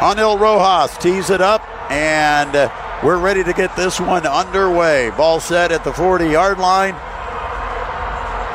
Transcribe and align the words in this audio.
Angel 0.00 0.38
Rojas 0.38 0.96
tees 0.98 1.28
it 1.28 1.40
up, 1.40 1.60
and 1.90 2.70
we're 3.02 3.18
ready 3.18 3.42
to 3.42 3.52
get 3.52 3.74
this 3.74 3.98
one 3.98 4.24
underway. 4.24 5.10
Ball 5.10 5.40
set 5.40 5.72
at 5.72 5.82
the 5.82 5.92
40 5.92 6.26
yard 6.26 6.58
line. 6.58 6.94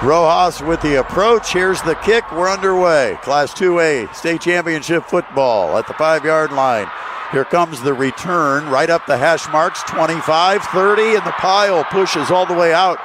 Rojas 0.02 0.62
with 0.62 0.82
the 0.82 1.02
approach. 1.02 1.52
Here's 1.52 1.82
the 1.82 1.96
kick. 1.96 2.32
We're 2.32 2.50
underway. 2.50 3.18
Class 3.24 3.54
2A 3.54 4.16
state 4.16 4.40
championship 4.40 5.04
football 5.04 5.78
at 5.78 5.86
the 5.86 5.94
five 5.94 6.24
yard 6.24 6.54
line. 6.54 6.88
Here 7.34 7.44
comes 7.44 7.82
the 7.82 7.94
return 7.94 8.70
right 8.70 8.90
up 8.90 9.06
the 9.06 9.18
hash 9.18 9.46
marks 9.52 9.84
25, 9.84 10.64
30, 10.64 11.02
and 11.02 11.26
the 11.26 11.32
pile 11.32 11.84
pushes 11.84 12.32
all 12.32 12.46
the 12.46 12.54
way 12.54 12.74
out 12.74 13.00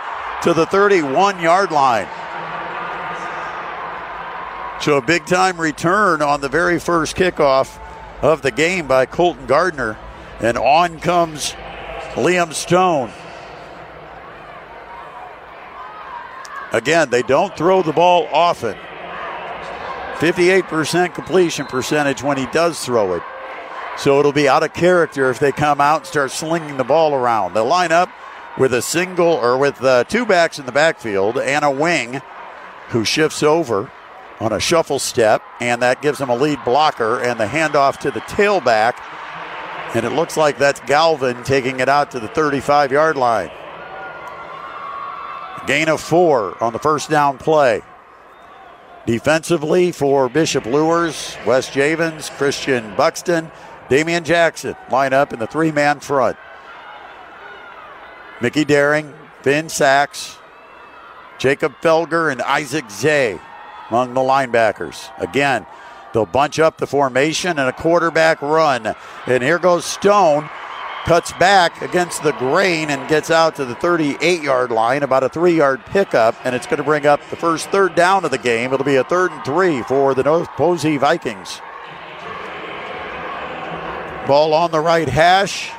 to 0.44 0.54
the 0.54 0.66
31 0.66 1.40
yard 1.40 1.72
line. 1.72 2.06
So 4.80 4.96
a 4.96 5.02
big 5.02 5.26
time 5.26 5.60
return 5.60 6.22
on 6.22 6.40
the 6.40 6.48
very 6.48 6.78
first 6.78 7.16
kickoff 7.16 7.80
of 8.22 8.42
the 8.42 8.50
game 8.50 8.86
by 8.86 9.06
Colton 9.06 9.46
Gardner. 9.46 9.98
And 10.40 10.56
on 10.56 11.00
comes 11.00 11.52
Liam 12.14 12.52
Stone. 12.52 13.10
Again, 16.72 17.10
they 17.10 17.22
don't 17.22 17.56
throw 17.56 17.82
the 17.82 17.92
ball 17.92 18.28
often. 18.32 18.76
58% 20.16 21.14
completion 21.14 21.66
percentage 21.66 22.22
when 22.22 22.36
he 22.36 22.46
does 22.46 22.84
throw 22.84 23.14
it. 23.14 23.22
So 23.96 24.20
it'll 24.20 24.32
be 24.32 24.48
out 24.48 24.62
of 24.62 24.74
character 24.74 25.30
if 25.30 25.38
they 25.38 25.50
come 25.50 25.80
out 25.80 26.00
and 26.00 26.06
start 26.06 26.30
slinging 26.30 26.76
the 26.76 26.84
ball 26.84 27.14
around. 27.14 27.54
They'll 27.54 27.66
line 27.66 27.92
up 27.92 28.10
with 28.58 28.74
a 28.74 28.82
single 28.82 29.26
or 29.26 29.56
with 29.58 29.82
uh, 29.82 30.04
two 30.04 30.26
backs 30.26 30.58
in 30.58 30.66
the 30.66 30.72
backfield 30.72 31.38
and 31.38 31.64
a 31.64 31.70
wing 31.70 32.20
who 32.88 33.04
shifts 33.04 33.42
over 33.42 33.90
on 34.40 34.52
a 34.52 34.60
shuffle 34.60 34.98
step, 34.98 35.42
and 35.60 35.82
that 35.82 36.00
gives 36.00 36.20
him 36.20 36.28
a 36.28 36.36
lead 36.36 36.62
blocker 36.64 37.20
and 37.20 37.38
the 37.40 37.46
handoff 37.46 37.98
to 37.98 38.10
the 38.10 38.20
tailback. 38.20 38.94
And 39.94 40.04
it 40.04 40.10
looks 40.10 40.36
like 40.36 40.58
that's 40.58 40.80
Galvin 40.80 41.42
taking 41.44 41.80
it 41.80 41.88
out 41.88 42.10
to 42.12 42.20
the 42.20 42.28
35 42.28 42.92
yard 42.92 43.16
line. 43.16 43.50
Gain 45.66 45.88
of 45.88 46.00
four 46.00 46.62
on 46.62 46.72
the 46.72 46.78
first 46.78 47.10
down 47.10 47.38
play. 47.38 47.82
Defensively 49.06 49.90
for 49.90 50.28
Bishop 50.28 50.66
Luers, 50.66 51.36
Wes 51.46 51.70
Javens, 51.70 52.30
Christian 52.36 52.94
Buxton, 52.94 53.50
Damian 53.88 54.24
Jackson 54.24 54.76
line 54.90 55.14
up 55.14 55.32
in 55.32 55.38
the 55.38 55.46
three 55.46 55.72
man 55.72 56.00
front. 56.00 56.36
Mickey 58.40 58.64
Daring, 58.64 59.12
Finn 59.42 59.68
Sachs, 59.68 60.36
Jacob 61.38 61.74
Felger, 61.80 62.30
and 62.30 62.42
Isaac 62.42 62.88
Zay 62.90 63.40
among 63.90 64.14
the 64.14 64.20
linebackers. 64.20 65.10
Again, 65.18 65.66
they'll 66.12 66.26
bunch 66.26 66.58
up 66.58 66.78
the 66.78 66.86
formation 66.86 67.58
and 67.58 67.68
a 67.68 67.72
quarterback 67.72 68.40
run. 68.42 68.94
And 69.26 69.42
here 69.42 69.58
goes 69.58 69.84
Stone 69.84 70.48
cuts 71.04 71.32
back 71.32 71.80
against 71.80 72.22
the 72.22 72.32
grain 72.32 72.90
and 72.90 73.08
gets 73.08 73.30
out 73.30 73.56
to 73.56 73.64
the 73.64 73.74
38 73.76 74.42
yard 74.42 74.70
line, 74.70 75.02
about 75.02 75.22
a 75.22 75.28
three 75.28 75.56
yard 75.56 75.84
pickup, 75.86 76.34
and 76.44 76.54
it's 76.54 76.66
going 76.66 76.76
to 76.76 76.84
bring 76.84 77.06
up 77.06 77.20
the 77.30 77.36
first 77.36 77.70
third 77.70 77.94
down 77.94 78.24
of 78.24 78.30
the 78.30 78.38
game. 78.38 78.72
It'll 78.72 78.84
be 78.84 78.96
a 78.96 79.04
third 79.04 79.32
and 79.32 79.44
three 79.44 79.82
for 79.82 80.14
the 80.14 80.22
North 80.22 80.48
Posey 80.50 80.98
Vikings. 80.98 81.62
Ball 84.26 84.52
on 84.52 84.70
the 84.70 84.80
right 84.80 85.08
hash. 85.08 85.70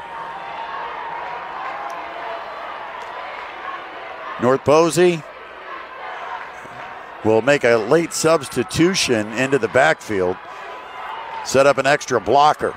North 4.42 4.64
Posey 4.64 5.22
will 7.26 7.42
make 7.42 7.64
a 7.64 7.76
late 7.76 8.14
substitution 8.14 9.32
into 9.34 9.60
the 9.60 9.68
backfield, 9.68 10.38
set 11.46 11.66
up 11.66 11.78
an 11.78 11.86
extra 11.86 12.20
blocker. 12.20 12.76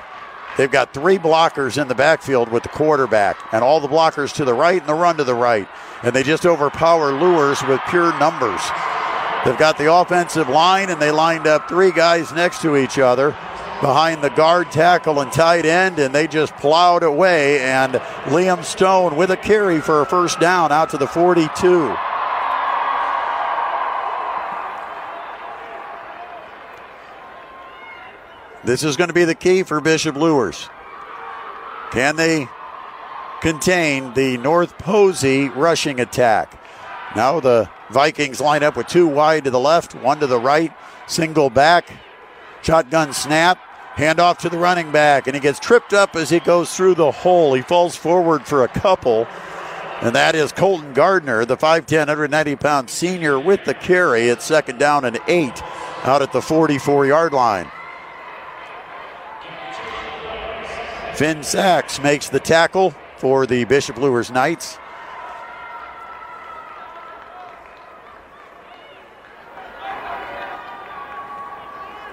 They've 0.56 0.70
got 0.70 0.92
three 0.92 1.16
blockers 1.16 1.80
in 1.80 1.88
the 1.88 1.94
backfield 1.94 2.50
with 2.50 2.62
the 2.62 2.68
quarterback, 2.68 3.38
and 3.52 3.64
all 3.64 3.80
the 3.80 3.88
blockers 3.88 4.34
to 4.34 4.44
the 4.44 4.54
right 4.54 4.80
and 4.80 4.88
the 4.88 4.94
run 4.94 5.16
to 5.16 5.24
the 5.24 5.34
right. 5.34 5.68
And 6.02 6.14
they 6.14 6.22
just 6.22 6.44
overpower 6.44 7.12
Luers 7.12 7.62
with 7.62 7.80
pure 7.88 8.18
numbers. 8.18 8.60
They've 9.44 9.58
got 9.58 9.78
the 9.78 9.92
offensive 9.92 10.48
line, 10.48 10.90
and 10.90 11.00
they 11.00 11.10
lined 11.10 11.46
up 11.46 11.68
three 11.68 11.90
guys 11.90 12.32
next 12.32 12.60
to 12.62 12.76
each 12.76 12.98
other 12.98 13.30
behind 13.80 14.22
the 14.22 14.30
guard, 14.30 14.70
tackle, 14.70 15.20
and 15.20 15.32
tight 15.32 15.64
end, 15.64 15.98
and 15.98 16.14
they 16.14 16.26
just 16.28 16.54
plowed 16.56 17.02
away. 17.02 17.60
And 17.60 17.94
Liam 18.26 18.62
Stone 18.62 19.16
with 19.16 19.30
a 19.30 19.36
carry 19.36 19.80
for 19.80 20.02
a 20.02 20.06
first 20.06 20.38
down 20.38 20.70
out 20.70 20.90
to 20.90 20.98
the 20.98 21.08
42. 21.08 21.96
This 28.64 28.84
is 28.84 28.96
going 28.96 29.08
to 29.08 29.14
be 29.14 29.24
the 29.24 29.34
key 29.34 29.64
for 29.64 29.80
Bishop 29.80 30.14
Luers. 30.14 30.68
Can 31.90 32.14
they 32.14 32.46
contain 33.40 34.14
the 34.14 34.38
North 34.38 34.78
Posey 34.78 35.48
rushing 35.48 35.98
attack? 35.98 36.60
Now 37.16 37.40
the 37.40 37.68
Vikings 37.90 38.40
line 38.40 38.62
up 38.62 38.76
with 38.76 38.86
two 38.86 39.08
wide 39.08 39.44
to 39.44 39.50
the 39.50 39.58
left, 39.58 39.96
one 39.96 40.20
to 40.20 40.28
the 40.28 40.38
right, 40.38 40.72
single 41.08 41.50
back, 41.50 41.92
shotgun 42.62 43.12
snap, 43.12 43.58
handoff 43.96 44.38
to 44.38 44.48
the 44.48 44.58
running 44.58 44.92
back, 44.92 45.26
and 45.26 45.34
he 45.34 45.40
gets 45.40 45.58
tripped 45.58 45.92
up 45.92 46.14
as 46.14 46.30
he 46.30 46.38
goes 46.38 46.74
through 46.74 46.94
the 46.94 47.10
hole. 47.10 47.54
He 47.54 47.62
falls 47.62 47.96
forward 47.96 48.46
for 48.46 48.62
a 48.62 48.68
couple, 48.68 49.26
and 50.00 50.14
that 50.14 50.36
is 50.36 50.52
Colton 50.52 50.92
Gardner, 50.92 51.44
the 51.44 51.56
5'10, 51.56 51.98
190 51.98 52.56
pound 52.56 52.88
senior, 52.88 53.40
with 53.40 53.64
the 53.64 53.74
carry 53.74 54.30
at 54.30 54.40
second 54.40 54.78
down 54.78 55.04
and 55.04 55.18
eight 55.26 55.60
out 56.04 56.22
at 56.22 56.32
the 56.32 56.40
44 56.40 57.06
yard 57.06 57.32
line. 57.32 57.70
Finn 61.22 61.44
Sachs 61.44 62.02
makes 62.02 62.28
the 62.28 62.40
tackle 62.40 62.92
for 63.16 63.46
the 63.46 63.62
Bishop 63.62 63.96
Luers 63.96 64.32
Knights. 64.32 64.76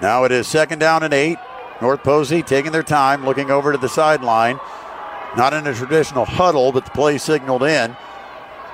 Now 0.00 0.22
it 0.22 0.30
is 0.30 0.46
second 0.46 0.78
down 0.78 1.02
and 1.02 1.12
eight. 1.12 1.38
North 1.82 2.04
Posey 2.04 2.44
taking 2.44 2.70
their 2.70 2.84
time, 2.84 3.26
looking 3.26 3.50
over 3.50 3.72
to 3.72 3.78
the 3.78 3.88
sideline. 3.88 4.60
Not 5.36 5.54
in 5.54 5.66
a 5.66 5.74
traditional 5.74 6.24
huddle, 6.24 6.70
but 6.70 6.84
the 6.84 6.92
play 6.92 7.18
signaled 7.18 7.64
in. 7.64 7.96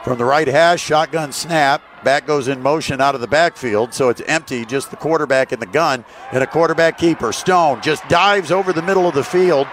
From 0.04 0.18
the 0.18 0.26
right 0.26 0.46
hash, 0.46 0.82
shotgun 0.82 1.32
snap. 1.32 1.80
Back 2.04 2.26
goes 2.26 2.46
in 2.48 2.60
motion 2.60 3.00
out 3.00 3.14
of 3.14 3.22
the 3.22 3.26
backfield, 3.26 3.94
so 3.94 4.10
it's 4.10 4.20
empty, 4.26 4.66
just 4.66 4.90
the 4.90 4.98
quarterback 4.98 5.54
in 5.54 5.60
the 5.60 5.66
gun 5.66 6.04
and 6.30 6.42
a 6.44 6.46
quarterback 6.46 6.98
keeper. 6.98 7.32
Stone 7.32 7.80
just 7.80 8.06
dives 8.10 8.52
over 8.52 8.74
the 8.74 8.82
middle 8.82 9.08
of 9.08 9.14
the 9.14 9.24
field 9.24 9.66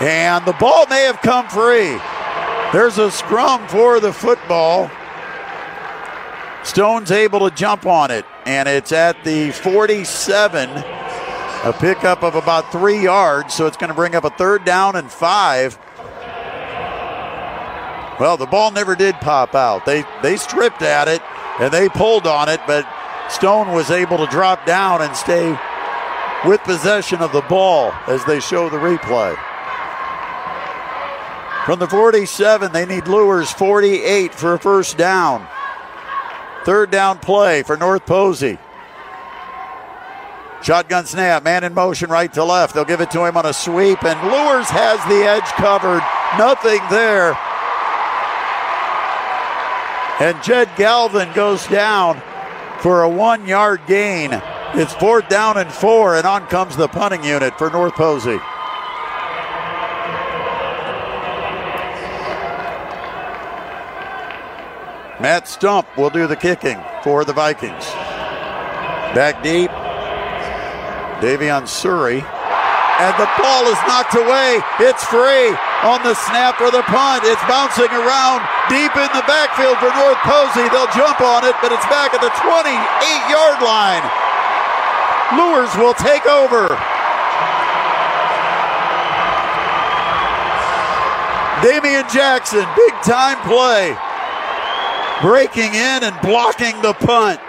and 0.00 0.46
the 0.46 0.54
ball 0.54 0.86
may 0.86 1.04
have 1.04 1.20
come 1.20 1.46
free. 1.48 1.98
There's 2.72 2.98
a 2.98 3.10
scrum 3.10 3.68
for 3.68 4.00
the 4.00 4.12
football. 4.12 4.90
Stone's 6.64 7.10
able 7.10 7.40
to 7.48 7.54
jump 7.54 7.84
on 7.84 8.10
it, 8.10 8.24
and 8.46 8.68
it's 8.68 8.92
at 8.92 9.22
the 9.24 9.50
47. 9.50 10.70
A 11.62 11.74
pickup 11.78 12.22
of 12.22 12.36
about 12.36 12.72
three 12.72 13.02
yards, 13.02 13.52
so 13.52 13.66
it's 13.66 13.76
going 13.76 13.88
to 13.88 13.94
bring 13.94 14.14
up 14.14 14.24
a 14.24 14.30
third 14.30 14.64
down 14.64 14.96
and 14.96 15.10
five. 15.10 15.78
Well, 18.18 18.38
the 18.38 18.46
ball 18.46 18.70
never 18.70 18.94
did 18.94 19.14
pop 19.16 19.54
out. 19.54 19.84
They 19.84 20.04
they 20.22 20.36
stripped 20.36 20.82
at 20.82 21.08
it 21.08 21.22
and 21.58 21.72
they 21.72 21.88
pulled 21.88 22.26
on 22.26 22.48
it, 22.48 22.60
but 22.66 22.86
Stone 23.30 23.72
was 23.72 23.90
able 23.90 24.18
to 24.18 24.26
drop 24.26 24.64
down 24.64 25.02
and 25.02 25.14
stay 25.14 25.58
with 26.46 26.60
possession 26.62 27.20
of 27.20 27.32
the 27.32 27.42
ball 27.42 27.92
as 28.06 28.24
they 28.24 28.40
show 28.40 28.70
the 28.70 28.78
replay. 28.78 29.36
From 31.70 31.78
the 31.78 31.86
47, 31.86 32.72
they 32.72 32.84
need 32.84 33.06
Luers 33.06 33.52
48 33.52 34.34
for 34.34 34.54
a 34.54 34.58
first 34.58 34.98
down. 34.98 35.46
Third 36.64 36.90
down 36.90 37.20
play 37.20 37.62
for 37.62 37.76
North 37.76 38.04
Posey. 38.06 38.58
Shotgun 40.64 41.06
snap, 41.06 41.44
man 41.44 41.62
in 41.62 41.72
motion 41.72 42.10
right 42.10 42.32
to 42.32 42.42
left. 42.42 42.74
They'll 42.74 42.84
give 42.84 43.00
it 43.00 43.12
to 43.12 43.24
him 43.24 43.36
on 43.36 43.46
a 43.46 43.52
sweep, 43.52 44.02
and 44.02 44.20
Luers 44.20 44.68
has 44.68 44.98
the 45.04 45.22
edge 45.24 45.46
covered. 45.52 46.02
Nothing 46.36 46.80
there. 46.90 47.38
And 50.18 50.42
Jed 50.42 50.70
Galvin 50.76 51.32
goes 51.34 51.64
down 51.68 52.20
for 52.80 53.02
a 53.02 53.08
one 53.08 53.46
yard 53.46 53.82
gain. 53.86 54.30
It's 54.74 54.94
fourth 54.94 55.28
down 55.28 55.56
and 55.56 55.70
four, 55.70 56.16
and 56.16 56.26
on 56.26 56.48
comes 56.48 56.76
the 56.76 56.88
punting 56.88 57.22
unit 57.22 57.56
for 57.56 57.70
North 57.70 57.94
Posey. 57.94 58.40
Matt 65.20 65.44
Stump 65.44 65.84
will 66.00 66.08
do 66.08 66.26
the 66.26 66.34
kicking 66.34 66.80
for 67.04 67.28
the 67.28 67.36
Vikings. 67.36 67.84
Back 69.12 69.44
deep, 69.44 69.68
Davion 71.20 71.68
Surrey. 71.68 72.24
And 72.24 73.12
the 73.20 73.28
ball 73.36 73.68
is 73.68 73.76
knocked 73.84 74.16
away. 74.16 74.64
It's 74.80 75.04
free 75.04 75.52
on 75.84 76.00
the 76.08 76.16
snap 76.16 76.56
or 76.64 76.72
the 76.72 76.80
punt. 76.88 77.28
It's 77.28 77.40
bouncing 77.44 77.92
around 77.92 78.40
deep 78.72 78.96
in 78.96 79.12
the 79.12 79.24
backfield 79.28 79.76
for 79.76 79.92
North 79.92 80.20
Posey. 80.24 80.64
They'll 80.72 80.88
jump 80.96 81.20
on 81.20 81.44
it, 81.44 81.56
but 81.60 81.68
it's 81.68 81.84
back 81.92 82.16
at 82.16 82.24
the 82.24 82.32
28 82.40 82.72
yard 83.28 83.60
line. 83.60 84.04
Luers 85.36 85.72
will 85.76 85.96
take 86.00 86.24
over. 86.24 86.72
Damian 91.60 92.08
Jackson, 92.08 92.64
big 92.72 92.94
time 93.04 93.36
play. 93.44 93.96
Breaking 95.22 95.74
in 95.74 96.04
and 96.04 96.18
blocking 96.22 96.80
the 96.82 96.94
punt. 96.94 97.40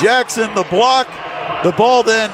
Jackson, 0.00 0.54
the 0.54 0.64
block. 0.64 1.08
The 1.64 1.72
ball 1.72 2.02
then 2.02 2.30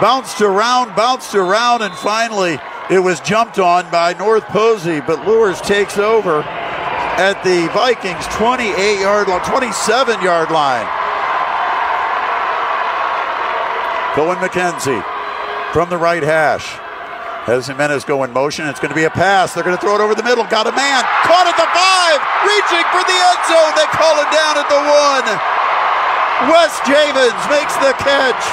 bounced 0.00 0.40
around, 0.40 0.94
bounced 0.94 1.34
around, 1.34 1.82
and 1.82 1.92
finally 1.94 2.58
it 2.88 3.00
was 3.00 3.20
jumped 3.20 3.58
on 3.58 3.90
by 3.90 4.14
North 4.14 4.44
Posey, 4.46 5.00
but 5.00 5.26
Luers 5.26 5.60
takes 5.60 5.98
over 5.98 6.40
at 6.40 7.42
the 7.42 7.68
Vikings 7.74 8.24
28 8.28 9.00
yard 9.00 9.28
line, 9.28 9.44
27 9.44 10.22
yard 10.22 10.50
line. 10.50 10.86
Cohen 14.14 14.38
McKenzie 14.38 15.04
from 15.72 15.90
the 15.90 15.98
right 15.98 16.22
hash. 16.22 16.87
As 17.48 17.66
Jimenez 17.66 18.04
go 18.04 18.28
in 18.28 18.32
motion, 18.36 18.68
it's 18.68 18.76
going 18.76 18.92
to 18.92 18.94
be 18.94 19.08
a 19.08 19.10
pass. 19.10 19.56
They're 19.56 19.64
going 19.64 19.74
to 19.74 19.80
throw 19.80 19.96
it 19.96 20.04
over 20.04 20.12
the 20.14 20.22
middle. 20.22 20.44
Got 20.52 20.68
a 20.68 20.74
man. 20.76 21.00
Caught 21.24 21.48
at 21.48 21.56
the 21.56 21.64
five. 21.72 22.20
Reaching 22.44 22.84
for 22.92 23.00
the 23.00 23.16
end 23.16 23.40
zone. 23.48 23.72
They 23.72 23.88
call 23.88 24.20
it 24.20 24.28
down 24.28 24.60
at 24.60 24.68
the 24.68 24.76
one. 24.76 25.26
Wes 26.52 26.76
Javens 26.84 27.40
makes 27.48 27.72
the 27.80 27.96
catch. 28.04 28.44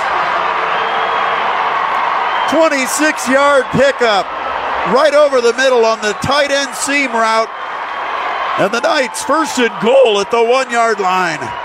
26 2.55 3.27
yard 3.27 3.65
pickup 3.75 4.31
right 4.95 5.13
over 5.13 5.41
the 5.41 5.51
middle 5.59 5.83
on 5.83 5.99
the 5.99 6.13
tight 6.23 6.51
end 6.51 6.73
seam 6.73 7.11
route. 7.11 7.51
And 8.63 8.71
the 8.71 8.79
Knights 8.79 9.25
first 9.25 9.59
and 9.59 9.75
goal 9.83 10.21
at 10.21 10.31
the 10.31 10.41
one 10.41 10.71
yard 10.71 11.01
line. 11.01 11.64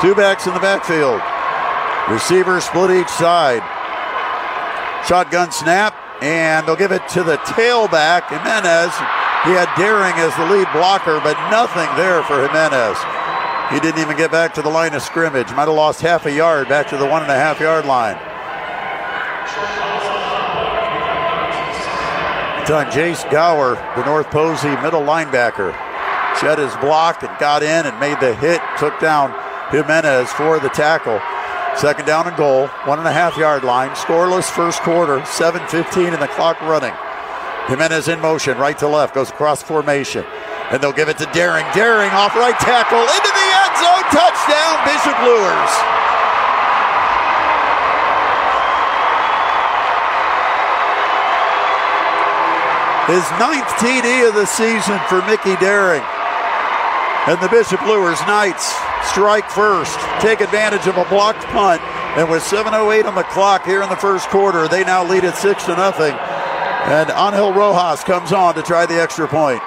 Two 0.00 0.14
backs 0.14 0.46
in 0.46 0.54
the 0.54 0.60
backfield. 0.60 1.20
Receivers 2.08 2.64
split 2.64 2.90
each 2.90 3.12
side. 3.12 3.60
Shotgun 5.06 5.52
snap, 5.52 5.94
and 6.22 6.66
they'll 6.66 6.74
give 6.74 6.92
it 6.92 7.06
to 7.10 7.22
the 7.22 7.36
tailback, 7.38 8.28
Jimenez. 8.28 8.96
He 9.44 9.52
had 9.52 9.68
Daring 9.76 10.16
as 10.16 10.34
the 10.36 10.46
lead 10.48 10.68
blocker, 10.72 11.20
but 11.20 11.36
nothing 11.50 11.88
there 11.96 12.22
for 12.22 12.40
Jimenez. 12.40 12.96
He 13.70 13.78
didn't 13.78 14.00
even 14.00 14.16
get 14.16 14.32
back 14.32 14.54
to 14.54 14.62
the 14.62 14.70
line 14.70 14.94
of 14.94 15.02
scrimmage. 15.02 15.48
Might 15.52 15.68
have 15.68 15.76
lost 15.76 16.00
half 16.00 16.24
a 16.24 16.32
yard 16.32 16.68
back 16.68 16.88
to 16.88 16.96
the 16.96 17.06
one 17.06 17.22
and 17.22 17.30
a 17.30 17.36
half 17.36 17.60
yard 17.60 17.84
line. 17.84 18.16
Time 22.66 22.90
Jace 22.90 23.30
Gower, 23.30 23.74
the 23.96 24.04
North 24.06 24.30
Posey 24.30 24.70
middle 24.82 25.02
linebacker, 25.02 25.76
shed 26.40 26.58
his 26.58 26.74
block 26.76 27.22
and 27.22 27.38
got 27.38 27.62
in 27.62 27.84
and 27.84 28.00
made 28.00 28.18
the 28.20 28.34
hit, 28.34 28.62
took 28.78 28.98
down 29.00 29.32
Jimenez 29.70 30.30
for 30.32 30.58
the 30.58 30.68
tackle. 30.70 31.20
Second 31.78 32.04
down 32.04 32.26
and 32.26 32.36
goal, 32.36 32.66
one 32.84 32.98
and 32.98 33.06
a 33.06 33.12
half 33.12 33.36
yard 33.36 33.62
line. 33.62 33.90
Scoreless 33.90 34.50
first 34.50 34.82
quarter, 34.82 35.20
7.15 35.20 36.12
and 36.12 36.20
the 36.20 36.26
clock 36.28 36.60
running. 36.62 36.92
Jimenez 37.68 38.08
in 38.08 38.20
motion, 38.20 38.58
right 38.58 38.76
to 38.78 38.88
left, 38.88 39.14
goes 39.14 39.30
across 39.30 39.62
formation. 39.62 40.24
And 40.70 40.82
they'll 40.82 40.92
give 40.92 41.08
it 41.08 41.18
to 41.18 41.26
Daring. 41.32 41.64
Daring 41.72 42.10
off 42.10 42.34
right 42.34 42.58
tackle 42.58 42.98
into 42.98 43.30
the 43.30 43.48
end 43.62 43.74
zone. 43.78 44.04
Touchdown, 44.10 44.74
Bishop 44.86 45.16
Luers. 45.22 45.72
His 53.06 53.26
ninth 53.38 53.66
TD 53.78 54.28
of 54.28 54.34
the 54.34 54.46
season 54.46 54.98
for 55.08 55.22
Mickey 55.26 55.56
Daring. 55.56 56.02
And 57.26 57.40
the 57.40 57.48
Bishop 57.48 57.80
Luers 57.82 58.20
Knights 58.26 58.89
strike 59.04 59.48
first, 59.50 59.98
take 60.20 60.40
advantage 60.40 60.86
of 60.86 60.96
a 60.96 61.04
blocked 61.06 61.44
punt, 61.46 61.80
and 62.16 62.28
with 62.28 62.42
7:08 62.42 63.06
on 63.06 63.14
the 63.14 63.22
clock 63.24 63.64
here 63.64 63.82
in 63.82 63.88
the 63.88 63.96
first 63.96 64.28
quarter, 64.28 64.68
they 64.68 64.84
now 64.84 65.04
lead 65.04 65.24
at 65.24 65.36
six 65.36 65.64
to 65.64 65.76
nothing. 65.76 66.14
And 66.14 67.10
Angel 67.10 67.52
Rojas 67.52 68.02
comes 68.04 68.32
on 68.32 68.54
to 68.54 68.62
try 68.62 68.86
the 68.86 69.00
extra 69.00 69.28
point. 69.28 69.62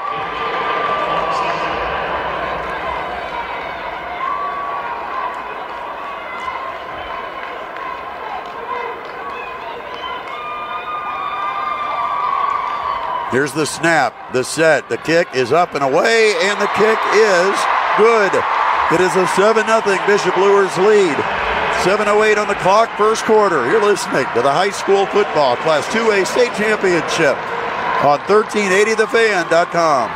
Here's 13.33 13.51
the 13.51 13.65
snap, 13.65 14.31
the 14.31 14.43
set, 14.43 14.89
the 14.89 14.97
kick 14.97 15.27
is 15.33 15.51
up 15.51 15.73
and 15.73 15.83
away, 15.83 16.35
and 16.43 16.61
the 16.61 16.67
kick 16.67 16.99
is 17.15 17.59
good. 17.97 18.52
It 18.91 18.99
is 19.01 19.15
a 19.15 19.25
7 19.27 19.65
0 19.65 19.81
Bishop 20.05 20.35
Luers 20.37 20.77
lead. 20.77 21.15
7.08 21.83 22.37
on 22.37 22.47
the 22.47 22.55
clock, 22.55 22.95
first 22.97 23.23
quarter. 23.25 23.65
You're 23.69 23.81
listening 23.81 24.25
to 24.35 24.41
the 24.41 24.51
high 24.51 24.69
school 24.69 25.05
football 25.07 25.55
Class 25.57 25.85
2A 25.87 26.25
state 26.27 26.53
championship 26.53 27.35
on 28.03 28.19
1380thefan.com. 28.19 30.09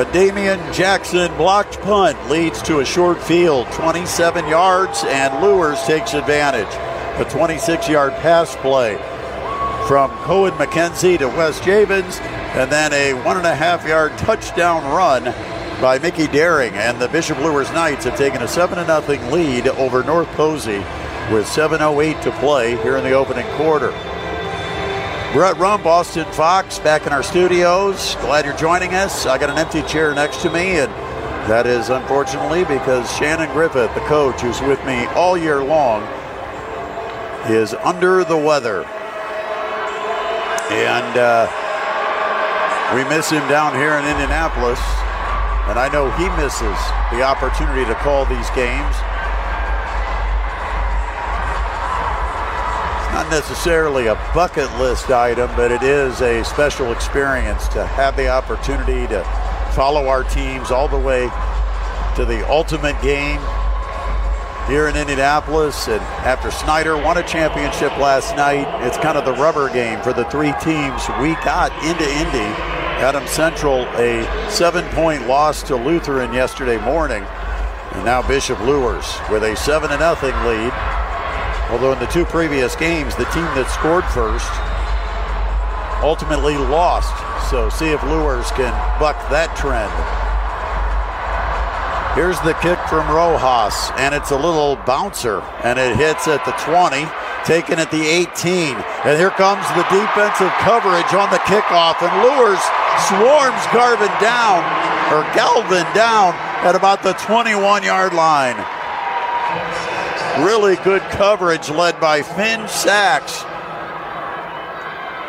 A 0.00 0.04
Damian 0.12 0.60
Jackson 0.72 1.34
blocked 1.36 1.80
punt 1.80 2.30
leads 2.30 2.62
to 2.62 2.80
a 2.80 2.84
short 2.84 3.20
field, 3.22 3.66
27 3.72 4.46
yards, 4.46 5.02
and 5.04 5.42
Luers 5.42 5.82
takes 5.82 6.14
advantage. 6.14 6.72
A 7.18 7.24
26 7.30 7.88
yard 7.88 8.12
pass 8.14 8.54
play 8.56 8.96
from 9.88 10.10
Cohen 10.24 10.52
McKenzie 10.52 11.18
to 11.18 11.28
Wes 11.28 11.60
Javens, 11.60 12.20
and 12.56 12.70
then 12.70 12.92
a 12.92 13.14
one 13.24 13.36
and 13.36 13.46
a 13.46 13.54
half 13.54 13.86
yard 13.86 14.16
touchdown 14.18 14.82
run 14.84 15.24
by 15.80 15.98
Mickey 15.98 16.26
Daring. 16.26 16.74
And 16.74 17.00
the 17.00 17.08
Bishop 17.08 17.38
Luers 17.38 17.70
Knights 17.72 18.04
have 18.04 18.16
taken 18.16 18.42
a 18.42 18.48
7 18.48 18.84
0 18.84 19.30
lead 19.30 19.68
over 19.68 20.02
North 20.02 20.28
Posey 20.28 20.78
with 21.32 21.46
7.08 21.46 22.22
to 22.22 22.30
play 22.32 22.76
here 22.82 22.96
in 22.96 23.04
the 23.04 23.12
opening 23.12 23.46
quarter. 23.56 23.90
Brett 25.32 25.56
Rump, 25.56 25.84
Austin 25.84 26.30
Fox, 26.32 26.78
back 26.78 27.06
in 27.06 27.12
our 27.12 27.22
studios. 27.22 28.14
Glad 28.20 28.44
you're 28.44 28.56
joining 28.56 28.94
us. 28.94 29.26
I 29.26 29.36
got 29.36 29.50
an 29.50 29.58
empty 29.58 29.82
chair 29.82 30.14
next 30.14 30.42
to 30.42 30.50
me, 30.50 30.78
and 30.78 30.92
that 31.50 31.66
is 31.66 31.88
unfortunately 31.88 32.64
because 32.64 33.10
Shannon 33.16 33.50
Griffith, 33.50 33.92
the 33.94 34.00
coach 34.00 34.40
who's 34.42 34.60
with 34.60 34.84
me 34.84 35.06
all 35.06 35.36
year 35.36 35.62
long, 35.62 36.02
is 37.50 37.74
under 37.74 38.22
the 38.22 38.36
weather. 38.36 38.84
And 40.70 41.18
uh, 41.18 42.94
we 42.94 43.02
miss 43.08 43.28
him 43.28 43.46
down 43.48 43.74
here 43.74 43.94
in 43.94 44.04
Indianapolis. 44.04 44.80
And 45.66 45.78
I 45.78 45.88
know 45.88 46.10
he 46.12 46.28
misses 46.36 46.78
the 47.10 47.22
opportunity 47.22 47.86
to 47.86 47.94
call 47.96 48.26
these 48.26 48.50
games. 48.50 48.94
It's 53.00 53.12
not 53.14 53.28
necessarily 53.30 54.08
a 54.08 54.14
bucket 54.34 54.70
list 54.78 55.10
item, 55.10 55.50
but 55.56 55.72
it 55.72 55.82
is 55.82 56.20
a 56.20 56.44
special 56.44 56.92
experience 56.92 57.66
to 57.68 57.86
have 57.86 58.14
the 58.16 58.28
opportunity 58.28 59.06
to 59.06 59.24
follow 59.74 60.06
our 60.06 60.22
teams 60.24 60.70
all 60.70 60.86
the 60.86 60.98
way 60.98 61.30
to 62.16 62.24
the 62.26 62.46
ultimate 62.50 63.00
game 63.00 63.40
here 64.68 64.88
in 64.88 64.96
Indianapolis. 64.96 65.88
And 65.88 66.02
after 66.28 66.50
Snyder 66.50 66.96
won 66.96 67.16
a 67.16 67.22
championship 67.22 67.96
last 67.96 68.36
night, 68.36 68.66
it's 68.86 68.98
kind 68.98 69.16
of 69.16 69.24
the 69.24 69.32
rubber 69.32 69.72
game 69.72 70.02
for 70.02 70.12
the 70.12 70.24
three 70.26 70.52
teams 70.60 71.08
we 71.20 71.34
got 71.42 71.72
into 71.84 72.04
Indy. 72.04 72.83
Adams 73.02 73.30
Central 73.30 73.82
a 73.98 74.24
seven 74.50 74.84
point 74.94 75.26
loss 75.26 75.62
to 75.64 75.76
Lutheran 75.76 76.32
yesterday 76.32 76.78
morning. 76.84 77.22
And 77.92 78.04
now 78.04 78.26
Bishop 78.26 78.58
Luers 78.60 79.06
with 79.30 79.44
a 79.44 79.54
7 79.56 79.88
0 79.88 79.98
lead. 80.46 80.72
Although 81.70 81.92
in 81.92 81.98
the 81.98 82.06
two 82.06 82.24
previous 82.24 82.76
games, 82.76 83.14
the 83.16 83.24
team 83.26 83.44
that 83.54 83.70
scored 83.70 84.04
first 84.06 84.50
ultimately 86.02 86.56
lost. 86.56 87.14
So 87.50 87.68
see 87.68 87.90
if 87.90 88.02
Luers 88.04 88.50
can 88.52 88.72
buck 89.00 89.16
that 89.30 89.56
trend. 89.56 89.92
Here's 92.14 92.38
the 92.40 92.54
kick 92.62 92.78
from 92.86 93.10
Rojas, 93.10 93.90
and 93.98 94.14
it's 94.14 94.30
a 94.30 94.36
little 94.36 94.76
bouncer, 94.86 95.40
and 95.64 95.78
it 95.80 95.96
hits 95.96 96.28
at 96.28 96.44
the 96.44 96.52
20, 96.62 97.02
taken 97.44 97.78
at 97.78 97.90
the 97.90 98.02
18. 98.02 98.74
And 99.04 99.18
here 99.18 99.30
comes 99.30 99.64
the 99.76 99.84
defensive 99.92 100.52
coverage 100.64 101.12
on 101.14 101.30
the 101.30 101.40
kickoff, 101.44 102.00
and 102.00 102.12
Luers 102.24 102.60
swarms 103.08 103.64
Garvin 103.72 104.12
down, 104.20 104.64
or 105.12 105.22
Galvin 105.34 105.86
down, 105.94 106.34
at 106.64 106.74
about 106.74 107.02
the 107.02 107.12
21 107.14 107.82
yard 107.82 108.14
line. 108.14 108.56
Really 110.44 110.76
good 110.76 111.02
coverage 111.12 111.70
led 111.70 112.00
by 112.00 112.22
Finn 112.22 112.66
Sachs. 112.66 113.44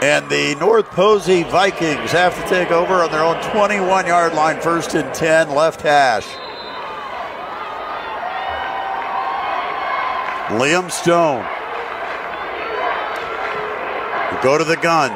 And 0.04 0.30
the 0.30 0.56
North 0.60 0.90
Posey 0.92 1.44
Vikings 1.44 2.12
have 2.12 2.36
to 2.36 2.50
take 2.50 2.72
over 2.72 2.96
on 2.96 3.12
their 3.12 3.24
own 3.24 3.42
21 3.52 4.08
yard 4.08 4.34
line, 4.34 4.60
first 4.62 4.94
and 4.94 5.14
10, 5.14 5.52
left 5.54 5.82
hash. 5.82 6.28
Liam 10.60 10.92
Stone. 10.92 11.46
Go 14.46 14.60
to 14.60 14.64
the 14.64 14.78
gun. 14.78 15.10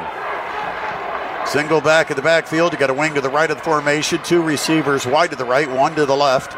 Single 1.46 1.80
back 1.80 2.10
at 2.10 2.16
the 2.16 2.22
backfield. 2.22 2.72
You 2.72 2.80
got 2.80 2.90
a 2.90 2.94
wing 2.94 3.14
to 3.14 3.20
the 3.20 3.30
right 3.30 3.48
of 3.48 3.58
the 3.58 3.62
formation. 3.62 4.20
Two 4.24 4.42
receivers 4.42 5.06
wide 5.06 5.30
to 5.30 5.36
the 5.36 5.44
right, 5.44 5.70
one 5.70 5.94
to 5.94 6.04
the 6.04 6.16
left. 6.16 6.56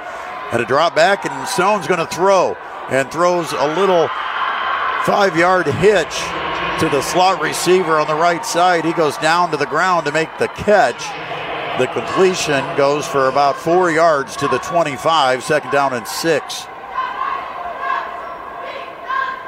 And 0.54 0.62
a 0.62 0.64
drop 0.64 0.96
back, 0.96 1.26
and 1.26 1.46
Stone's 1.46 1.86
going 1.86 2.00
to 2.00 2.06
throw 2.06 2.54
and 2.88 3.12
throws 3.12 3.52
a 3.52 3.76
little 3.76 4.08
five 5.04 5.36
yard 5.36 5.66
hitch 5.66 6.18
to 6.80 6.88
the 6.88 7.02
slot 7.02 7.42
receiver 7.42 8.00
on 8.00 8.06
the 8.06 8.14
right 8.14 8.42
side. 8.42 8.86
He 8.86 8.94
goes 8.94 9.18
down 9.18 9.50
to 9.50 9.58
the 9.58 9.66
ground 9.66 10.06
to 10.06 10.12
make 10.12 10.38
the 10.38 10.48
catch. 10.48 11.02
The 11.78 11.88
completion 11.88 12.64
goes 12.78 13.06
for 13.06 13.28
about 13.28 13.58
four 13.58 13.90
yards 13.90 14.34
to 14.36 14.48
the 14.48 14.56
25, 14.60 15.44
second 15.44 15.72
down 15.72 15.92
and 15.92 16.08
six. 16.08 16.62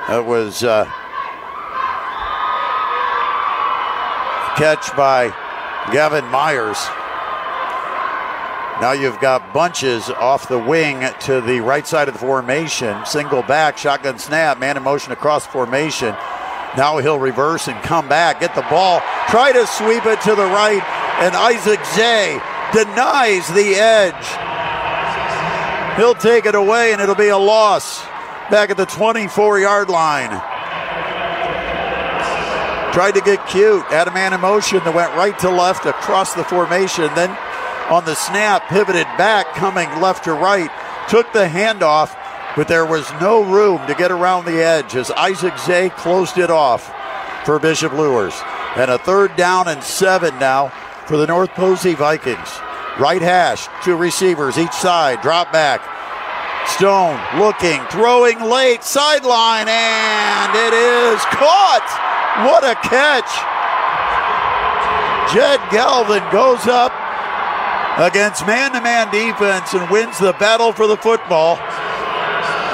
That 0.08 0.26
was 0.26 0.62
uh, 0.62 0.84
catch 4.56 4.94
by 4.96 5.28
Gavin 5.92 6.25
Myers. 6.26 6.78
Now 8.80 8.92
you've 8.92 9.20
got 9.20 9.52
bunches 9.52 10.11
off 10.11 10.49
the 10.49 10.58
wing 10.58 11.04
to 11.20 11.40
the 11.40 11.61
right 11.61 11.87
side 11.87 12.08
of 12.08 12.14
the 12.14 12.20
formation. 12.20 13.04
Single 13.06 13.42
back, 13.42 13.78
shotgun 13.78 14.18
snap, 14.18 14.58
man 14.58 14.76
in 14.76 14.82
motion 14.82 15.12
across 15.12 15.46
formation. 15.46 16.14
Now 16.76 16.99
he'll 16.99 17.18
reverse 17.18 17.68
and 17.68 17.80
come 17.82 18.08
back, 18.08 18.40
get 18.40 18.54
the 18.54 18.66
ball, 18.70 19.00
try 19.28 19.52
to 19.52 19.66
sweep 19.66 20.06
it 20.06 20.20
to 20.23 20.34
the 20.34 20.46
right, 20.46 20.82
and 21.20 21.34
Isaac 21.37 21.84
Zay 21.94 22.40
denies 22.73 23.46
the 23.49 23.75
edge. 23.76 24.26
He'll 25.96 26.14
take 26.14 26.46
it 26.46 26.56
away, 26.56 26.92
and 26.92 27.00
it'll 27.00 27.14
be 27.14 27.28
a 27.28 27.38
loss 27.38 28.04
back 28.50 28.70
at 28.70 28.76
the 28.76 28.87
24 28.87 29.61
yard 29.61 29.88
line. 29.88 30.53
Tried 32.94 33.14
to 33.16 33.20
get 33.22 33.44
cute, 33.48 33.82
had 33.86 34.06
a 34.06 34.14
man 34.14 34.32
in 34.32 34.40
motion 34.40 34.78
that 34.78 34.94
went 34.94 35.12
right 35.16 35.36
to 35.40 35.50
left 35.50 35.84
across 35.84 36.32
the 36.32 36.44
formation, 36.44 37.12
then 37.16 37.28
on 37.90 38.04
the 38.04 38.14
snap, 38.14 38.68
pivoted 38.68 39.08
back, 39.18 39.52
coming 39.54 39.88
left 40.00 40.22
to 40.24 40.32
right, 40.32 40.70
took 41.08 41.32
the 41.32 41.44
handoff, 41.44 42.16
but 42.54 42.68
there 42.68 42.86
was 42.86 43.10
no 43.20 43.42
room 43.42 43.84
to 43.88 43.96
get 43.96 44.12
around 44.12 44.44
the 44.44 44.62
edge 44.62 44.94
as 44.94 45.10
Isaac 45.10 45.58
Zay 45.58 45.90
closed 45.90 46.38
it 46.38 46.50
off 46.50 46.94
for 47.44 47.58
Bishop 47.58 47.92
Luers. 47.94 48.34
And 48.76 48.88
a 48.88 48.98
third 48.98 49.34
down 49.34 49.66
and 49.66 49.82
seven 49.82 50.38
now 50.38 50.68
for 51.08 51.16
the 51.16 51.26
North 51.26 51.50
Posey 51.50 51.94
Vikings. 51.94 52.48
Right 53.00 53.20
hash, 53.20 53.66
two 53.82 53.96
receivers 53.96 54.56
each 54.56 54.70
side, 54.70 55.20
drop 55.20 55.52
back. 55.52 55.82
Stone 56.68 57.20
looking, 57.40 57.80
throwing 57.90 58.40
late, 58.40 58.84
sideline, 58.84 59.66
and 59.66 60.54
it 60.54 60.72
is 60.72 61.20
caught. 61.24 62.03
What 62.42 62.64
a 62.64 62.74
catch! 62.74 63.30
Jed 65.32 65.60
Galvin 65.70 66.22
goes 66.32 66.66
up 66.66 66.92
against 67.98 68.44
man 68.44 68.72
to 68.72 68.80
man 68.80 69.10
defense 69.12 69.72
and 69.72 69.88
wins 69.88 70.18
the 70.18 70.32
battle 70.32 70.72
for 70.72 70.88
the 70.88 70.96
football. 70.96 71.58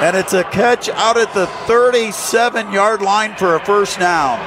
And 0.01 0.17
it's 0.17 0.33
a 0.33 0.43
catch 0.43 0.89
out 0.89 1.17
at 1.17 1.31
the 1.35 1.45
37 1.45 2.71
yard 2.71 3.03
line 3.03 3.35
for 3.35 3.55
a 3.55 3.63
first 3.63 3.99
down. 3.99 4.39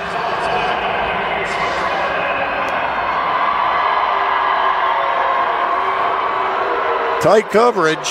Tight 7.23 7.49
coverage 7.51 8.11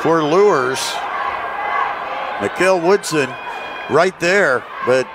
for 0.00 0.22
Luers. 0.22 0.80
Nikhil 2.40 2.80
Woodson 2.80 3.30
right 3.90 4.18
there, 4.20 4.64
but 4.86 5.06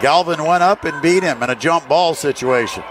Galvin 0.00 0.44
went 0.44 0.62
up 0.62 0.84
and 0.84 1.00
beat 1.02 1.22
him 1.22 1.42
in 1.42 1.50
a 1.50 1.56
jump 1.56 1.88
ball 1.88 2.14
situation. 2.14 2.82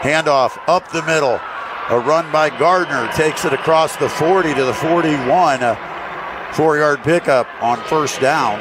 Handoff 0.00 0.58
up 0.66 0.90
the 0.92 1.02
middle. 1.02 1.40
A 1.88 1.98
run 2.00 2.30
by 2.32 2.50
Gardner 2.50 3.10
takes 3.12 3.44
it 3.44 3.52
across 3.52 3.96
the 3.96 4.08
40 4.08 4.54
to 4.54 4.64
the 4.64 4.74
41. 4.74 5.62
A 5.62 5.96
four 6.56 6.78
yard 6.78 7.02
pickup 7.04 7.46
on 7.62 7.76
first 7.84 8.18
down. 8.20 8.58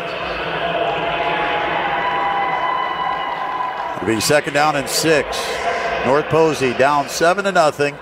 It'll 3.95 4.07
be 4.07 4.19
second 4.19 4.53
down 4.53 4.75
and 4.75 4.89
six. 4.89 5.37
North 6.05 6.25
Posey 6.25 6.73
down 6.73 7.07
seven 7.09 7.45
to 7.45 7.51
nothing. 7.51 7.95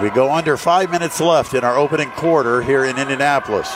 We 0.00 0.10
go 0.10 0.32
under 0.32 0.56
five 0.56 0.90
minutes 0.90 1.20
left 1.20 1.54
in 1.54 1.64
our 1.64 1.76
opening 1.76 2.10
quarter 2.10 2.62
here 2.62 2.84
in 2.84 2.98
Indianapolis. 2.98 3.74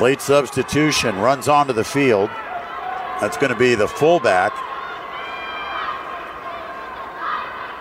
Late 0.00 0.22
substitution 0.22 1.18
runs 1.18 1.46
onto 1.46 1.74
the 1.74 1.84
field. 1.84 2.30
That's 3.20 3.36
going 3.36 3.52
to 3.52 3.58
be 3.58 3.74
the 3.74 3.86
fullback. 3.86 4.50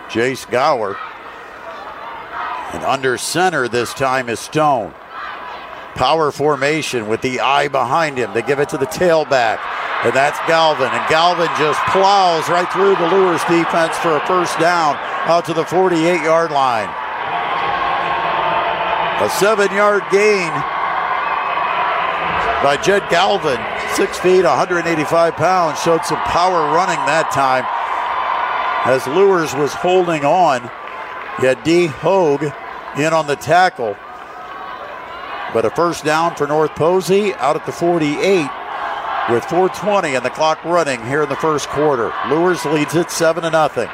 Jace 0.09 0.49
Gower. 0.49 0.97
And 2.73 2.83
under 2.83 3.17
center 3.17 3.69
this 3.69 3.93
time 3.93 4.27
is 4.27 4.41
Stone. 4.41 4.93
Power 5.95 6.31
formation 6.31 7.07
with 7.07 7.21
the 7.21 7.39
eye 7.39 7.69
behind 7.69 8.17
him. 8.17 8.33
They 8.33 8.41
give 8.41 8.59
it 8.59 8.67
to 8.69 8.77
the 8.77 8.85
tailback. 8.85 9.59
And 10.03 10.13
that's 10.13 10.39
Galvin. 10.45 10.89
And 10.91 11.09
Galvin 11.09 11.49
just 11.57 11.79
plows 11.85 12.49
right 12.49 12.69
through 12.73 12.95
the 12.97 13.07
Luers 13.07 13.43
defense 13.45 13.97
for 13.97 14.17
a 14.17 14.27
first 14.27 14.59
down 14.59 14.97
out 15.29 15.45
to 15.45 15.53
the 15.53 15.63
48 15.63 16.21
yard 16.21 16.51
line. 16.51 16.89
A 19.23 19.29
seven 19.29 19.71
yard 19.71 20.03
gain 20.11 20.51
by 22.63 22.77
Jed 22.77 23.03
Galvin. 23.09 23.59
Six 23.95 24.17
feet, 24.19 24.43
185 24.43 25.35
pounds. 25.35 25.81
Showed 25.81 26.03
some 26.05 26.19
power 26.19 26.73
running 26.73 26.99
that 27.05 27.31
time 27.31 27.65
as 28.85 29.05
Luers 29.07 29.53
was 29.53 29.73
holding 29.73 30.25
on. 30.25 30.63
You 31.41 31.47
had 31.47 31.63
D. 31.63 31.87
Hogue 31.87 32.43
in 32.97 33.13
on 33.13 33.27
the 33.27 33.35
tackle. 33.35 33.95
But 35.53 35.65
a 35.65 35.69
first 35.69 36.03
down 36.03 36.35
for 36.35 36.47
North 36.47 36.75
Posey 36.75 37.33
out 37.35 37.55
at 37.55 37.65
the 37.65 37.71
48 37.71 38.49
with 39.31 39.45
420 39.45 40.15
and 40.15 40.25
the 40.25 40.29
clock 40.29 40.63
running 40.63 41.03
here 41.05 41.23
in 41.23 41.29
the 41.29 41.35
first 41.35 41.69
quarter. 41.69 42.13
Luers 42.29 42.65
leads 42.65 42.95
it 42.95 43.09
7 43.09 43.43
to 43.43 43.49
nothing. 43.49 43.89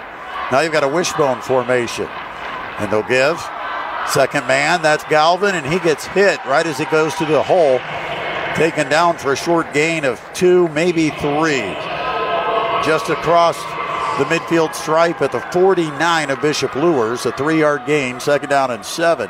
Now 0.51 0.61
you've 0.61 0.73
got 0.73 0.83
a 0.83 0.87
wishbone 0.87 1.41
formation. 1.41 2.07
And 2.79 2.91
they'll 2.91 3.03
give. 3.03 3.41
Second 4.07 4.47
man, 4.47 4.81
that's 4.81 5.03
Galvin, 5.05 5.55
and 5.55 5.65
he 5.65 5.79
gets 5.79 6.05
hit 6.05 6.43
right 6.45 6.65
as 6.65 6.77
he 6.77 6.85
goes 6.85 7.15
to 7.15 7.25
the 7.25 7.41
hole. 7.41 7.79
Taken 8.55 8.87
down 8.87 9.17
for 9.17 9.33
a 9.33 9.35
short 9.35 9.73
gain 9.73 10.05
of 10.05 10.21
two, 10.33 10.69
maybe 10.69 11.09
three. 11.09 11.75
Just 12.85 13.09
across 13.09 13.57
the 14.17 14.23
midfield 14.25 14.73
stripe 14.73 15.21
at 15.21 15.33
the 15.33 15.41
49 15.51 16.29
of 16.29 16.41
Bishop 16.41 16.73
Luers. 16.73 17.25
A 17.25 17.33
three 17.33 17.59
yard 17.59 17.85
gain, 17.85 18.21
second 18.21 18.47
down 18.47 18.71
and 18.71 18.85
seven. 18.85 19.29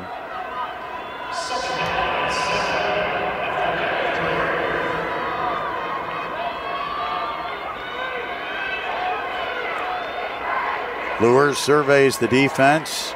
Luers 11.20 11.58
surveys 11.58 12.18
the 12.18 12.28
defense. 12.28 13.12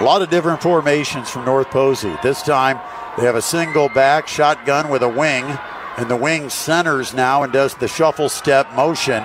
A 0.00 0.02
lot 0.02 0.20
of 0.20 0.30
different 0.30 0.60
formations 0.60 1.30
from 1.30 1.44
North 1.44 1.70
Posey. 1.70 2.16
This 2.24 2.42
time 2.42 2.80
they 3.16 3.24
have 3.24 3.34
a 3.34 3.42
single 3.42 3.88
back 3.88 4.26
shotgun 4.26 4.88
with 4.88 5.02
a 5.02 5.08
wing, 5.08 5.44
and 5.96 6.10
the 6.10 6.16
wing 6.16 6.48
centers 6.48 7.12
now 7.12 7.42
and 7.42 7.52
does 7.52 7.74
the 7.74 7.88
shuffle 7.88 8.28
step 8.28 8.72
motion. 8.74 9.24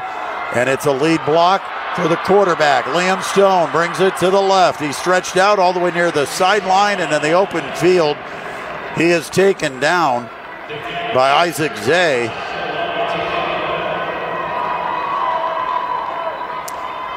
And 0.55 0.69
it's 0.69 0.85
a 0.85 0.91
lead 0.91 1.23
block 1.25 1.61
for 1.95 2.07
the 2.07 2.17
quarterback. 2.17 2.85
Liam 2.85 3.23
Stone 3.23 3.71
brings 3.71 3.99
it 3.99 4.15
to 4.17 4.29
the 4.29 4.41
left. 4.41 4.81
He's 4.81 4.97
stretched 4.97 5.37
out 5.37 5.57
all 5.57 5.73
the 5.73 5.79
way 5.79 5.91
near 5.91 6.11
the 6.11 6.25
sideline 6.25 6.99
and 6.99 7.11
in 7.13 7.21
the 7.21 7.31
open 7.31 7.63
field. 7.75 8.17
He 8.97 9.05
is 9.05 9.29
taken 9.29 9.79
down 9.79 10.29
by 11.13 11.31
Isaac 11.31 11.75
Zay. 11.77 12.27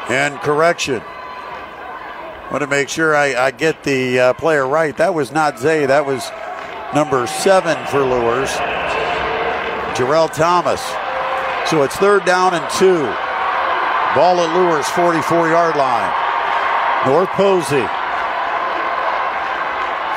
And 0.08 0.38
correction. 0.40 1.02
Want 2.50 2.62
to 2.62 2.66
make 2.66 2.88
sure 2.88 3.14
I, 3.14 3.34
I 3.34 3.50
get 3.50 3.84
the 3.84 4.18
uh, 4.18 4.32
player 4.34 4.66
right. 4.66 4.96
That 4.96 5.14
was 5.14 5.30
not 5.30 5.58
Zay. 5.58 5.86
That 5.86 6.04
was 6.04 6.28
number 6.94 7.26
seven 7.26 7.76
for 7.87 8.00
Luers, 8.00 8.50
Jarrell 9.97 10.32
Thomas. 10.32 10.80
So 11.68 11.82
it's 11.82 11.97
third 11.97 12.25
down 12.25 12.54
and 12.54 12.68
two. 12.70 13.02
Ball 14.14 14.40
at 14.40 14.56
Luers, 14.56 14.88
44 14.88 15.49
yard 15.49 15.76
line. 15.76 16.12
North 17.06 17.28
Posey. 17.30 17.87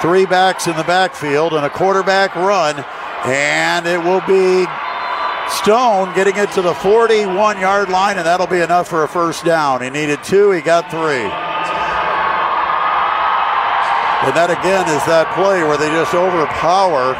Three 0.01 0.25
backs 0.25 0.67
in 0.67 0.75
the 0.75 0.83
backfield 0.83 1.53
and 1.53 1.65
a 1.65 1.69
quarterback 1.69 2.35
run. 2.35 2.83
And 3.25 3.85
it 3.85 4.03
will 4.03 4.21
be 4.21 4.65
Stone 5.49 6.13
getting 6.15 6.35
it 6.37 6.51
to 6.53 6.61
the 6.61 6.73
41 6.73 7.59
yard 7.59 7.89
line, 7.89 8.17
and 8.17 8.25
that'll 8.25 8.47
be 8.47 8.59
enough 8.59 8.87
for 8.87 9.03
a 9.03 9.07
first 9.07 9.45
down. 9.45 9.81
He 9.81 9.89
needed 9.89 10.23
two, 10.23 10.51
he 10.51 10.61
got 10.61 10.89
three. 10.89 11.52
And 14.23 14.35
that 14.37 14.49
again 14.49 14.87
is 14.87 15.03
that 15.05 15.27
play 15.35 15.63
where 15.63 15.77
they 15.77 15.89
just 15.89 16.13
overpower 16.13 17.13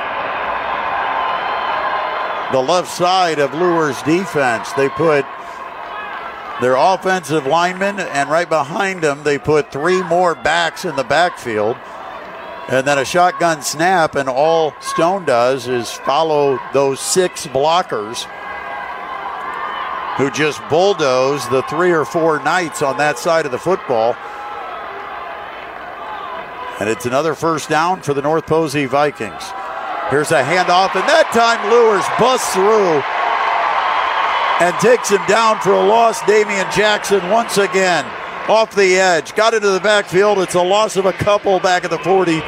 the 2.54 2.62
left 2.62 2.90
side 2.90 3.40
of 3.40 3.54
Luers' 3.54 4.02
defense. 4.04 4.72
They 4.74 4.88
put 4.88 5.26
their 6.62 6.76
offensive 6.76 7.46
linemen, 7.46 8.00
and 8.00 8.30
right 8.30 8.48
behind 8.48 9.02
them, 9.02 9.24
they 9.24 9.38
put 9.38 9.72
three 9.72 10.02
more 10.04 10.34
backs 10.34 10.86
in 10.86 10.96
the 10.96 11.04
backfield. 11.04 11.76
And 12.70 12.88
then 12.88 12.98
a 12.98 13.04
shotgun 13.04 13.62
snap, 13.64 14.16
and 14.16 14.30
all 14.30 14.74
Stone 14.80 15.26
does 15.26 15.68
is 15.68 15.92
follow 15.92 16.58
those 16.74 17.02
six 17.02 17.48
blockers 17.48 18.24
who 20.18 20.32
just 20.32 20.62
bulldoze 20.70 21.50
the 21.50 21.64
three 21.64 21.92
or 21.92 22.06
four 22.06 22.42
Knights 22.44 22.82
on 22.82 22.98
that 22.98 23.18
side 23.18 23.46
of 23.46 23.52
the 23.52 23.58
football. 23.58 24.16
And 26.80 26.90
it's 26.90 27.06
another 27.06 27.36
first 27.36 27.70
down 27.70 28.02
for 28.02 28.14
the 28.14 28.22
North 28.22 28.46
Posey 28.48 28.86
Vikings. 28.86 29.44
Here's 30.10 30.32
a 30.32 30.44
handoff, 30.44 30.96
and 30.96 31.08
that 31.08 31.30
time 31.34 31.62
Luers 31.70 32.06
busts 32.20 32.54
through 32.54 33.02
and 34.62 34.76
takes 34.80 35.10
him 35.10 35.22
down 35.28 35.60
for 35.62 35.72
a 35.72 35.86
loss. 35.86 36.22
Damian 36.26 36.68
Jackson 36.72 37.30
once 37.30 37.58
again 37.58 38.06
off 38.50 38.76
the 38.76 38.96
edge, 38.96 39.36
got 39.36 39.54
into 39.54 39.70
the 39.70 39.80
backfield. 39.80 40.40
It's 40.40 40.56
a 40.56 40.62
loss 40.62 40.98
of 40.98 41.06
a 41.06 41.14
couple 41.14 41.60
back 41.60 41.86
at 41.86 41.90
the 41.90 42.00
43. 42.00 42.42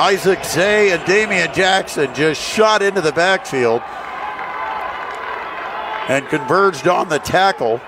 Isaac 0.00 0.44
Zay 0.44 0.92
and 0.92 1.04
Damian 1.04 1.52
Jackson 1.52 2.14
just 2.14 2.40
shot 2.40 2.80
into 2.80 3.00
the 3.00 3.12
backfield 3.12 3.82
and 6.08 6.26
converged 6.28 6.88
on 6.88 7.08
the 7.08 7.18
tackle. 7.18 7.80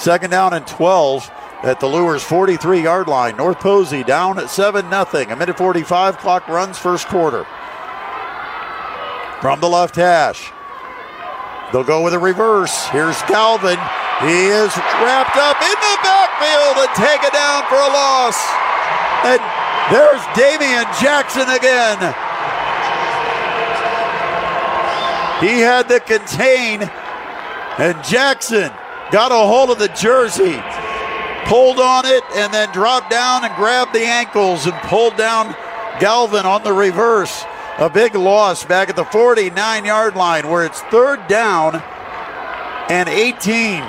Second 0.00 0.30
down 0.30 0.54
and 0.54 0.66
12 0.66 1.30
at 1.62 1.78
the 1.78 1.86
Luers 1.86 2.22
43 2.22 2.82
yard 2.82 3.06
line. 3.06 3.36
North 3.36 3.60
Posey 3.60 4.02
down 4.02 4.38
at 4.38 4.48
7 4.48 4.88
0. 4.88 5.04
A 5.28 5.36
minute 5.36 5.58
45 5.58 6.16
clock 6.16 6.48
runs 6.48 6.78
first 6.78 7.06
quarter. 7.08 7.44
From 9.42 9.60
the 9.60 9.68
left 9.68 9.96
hash. 9.96 10.52
They'll 11.70 11.84
go 11.84 12.02
with 12.02 12.14
a 12.14 12.18
reverse. 12.18 12.88
Here's 12.88 13.20
Galvin. 13.28 13.76
He 14.24 14.48
is 14.48 14.72
wrapped 15.04 15.36
up 15.36 15.60
in 15.60 15.76
the 15.76 15.96
backfield 16.00 16.80
and 16.80 16.92
taken 16.96 17.30
down 17.36 17.68
for 17.68 17.76
a 17.76 17.92
loss. 17.92 18.40
And 19.28 19.40
there's 19.92 20.24
Damian 20.32 20.88
Jackson 20.96 21.44
again. 21.44 22.00
He 25.44 25.60
had 25.60 25.88
to 25.88 26.00
contain, 26.00 26.88
and 27.78 28.02
Jackson 28.04 28.70
got 29.10 29.32
a 29.32 29.34
hold 29.34 29.70
of 29.70 29.78
the 29.78 29.88
jersey, 29.88 30.60
pulled 31.46 31.78
on 31.78 32.06
it, 32.06 32.22
and 32.36 32.52
then 32.52 32.72
dropped 32.72 33.10
down 33.10 33.44
and 33.44 33.54
grabbed 33.56 33.92
the 33.92 34.04
ankles 34.04 34.66
and 34.66 34.74
pulled 34.82 35.16
down 35.16 35.54
Galvin 36.00 36.46
on 36.46 36.62
the 36.64 36.72
reverse. 36.72 37.44
A 37.78 37.88
big 37.88 38.14
loss 38.14 38.64
back 38.64 38.88
at 38.88 38.96
the 38.96 39.04
49 39.04 39.84
yard 39.84 40.14
line 40.14 40.48
where 40.48 40.64
it's 40.64 40.80
third 40.82 41.26
down 41.28 41.82
and 42.90 43.08
18. 43.08 43.82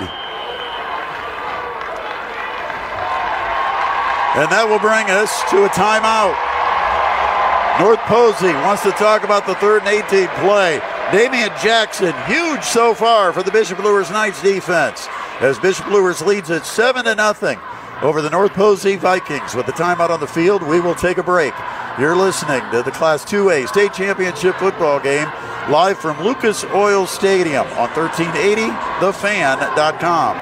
And 4.32 4.48
that 4.48 4.64
will 4.64 4.78
bring 4.78 5.10
us 5.10 5.42
to 5.50 5.64
a 5.64 5.68
timeout. 5.68 6.32
North 7.80 8.00
Posey 8.08 8.52
wants 8.64 8.82
to 8.82 8.92
talk 8.92 9.24
about 9.24 9.46
the 9.46 9.54
third 9.56 9.82
and 9.82 9.88
18 9.88 10.28
play. 10.40 10.80
Damian 11.12 11.50
Jackson, 11.62 12.14
huge 12.24 12.62
so 12.62 12.94
far 12.94 13.34
for 13.34 13.42
the 13.42 13.50
Bishop 13.50 13.78
Luers 13.80 14.10
Knights 14.10 14.40
defense. 14.40 15.06
As 15.40 15.58
Bishop 15.58 15.86
Luers 15.88 16.22
leads 16.22 16.50
at 16.50 16.64
7 16.64 17.04
to 17.04 17.14
nothing 17.14 17.58
over 18.00 18.22
the 18.22 18.30
North 18.30 18.54
Posey 18.54 18.96
Vikings. 18.96 19.54
With 19.54 19.66
the 19.66 19.72
timeout 19.72 20.08
on 20.08 20.20
the 20.20 20.26
field, 20.26 20.62
we 20.62 20.80
will 20.80 20.94
take 20.94 21.18
a 21.18 21.22
break. 21.22 21.52
You're 21.98 22.16
listening 22.16 22.62
to 22.70 22.82
the 22.82 22.92
Class 22.92 23.26
2A 23.26 23.68
State 23.68 23.92
Championship 23.92 24.56
football 24.56 25.00
game 25.00 25.28
live 25.70 25.98
from 25.98 26.18
Lucas 26.24 26.64
Oil 26.72 27.06
Stadium 27.06 27.66
on 27.66 27.90
1380thefan.com. 27.90 30.40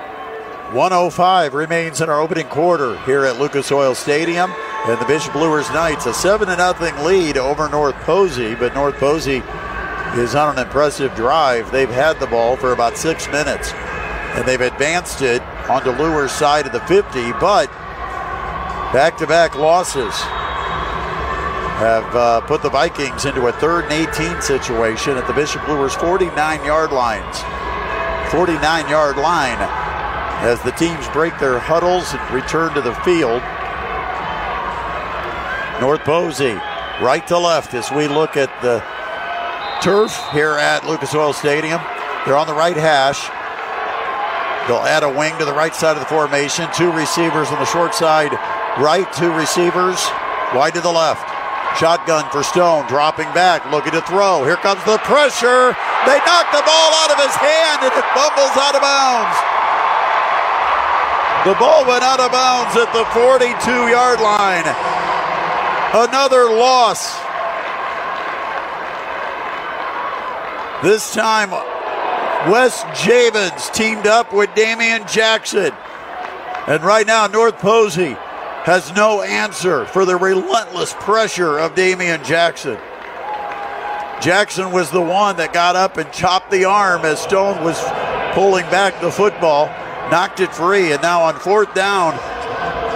105 0.73 1.55
remains 1.55 2.01
in 2.01 2.09
our 2.09 2.21
opening 2.21 2.47
quarter 2.47 2.97
here 2.99 3.25
at 3.25 3.41
Lucas 3.41 3.73
Oil 3.73 3.97
Stadium. 3.97 4.53
And 4.87 5.01
the 5.01 5.07
Bishop 5.07 5.35
Luers 5.35 5.69
Knights 5.71 6.07
a 6.07 6.15
7 6.15 6.47
0 6.47 6.75
lead 7.05 7.37
over 7.37 7.69
North 7.69 7.97
Posey, 7.97 8.55
but 8.55 8.73
North 8.73 8.95
Posey 8.95 9.43
is 10.17 10.35
on 10.35 10.59
an 10.59 10.65
impressive 10.67 11.15
drive. 11.15 11.71
They've 11.71 11.89
had 11.89 12.19
the 12.19 12.27
ball 12.27 12.57
for 12.57 12.73
about 12.73 12.97
six 12.97 13.29
minutes, 13.29 13.73
and 13.73 14.47
they've 14.47 14.61
advanced 14.61 15.23
it 15.23 15.43
onto 15.69 15.91
Luers' 15.91 16.33
side 16.33 16.67
of 16.67 16.73
the 16.73 16.81
50, 16.81 17.33
but 17.33 17.71
back 18.93 19.17
to 19.19 19.27
back 19.27 19.55
losses 19.55 20.15
have 21.81 22.15
uh, 22.15 22.41
put 22.43 22.61
the 22.61 22.69
Vikings 22.69 23.25
into 23.25 23.47
a 23.47 23.53
third 23.53 23.85
and 23.85 23.93
18 23.93 24.43
situation 24.43 25.17
at 25.17 25.27
the 25.27 25.33
Bishop 25.33 25.67
Luers 25.67 25.95
49 25.95 26.65
yard 26.65 26.93
lines. 26.93 27.39
49 28.31 28.89
yard 28.89 29.17
line 29.17 29.57
as 30.43 30.61
the 30.63 30.73
teams 30.73 31.09
break 31.09 31.39
their 31.39 31.59
huddles 31.59 32.13
and 32.13 32.35
return 32.35 32.75
to 32.75 32.81
the 32.81 32.95
field. 32.97 33.43
North 35.81 36.01
Posey, 36.01 36.53
right 37.01 37.27
to 37.29 37.39
left 37.39 37.73
as 37.73 37.91
we 37.91 38.09
look 38.09 38.37
at 38.37 38.51
the 38.61 38.85
turf 39.81 40.13
here 40.33 40.61
at 40.61 40.85
Lucas 40.85 41.15
Oil 41.15 41.33
Stadium. 41.33 41.81
They're 42.25 42.37
on 42.37 42.47
the 42.47 42.55
right 42.55 42.77
hash. 42.77 43.33
They'll 44.69 44.85
add 44.85 45.03
a 45.03 45.09
wing 45.09 45.33
to 45.41 45.45
the 45.49 45.57
right 45.57 45.75
side 45.75 45.97
of 45.97 46.05
the 46.05 46.11
formation. 46.13 46.69
Two 46.77 46.93
receivers 46.93 47.49
on 47.49 47.59
the 47.59 47.65
short 47.65 47.95
side, 47.95 48.33
right. 48.77 49.09
Two 49.17 49.33
receivers 49.33 49.97
wide 50.53 50.77
to 50.77 50.85
the 50.85 50.93
left. 50.93 51.25
Shotgun 51.81 52.29
for 52.29 52.43
Stone, 52.43 52.87
dropping 52.93 53.33
back, 53.33 53.65
looking 53.73 53.93
to 53.97 54.03
throw. 54.05 54.45
Here 54.45 54.61
comes 54.61 54.85
the 54.85 54.99
pressure. 55.07 55.73
They 56.05 56.19
knock 56.29 56.53
the 56.53 56.61
ball 56.61 56.91
out 57.01 57.11
of 57.15 57.19
his 57.23 57.35
hand 57.41 57.89
and 57.89 57.95
it 57.97 58.07
fumbles 58.13 58.57
out 58.61 58.77
of 58.77 58.83
bounds. 58.85 59.37
The 61.49 61.57
ball 61.57 61.89
went 61.89 62.05
out 62.05 62.21
of 62.21 62.29
bounds 62.29 62.77
at 62.77 62.93
the 62.93 63.09
42 63.17 63.89
yard 63.89 64.21
line. 64.21 64.69
Another 65.97 66.53
loss. 66.53 67.30
This 70.83 71.13
time, 71.13 71.51
Wes 72.51 72.83
Javens 73.03 73.71
teamed 73.75 74.07
up 74.07 74.33
with 74.33 74.49
Damian 74.55 75.07
Jackson. 75.07 75.73
And 76.67 76.83
right 76.83 77.07
now, 77.07 77.27
North 77.27 77.59
Posey 77.59 78.17
has 78.65 78.91
no 78.95 79.21
answer 79.21 79.85
for 79.85 80.07
the 80.07 80.17
relentless 80.17 80.95
pressure 80.95 81.59
of 81.59 81.75
Damian 81.75 82.25
Jackson. 82.25 82.79
Jackson 84.23 84.73
was 84.73 84.91
the 84.91 85.03
one 85.03 85.37
that 85.37 85.53
got 85.53 85.77
up 85.77 85.99
and 85.99 86.11
chopped 86.13 86.51
the 86.51 86.65
arm 86.65 87.05
as 87.05 87.21
Stone 87.21 87.63
was 87.63 87.79
pulling 88.33 88.65
back 88.71 88.99
the 89.03 89.11
football, 89.11 89.67
knocked 90.11 90.41
it 90.41 90.55
free, 90.55 90.93
and 90.93 91.03
now 91.03 91.21
on 91.23 91.39
fourth 91.41 91.75
down 91.75 92.15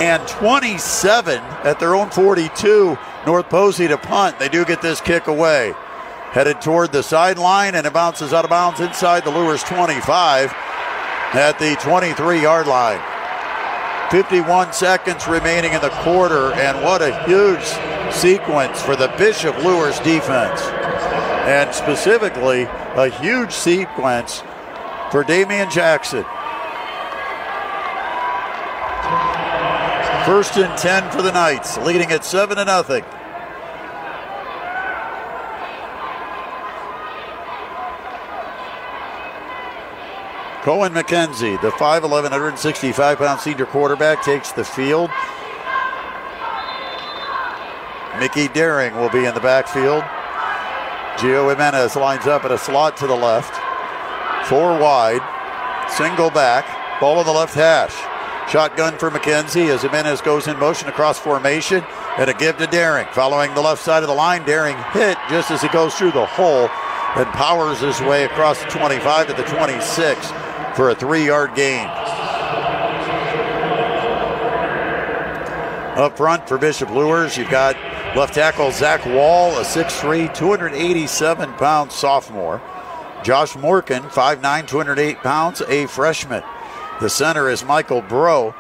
and 0.01 0.27
27 0.27 1.39
at 1.39 1.79
their 1.79 1.95
own 1.95 2.09
42, 2.11 2.97
North 3.27 3.49
Posey 3.51 3.89
to 3.89 3.99
punt. 3.99 4.39
They 4.39 4.49
do 4.49 4.65
get 4.65 4.81
this 4.81 5.01
kick 5.03 5.27
away. 5.27 5.75
Headed 6.35 6.61
toward 6.61 6.91
the 6.91 7.05
sideline, 7.05 7.77
and 7.77 7.87
it 7.87 7.93
bounces 7.93 8.33
out 8.33 8.43
of 8.43 8.51
bounds 8.51 8.81
inside 8.81 9.25
the 9.25 9.31
Luers 9.31 9.63
25 9.63 10.53
at 10.53 11.61
the 11.61 11.77
23 11.81 12.43
yard 12.43 12.67
line. 12.67 13.01
51 14.11 14.73
seconds 14.73 15.29
remaining 15.29 15.75
in 15.75 15.81
the 15.81 15.91
quarter, 15.91 16.53
and 16.55 16.83
what 16.83 17.03
a 17.03 17.23
huge 17.23 17.63
sequence 18.13 18.83
for 18.83 18.97
the 18.97 19.15
Bishop 19.17 19.57
Luers 19.59 20.01
defense. 20.01 20.61
And 21.47 21.73
specifically, 21.73 22.63
a 22.63 23.09
huge 23.09 23.53
sequence 23.53 24.43
for 25.13 25.23
Damian 25.23 25.71
Jackson. 25.71 26.25
First 30.27 30.57
and 30.57 30.77
10 30.77 31.13
for 31.13 31.23
the 31.23 31.31
Knights, 31.31 31.79
leading 31.79 32.11
at 32.11 32.25
7 32.25 32.57
to 32.57 32.65
nothing. 32.65 33.05
Cohen 40.65 40.95
McKenzie, 40.95 41.61
the 41.61 41.69
5'11, 41.73 42.23
165 42.31 43.19
pound 43.19 43.39
senior 43.39 43.67
quarterback, 43.67 44.23
takes 44.23 44.51
the 44.51 44.65
field. 44.65 45.11
Mickey 48.19 48.49
Daring 48.49 48.97
will 48.97 49.11
be 49.11 49.27
in 49.27 49.35
the 49.35 49.43
backfield. 49.43 50.03
Gio 51.19 51.51
Jimenez 51.51 51.97
lines 51.97 52.27
up 52.27 52.47
at 52.47 52.51
a 52.51 52.57
slot 52.57 52.97
to 52.97 53.07
the 53.07 53.15
left. 53.15 53.55
Four 54.49 54.79
wide, 54.79 55.21
single 55.91 56.31
back, 56.31 56.65
ball 56.99 57.19
on 57.19 57.27
the 57.27 57.33
left 57.33 57.53
hash. 57.53 57.95
Shotgun 58.51 58.97
for 58.97 59.11
McKenzie 59.11 59.69
as 59.69 59.83
Jimenez 59.83 60.23
goes 60.23 60.49
in 60.49 60.59
motion 60.59 60.89
across 60.89 61.19
formation 61.19 61.85
and 62.17 62.31
a 62.31 62.33
give 62.33 62.57
to 62.57 62.67
Daring. 62.67 63.07
Following 63.13 63.53
the 63.53 63.61
left 63.61 63.83
side 63.83 64.03
of 64.03 64.09
the 64.09 64.15
line, 64.15 64.47
Daring 64.47 64.79
hit 64.95 65.19
just 65.29 65.51
as 65.51 65.61
he 65.61 65.69
goes 65.69 65.95
through 65.95 66.13
the 66.13 66.25
hole 66.25 66.71
and 67.17 67.27
powers 67.35 67.81
his 67.81 68.01
way 68.01 68.25
across 68.25 68.59
the 68.65 68.71
25 68.71 69.27
to 69.27 69.35
the 69.35 69.43
26 69.43 70.33
for 70.75 70.91
a 70.91 70.95
three 70.95 71.27
yard 71.27 71.55
gain. 71.55 71.87
Up 75.97 76.17
front 76.17 76.49
for 76.49 76.59
Bishop 76.59 76.91
Luers, 76.91 77.37
you've 77.37 77.51
got 77.51 77.77
left 78.17 78.35
tackle 78.35 78.73
Zach 78.73 79.07
Wall, 79.07 79.57
a 79.59 79.63
6'3, 79.63 80.35
287 80.35 81.53
pound 81.53 81.93
sophomore. 81.93 82.61
Josh 83.23 83.57
Morgan, 83.57 84.03
5'9, 84.03 84.67
208 84.67 85.19
pounds, 85.19 85.63
a 85.63 85.87
freshman. 85.87 86.43
The 87.01 87.09
center 87.09 87.49
is 87.49 87.65
Michael 87.65 88.03
Bro. 88.03 88.55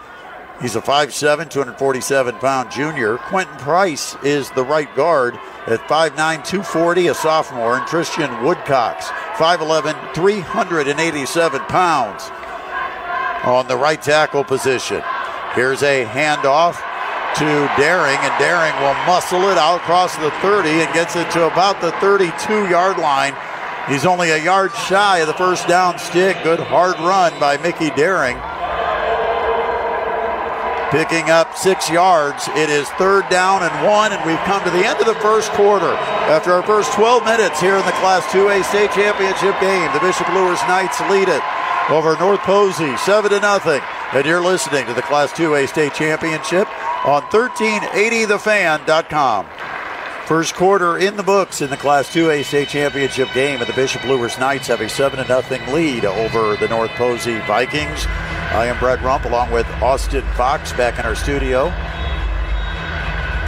He's 0.61 0.77
a 0.77 0.81
5'7, 0.81 1.51
247 1.51 2.37
pound 2.37 2.71
junior. 2.71 3.19
Quentin 3.19 3.57
Price 3.59 4.15
is 4.23 4.51
the 4.53 4.65
right 4.65 4.93
guard 4.95 5.35
at 5.67 5.81
5'9, 5.89 6.15
240, 6.17 7.09
a 7.09 7.15
sophomore. 7.15 7.77
And 7.77 7.87
Christian 7.87 8.31
Woodcocks, 8.45 9.11
5'11, 9.35 10.15
387 10.15 11.61
pounds 11.63 12.31
on 13.45 13.67
the 13.67 13.77
right 13.77 14.01
tackle 14.01 14.45
position. 14.45 15.03
Here's 15.55 15.83
a 15.83 16.05
handoff 16.05 16.81
to 17.37 17.71
Daring, 17.77 18.17
and 18.17 18.39
Daring 18.39 18.75
will 18.81 18.95
muscle 19.07 19.43
it 19.51 19.59
out 19.59 19.81
across 19.81 20.17
the 20.17 20.31
30 20.41 20.69
and 20.69 20.95
gets 20.95 21.17
it 21.17 21.29
to 21.33 21.47
about 21.47 21.81
the 21.81 21.91
32 21.93 22.69
yard 22.69 22.99
line. 22.99 23.35
He's 23.89 24.07
only 24.07 24.31
a 24.31 24.43
yard 24.43 24.73
shy 24.73 25.19
of 25.19 25.27
the 25.27 25.35
first 25.35 25.67
down 25.67 25.99
stick. 25.99 26.37
Good 26.43 26.61
hard 26.61 26.95
run 27.01 27.39
by 27.41 27.57
Mickey 27.59 27.91
Daring. 27.91 28.39
Picking 30.95 31.27
up 31.29 31.59
six 31.59 31.91
yards. 31.91 32.47
It 32.55 32.71
is 32.71 32.89
third 32.91 33.29
down 33.29 33.65
and 33.65 33.85
one, 33.85 34.13
and 34.13 34.25
we've 34.25 34.39
come 34.47 34.63
to 34.63 34.71
the 34.71 34.87
end 34.87 35.01
of 35.01 35.07
the 35.07 35.17
first 35.17 35.51
quarter. 35.51 35.93
After 36.31 36.53
our 36.53 36.63
first 36.63 36.93
12 36.93 37.25
minutes 37.25 37.61
here 37.61 37.75
in 37.75 37.85
the 37.85 37.91
Class 37.99 38.25
2A 38.27 38.63
state 38.63 38.93
championship 38.93 39.61
game, 39.61 39.93
the 39.93 39.99
Bishop 39.99 40.29
Luers 40.29 40.63
Knights 40.71 41.01
lead 41.11 41.29
it 41.29 41.43
over 41.91 42.17
North 42.21 42.39
Posey, 42.47 42.97
7 42.99 43.29
to 43.29 43.41
nothing. 43.41 43.81
And 44.13 44.25
you're 44.25 44.41
listening 44.41 44.87
to 44.87 44.95
the 44.95 45.03
Class 45.03 45.33
2A 45.33 45.69
state 45.69 45.95
championship 45.95 46.69
on 47.05 47.23
1380thefan.com. 47.23 49.47
First 50.27 50.55
quarter 50.55 50.97
in 50.97 51.17
the 51.19 51.23
books 51.23 51.61
in 51.61 51.69
the 51.69 51.77
Class 51.77 52.09
2A 52.09 52.47
state 52.47 52.69
championship 52.69 53.31
game, 53.35 53.61
and 53.61 53.69
the 53.69 53.75
Bishop 53.75 54.05
Luers 54.05 54.39
Knights 54.39 54.69
have 54.69 54.81
a 54.81 54.89
7 54.89 55.23
0 55.23 55.43
lead 55.71 56.07
over 56.07 56.57
the 56.57 56.67
North 56.67 56.91
Posey 56.93 57.39
Vikings. 57.41 58.07
I 58.07 58.65
am 58.65 58.79
Brett 58.79 59.03
Rump 59.03 59.27
along 59.27 59.51
with 59.51 59.67
Austin 59.83 60.25
Fox 60.35 60.73
back 60.73 60.99
in 60.99 61.05
our 61.05 61.15
studio. 61.15 61.65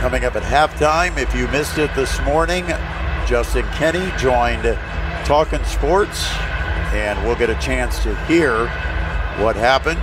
Coming 0.03 0.27
up 0.27 0.37
at 0.37 0.43
halftime, 0.43 1.17
if 1.17 1.35
you 1.35 1.49
missed 1.49 1.79
it 1.79 1.95
this 1.95 2.21
morning, 2.27 2.67
Justin 3.27 3.65
Kenny 3.69 4.13
joined 4.19 4.65
Talking 5.25 5.65
Sports, 5.65 6.31
and 6.93 7.19
we'll 7.25 7.37
get 7.37 7.49
a 7.49 7.59
chance 7.59 8.03
to 8.03 8.15
hear 8.27 8.69
what 9.39 9.57
happened 9.57 9.99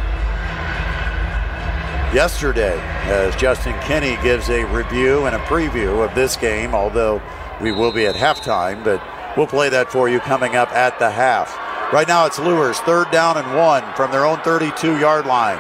yesterday 2.14 2.80
as 3.06 3.36
Justin 3.36 3.74
Kenny 3.82 4.22
gives 4.22 4.50
a 4.50 4.64
review 4.66 5.26
and 5.26 5.36
a 5.36 5.40
preview 5.40 6.08
of 6.08 6.14
this 6.14 6.36
game, 6.36 6.76
although 6.76 7.22
we 7.60 7.72
will 7.72 7.92
be 7.92 8.06
at 8.06 8.16
halftime, 8.16 8.84
but 8.84 9.02
we'll 9.36 9.48
play 9.48 9.70
that 9.70 9.92
for 9.92 10.08
you 10.08 10.20
coming 10.20 10.56
up 10.56 10.72
at 10.72 11.00
the 11.00 11.10
half. 11.10 11.58
Right 11.92 12.08
now 12.08 12.26
it's 12.26 12.40
Luers, 12.40 12.80
third 12.82 13.10
down 13.12 13.38
and 13.38 13.58
one 13.58 13.84
from 13.96 14.12
their 14.12 14.26
own 14.26 14.40
32 14.42 15.00
yard 15.00 15.26
line. 15.26 15.60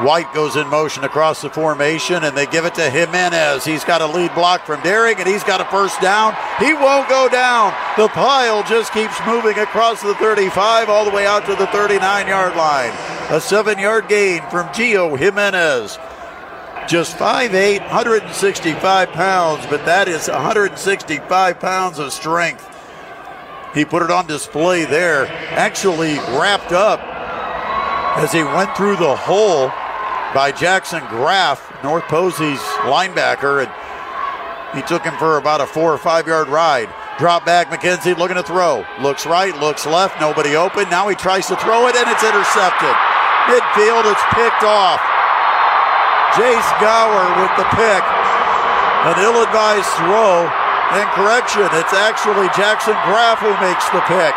White 0.00 0.32
goes 0.32 0.56
in 0.56 0.66
motion 0.68 1.04
across 1.04 1.42
the 1.42 1.50
formation, 1.50 2.24
and 2.24 2.34
they 2.34 2.46
give 2.46 2.64
it 2.64 2.74
to 2.76 2.88
Jimenez. 2.88 3.62
He's 3.62 3.84
got 3.84 4.00
a 4.00 4.06
lead 4.06 4.34
block 4.34 4.64
from 4.64 4.80
Daring, 4.82 5.18
and 5.18 5.28
he's 5.28 5.44
got 5.44 5.60
a 5.60 5.66
first 5.66 6.00
down. 6.00 6.34
He 6.58 6.72
won't 6.72 7.08
go 7.10 7.28
down. 7.28 7.74
The 7.98 8.08
pile 8.08 8.62
just 8.62 8.92
keeps 8.94 9.14
moving 9.26 9.58
across 9.58 10.00
the 10.00 10.14
35 10.14 10.88
all 10.88 11.04
the 11.04 11.10
way 11.10 11.26
out 11.26 11.44
to 11.44 11.54
the 11.54 11.66
39 11.66 12.26
yard 12.26 12.56
line. 12.56 13.11
A 13.32 13.40
seven 13.40 13.78
yard 13.78 14.08
gain 14.08 14.42
from 14.50 14.66
Gio 14.74 15.18
Jimenez. 15.18 15.98
Just 16.86 17.16
5'8, 17.16 17.80
165 17.80 19.08
pounds, 19.08 19.64
but 19.70 19.86
that 19.86 20.06
is 20.06 20.28
165 20.28 21.58
pounds 21.58 21.98
of 21.98 22.12
strength. 22.12 22.68
He 23.72 23.86
put 23.86 24.02
it 24.02 24.10
on 24.10 24.26
display 24.26 24.84
there, 24.84 25.28
actually 25.52 26.16
wrapped 26.36 26.72
up 26.72 27.00
as 28.18 28.32
he 28.32 28.42
went 28.42 28.76
through 28.76 28.96
the 28.96 29.16
hole 29.16 29.68
by 30.34 30.52
Jackson 30.54 31.02
Graff, 31.08 31.82
North 31.82 32.04
Posey's 32.04 32.60
linebacker, 32.84 33.64
and 33.64 34.76
he 34.76 34.86
took 34.86 35.04
him 35.04 35.16
for 35.16 35.38
about 35.38 35.62
a 35.62 35.66
four 35.66 35.90
or 35.90 35.96
five 35.96 36.26
yard 36.26 36.48
ride. 36.48 36.90
Drop 37.18 37.46
back, 37.46 37.68
McKenzie 37.68 38.14
looking 38.14 38.36
to 38.36 38.42
throw. 38.42 38.84
Looks 39.00 39.24
right, 39.24 39.58
looks 39.58 39.86
left, 39.86 40.20
nobody 40.20 40.54
open. 40.54 40.90
Now 40.90 41.08
he 41.08 41.14
tries 41.14 41.46
to 41.46 41.56
throw 41.56 41.86
it, 41.86 41.96
and 41.96 42.10
it's 42.10 42.22
intercepted. 42.22 43.11
Midfield, 43.50 44.06
it's 44.06 44.26
picked 44.34 44.62
off. 44.62 45.00
Jace 46.36 46.72
Gower 46.80 47.26
with 47.42 47.52
the 47.58 47.68
pick. 47.76 48.04
An 49.08 49.16
ill 49.18 49.42
advised 49.42 49.90
throw. 49.98 50.48
And 50.92 51.08
correction, 51.16 51.68
it's 51.72 51.92
actually 51.92 52.48
Jackson 52.52 52.94
Graff 53.08 53.40
who 53.40 53.52
makes 53.64 53.88
the 53.90 54.04
pick. 54.04 54.34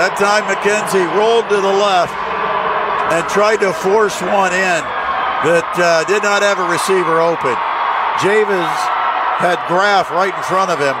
That 0.00 0.16
time 0.16 0.48
McKenzie 0.48 1.04
rolled 1.14 1.52
to 1.52 1.60
the 1.60 1.74
left 1.76 2.16
and 3.12 3.20
tried 3.28 3.60
to 3.60 3.76
force 3.76 4.16
one 4.24 4.56
in 4.56 4.80
that 5.44 5.68
uh, 5.76 6.02
did 6.08 6.24
not 6.24 6.40
have 6.40 6.56
a 6.56 6.66
receiver 6.66 7.20
open. 7.20 7.52
Javis 8.24 8.72
had 9.36 9.60
Graff 9.68 10.08
right 10.10 10.32
in 10.32 10.44
front 10.48 10.72
of 10.72 10.80
him, 10.80 10.96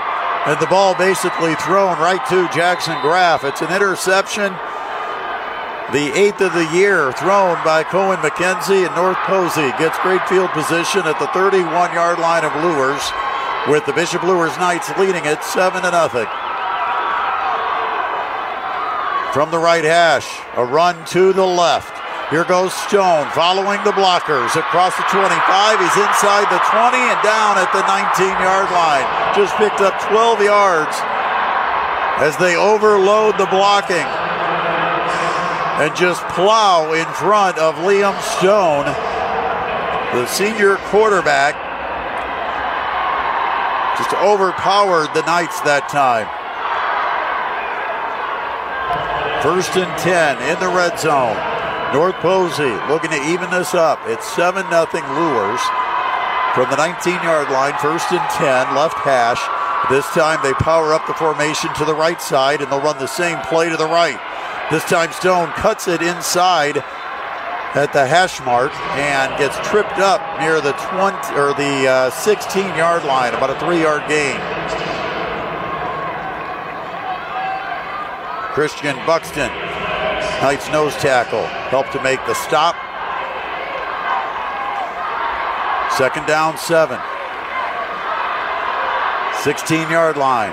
and 0.46 0.58
the 0.60 0.66
ball 0.66 0.94
basically 0.94 1.54
thrown 1.56 1.98
right 1.98 2.24
to 2.28 2.48
Jackson 2.52 2.98
Graff. 3.00 3.44
It's 3.44 3.62
an 3.62 3.72
interception, 3.72 4.52
the 5.92 6.10
eighth 6.18 6.40
of 6.40 6.52
the 6.52 6.68
year, 6.74 7.12
thrown 7.12 7.62
by 7.64 7.84
Cohen 7.84 8.18
McKenzie, 8.18 8.86
and 8.86 8.94
North 8.96 9.18
Posey 9.28 9.70
gets 9.78 9.98
great 10.00 10.26
field 10.28 10.50
position 10.50 11.02
at 11.06 11.18
the 11.18 11.28
31 11.28 11.94
yard 11.94 12.18
line 12.18 12.44
of 12.44 12.54
Luers, 12.64 13.02
with 13.68 13.86
the 13.86 13.92
Bishop 13.92 14.22
Luers 14.24 14.56
Knights 14.58 14.90
leading 14.98 15.24
it 15.24 15.44
7 15.44 15.82
to 15.82 15.90
nothing 15.90 16.26
from 19.32 19.50
the 19.50 19.58
right 19.58 19.84
hash. 19.84 20.40
A 20.56 20.64
run 20.64 21.04
to 21.06 21.32
the 21.32 21.46
left. 21.46 22.01
Here 22.32 22.44
goes 22.44 22.72
Stone 22.72 23.28
following 23.36 23.84
the 23.84 23.92
blockers 23.92 24.56
across 24.56 24.96
the 24.96 25.04
25. 25.12 25.28
He's 25.28 25.98
inside 26.00 26.48
the 26.48 26.64
20 26.64 26.96
and 26.96 27.20
down 27.20 27.60
at 27.60 27.68
the 27.76 27.84
19 27.84 28.24
yard 28.40 28.72
line. 28.72 29.04
Just 29.36 29.54
picked 29.60 29.82
up 29.82 30.00
12 30.08 30.40
yards 30.40 30.96
as 32.24 32.34
they 32.38 32.56
overload 32.56 33.36
the 33.36 33.44
blocking 33.52 34.08
and 35.76 35.94
just 35.94 36.26
plow 36.28 36.94
in 36.94 37.04
front 37.20 37.58
of 37.58 37.74
Liam 37.84 38.18
Stone, 38.38 38.86
the 40.16 40.26
senior 40.26 40.76
quarterback. 40.88 41.52
Just 43.98 44.14
overpowered 44.14 45.12
the 45.12 45.20
Knights 45.26 45.60
that 45.68 45.90
time. 45.90 46.24
First 49.42 49.76
and 49.76 49.98
10 49.98 50.40
in 50.48 50.58
the 50.60 50.74
red 50.74 50.98
zone. 50.98 51.51
North 51.92 52.14
Posey 52.16 52.72
looking 52.88 53.10
to 53.10 53.22
even 53.28 53.50
this 53.50 53.74
up. 53.74 54.00
It's 54.06 54.26
7 54.32 54.64
0 54.70 54.86
Luers 55.12 55.60
from 56.54 56.70
the 56.70 56.76
19 56.76 57.14
yard 57.22 57.50
line. 57.50 57.74
First 57.80 58.10
and 58.12 58.30
10, 58.30 58.74
left 58.74 58.96
hash. 58.96 59.40
This 59.90 60.06
time 60.10 60.40
they 60.42 60.54
power 60.54 60.94
up 60.94 61.06
the 61.06 61.14
formation 61.14 61.72
to 61.74 61.84
the 61.84 61.94
right 61.94 62.20
side 62.20 62.62
and 62.62 62.72
they'll 62.72 62.80
run 62.80 62.98
the 62.98 63.06
same 63.06 63.38
play 63.40 63.68
to 63.68 63.76
the 63.76 63.86
right. 63.86 64.18
This 64.70 64.84
time 64.84 65.12
Stone 65.12 65.52
cuts 65.52 65.86
it 65.86 66.00
inside 66.00 66.78
at 67.74 67.92
the 67.92 68.06
hash 68.06 68.40
mark 68.40 68.72
and 68.96 69.36
gets 69.38 69.56
tripped 69.68 69.98
up 69.98 70.20
near 70.40 70.60
the 70.60 70.72
20 70.72 71.16
or 71.36 71.52
the 71.52 71.88
uh, 71.88 72.10
16 72.10 72.64
yard 72.74 73.04
line, 73.04 73.34
about 73.34 73.50
a 73.50 73.58
three 73.60 73.82
yard 73.82 74.02
gain. 74.08 74.40
Christian 78.52 78.96
Buxton, 79.04 79.50
Knights 80.42 80.68
nose 80.70 80.96
tackle, 80.96 81.46
helped 81.70 81.92
to 81.92 82.02
make 82.02 82.18
the 82.26 82.34
stop. 82.34 82.74
Second 85.94 86.26
down, 86.26 86.58
seven. 86.58 86.98
16 89.46 89.88
yard 89.88 90.16
line. 90.16 90.50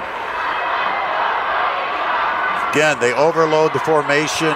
Again, 2.70 3.00
they 3.00 3.18
overload 3.18 3.74
the 3.74 3.80
formation 3.80 4.54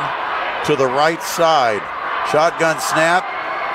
to 0.70 0.76
the 0.78 0.86
right 0.86 1.24
side. 1.24 1.82
Shotgun 2.30 2.78
snap, 2.78 3.26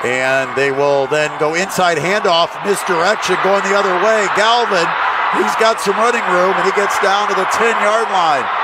and 0.05 0.55
they 0.55 0.71
will 0.71 1.07
then 1.07 1.27
go 1.39 1.55
inside 1.55 1.97
handoff, 1.97 2.55
misdirection 2.63 3.35
going 3.43 3.67
the 3.67 3.75
other 3.75 3.99
way. 3.99 4.31
Galvin, 4.39 4.87
he's 5.35 5.55
got 5.59 5.81
some 5.81 5.99
running 5.99 6.23
room, 6.31 6.55
and 6.55 6.63
he 6.63 6.71
gets 6.71 6.97
down 7.03 7.27
to 7.27 7.35
the 7.35 7.43
10 7.51 7.83
yard 7.83 8.07
line. 8.15 8.58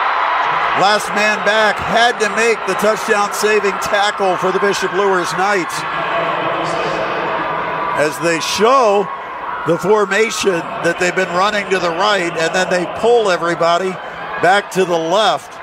Last 0.81 1.07
man 1.09 1.37
back 1.45 1.77
had 1.77 2.19
to 2.19 2.29
make 2.35 2.59
the 2.67 2.73
touchdown 2.75 3.33
saving 3.33 3.71
tackle 3.81 4.35
for 4.37 4.51
the 4.51 4.59
Bishop 4.59 4.91
Luers 4.93 5.31
Knights. 5.33 5.73
As 7.97 8.17
they 8.19 8.39
show 8.41 9.07
the 9.67 9.77
formation 9.77 10.59
that 10.83 10.97
they've 10.99 11.15
been 11.15 11.29
running 11.29 11.69
to 11.69 11.79
the 11.79 11.89
right, 11.89 12.31
and 12.31 12.53
then 12.53 12.69
they 12.69 12.85
pull 12.99 13.31
everybody 13.31 13.91
back 14.43 14.69
to 14.71 14.83
the 14.83 14.97
left. 14.97 15.53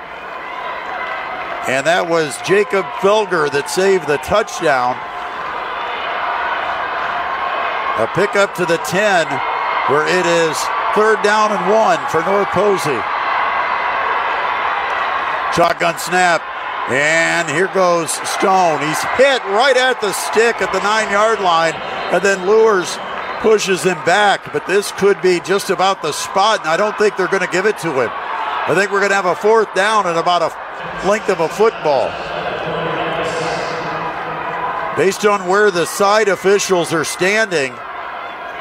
And 1.68 1.86
that 1.86 2.08
was 2.08 2.36
Jacob 2.46 2.84
Felger 3.04 3.52
that 3.52 3.68
saved 3.68 4.08
the 4.08 4.18
touchdown. 4.18 4.96
A 8.00 8.08
pickup 8.14 8.54
to 8.56 8.64
the 8.64 8.78
10, 8.78 9.28
where 9.88 10.08
it 10.08 10.26
is 10.26 10.56
Third 10.94 11.22
down 11.22 11.52
and 11.52 11.72
one 11.72 11.96
for 12.10 12.20
North 12.20 12.48
Posey. 12.48 13.00
Shotgun 15.54 15.98
snap. 15.98 16.42
And 16.88 17.48
here 17.48 17.68
goes 17.72 18.10
Stone. 18.28 18.80
He's 18.80 19.02
hit 19.16 19.44
right 19.44 19.76
at 19.76 20.00
the 20.00 20.12
stick 20.12 20.60
at 20.60 20.72
the 20.72 20.80
nine 20.80 21.10
yard 21.12 21.40
line. 21.40 21.74
And 22.12 22.22
then 22.22 22.46
Luers 22.46 22.98
pushes 23.40 23.82
him 23.82 24.02
back. 24.04 24.52
But 24.52 24.66
this 24.66 24.90
could 24.92 25.20
be 25.22 25.40
just 25.40 25.70
about 25.70 26.02
the 26.02 26.12
spot. 26.12 26.60
And 26.60 26.68
I 26.68 26.76
don't 26.76 26.96
think 26.98 27.16
they're 27.16 27.28
going 27.28 27.44
to 27.44 27.52
give 27.52 27.66
it 27.66 27.78
to 27.78 27.92
him. 27.92 28.10
I 28.10 28.74
think 28.74 28.90
we're 28.90 29.00
going 29.00 29.10
to 29.10 29.16
have 29.16 29.26
a 29.26 29.34
fourth 29.34 29.74
down 29.74 30.06
and 30.06 30.18
about 30.18 30.42
a 30.42 31.08
length 31.08 31.28
of 31.28 31.40
a 31.40 31.48
football. 31.48 32.10
Based 34.96 35.24
on 35.24 35.48
where 35.48 35.70
the 35.70 35.86
side 35.86 36.28
officials 36.28 36.92
are 36.92 37.04
standing, 37.04 37.72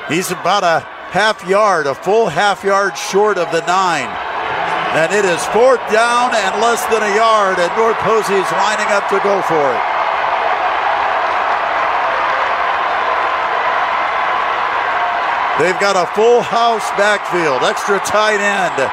he's 0.07 0.31
about 0.31 0.63
a 0.63 0.79
half 1.11 1.47
yard, 1.47 1.87
a 1.87 1.95
full 1.95 2.27
half 2.27 2.63
yard 2.63 2.97
short 2.97 3.37
of 3.37 3.51
the 3.51 3.65
nine. 3.65 4.09
And 4.91 5.13
it 5.13 5.23
is 5.23 5.39
fourth 5.55 5.79
down 5.91 6.35
and 6.35 6.59
less 6.59 6.83
than 6.91 7.01
a 7.01 7.15
yard, 7.15 7.59
and 7.59 7.71
North 7.77 7.97
Posey 8.03 8.35
is 8.35 8.51
lining 8.51 8.91
up 8.91 9.07
to 9.07 9.19
go 9.23 9.41
for 9.47 9.67
it. 9.71 9.83
They've 15.59 15.79
got 15.79 15.95
a 15.95 16.11
full 16.15 16.41
house 16.41 16.89
backfield, 16.97 17.61
extra 17.63 17.99
tight 17.99 18.41
end. 18.41 18.91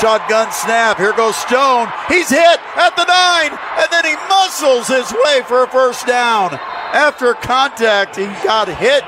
Shotgun 0.00 0.50
snap. 0.52 0.96
Here 0.96 1.12
goes 1.12 1.36
Stone. 1.36 1.88
He's 2.08 2.30
hit 2.30 2.60
at 2.76 2.96
the 2.96 3.04
nine, 3.04 3.58
and 3.76 3.88
then 3.90 4.04
he 4.04 4.16
muscles 4.28 4.88
his 4.88 5.12
way 5.12 5.42
for 5.46 5.64
a 5.64 5.68
first 5.68 6.06
down. 6.06 6.54
After 6.54 7.34
contact, 7.34 8.16
he 8.16 8.24
got 8.44 8.68
hit. 8.68 9.04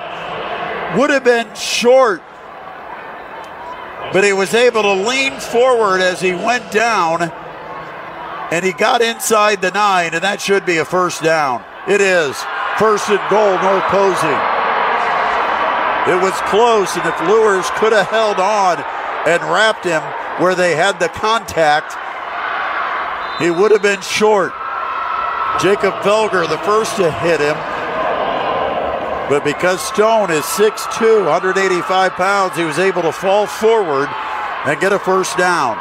Would 0.99 1.11
have 1.11 1.25
been 1.25 1.55
short, 1.55 2.23
but 4.13 4.25
he 4.25 4.33
was 4.33 4.55
able 4.55 4.83
to 4.83 4.93
lean 4.93 5.39
forward 5.41 6.01
as 6.01 6.21
he 6.21 6.33
went 6.33 6.71
down, 6.71 7.33
and 8.53 8.65
he 8.65 8.73
got 8.73 9.01
inside 9.01 9.63
the 9.63 9.71
nine, 9.71 10.13
and 10.15 10.23
that 10.23 10.41
should 10.41 10.67
be 10.67 10.79
a 10.79 10.85
first 10.85 11.23
down. 11.23 11.65
It 11.89 12.01
is. 12.01 12.37
First 12.79 13.09
and 13.09 13.21
goal, 13.31 13.57
North 13.61 13.85
Posey. 13.89 14.39
It 16.11 16.21
was 16.21 16.35
close, 16.51 16.97
and 16.97 17.07
if 17.09 17.21
Luers 17.23 17.71
could 17.77 17.93
have 17.93 18.09
held 18.09 18.39
on 18.39 18.83
and 19.27 19.43
wrapped 19.51 19.85
him, 19.85 20.03
where 20.43 20.55
they 20.55 20.75
had 20.75 20.99
the 20.99 21.09
contact, 21.09 21.95
he 23.41 23.51
would 23.51 23.71
have 23.71 23.83
been 23.83 24.01
short. 24.01 24.53
Jacob 25.61 25.95
Felger, 26.03 26.49
the 26.49 26.59
first 26.59 26.97
to 26.97 27.11
hit 27.11 27.41
him. 27.41 27.57
But 29.29 29.45
because 29.45 29.81
Stone 29.81 30.31
is 30.31 30.45
6'2, 30.45 31.25
185 31.25 32.13
pounds, 32.13 32.57
he 32.57 32.65
was 32.65 32.79
able 32.79 33.03
to 33.03 33.13
fall 33.13 33.47
forward 33.47 34.09
and 34.67 34.81
get 34.81 34.93
a 34.93 34.99
first 34.99 35.39
down. 35.39 35.77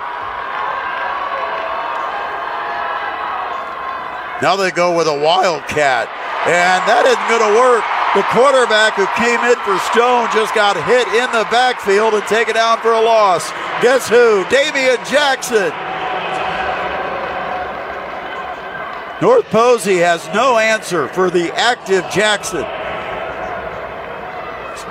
Now 4.41 4.55
they 4.55 4.71
go 4.71 4.97
with 4.97 5.07
a 5.07 5.13
wildcat, 5.13 6.09
and 6.49 6.81
that 6.89 7.05
isn't 7.05 7.29
going 7.29 7.45
to 7.45 7.53
work. 7.61 7.85
The 8.17 8.25
quarterback 8.33 8.95
who 8.95 9.05
came 9.15 9.39
in 9.45 9.55
for 9.63 9.77
Stone 9.93 10.29
just 10.33 10.53
got 10.55 10.75
hit 10.83 11.07
in 11.13 11.31
the 11.31 11.45
backfield 11.51 12.13
and 12.13 12.23
taken 12.23 12.55
down 12.55 12.79
for 12.79 12.91
a 12.91 13.01
loss. 13.01 13.51
Guess 13.81 14.09
who? 14.09 14.43
Damian 14.49 14.97
Jackson. 15.05 15.71
North 19.21 19.45
Posey 19.51 19.97
has 19.97 20.27
no 20.33 20.57
answer 20.57 21.07
for 21.09 21.29
the 21.29 21.53
active 21.55 22.03
Jackson. 22.09 22.65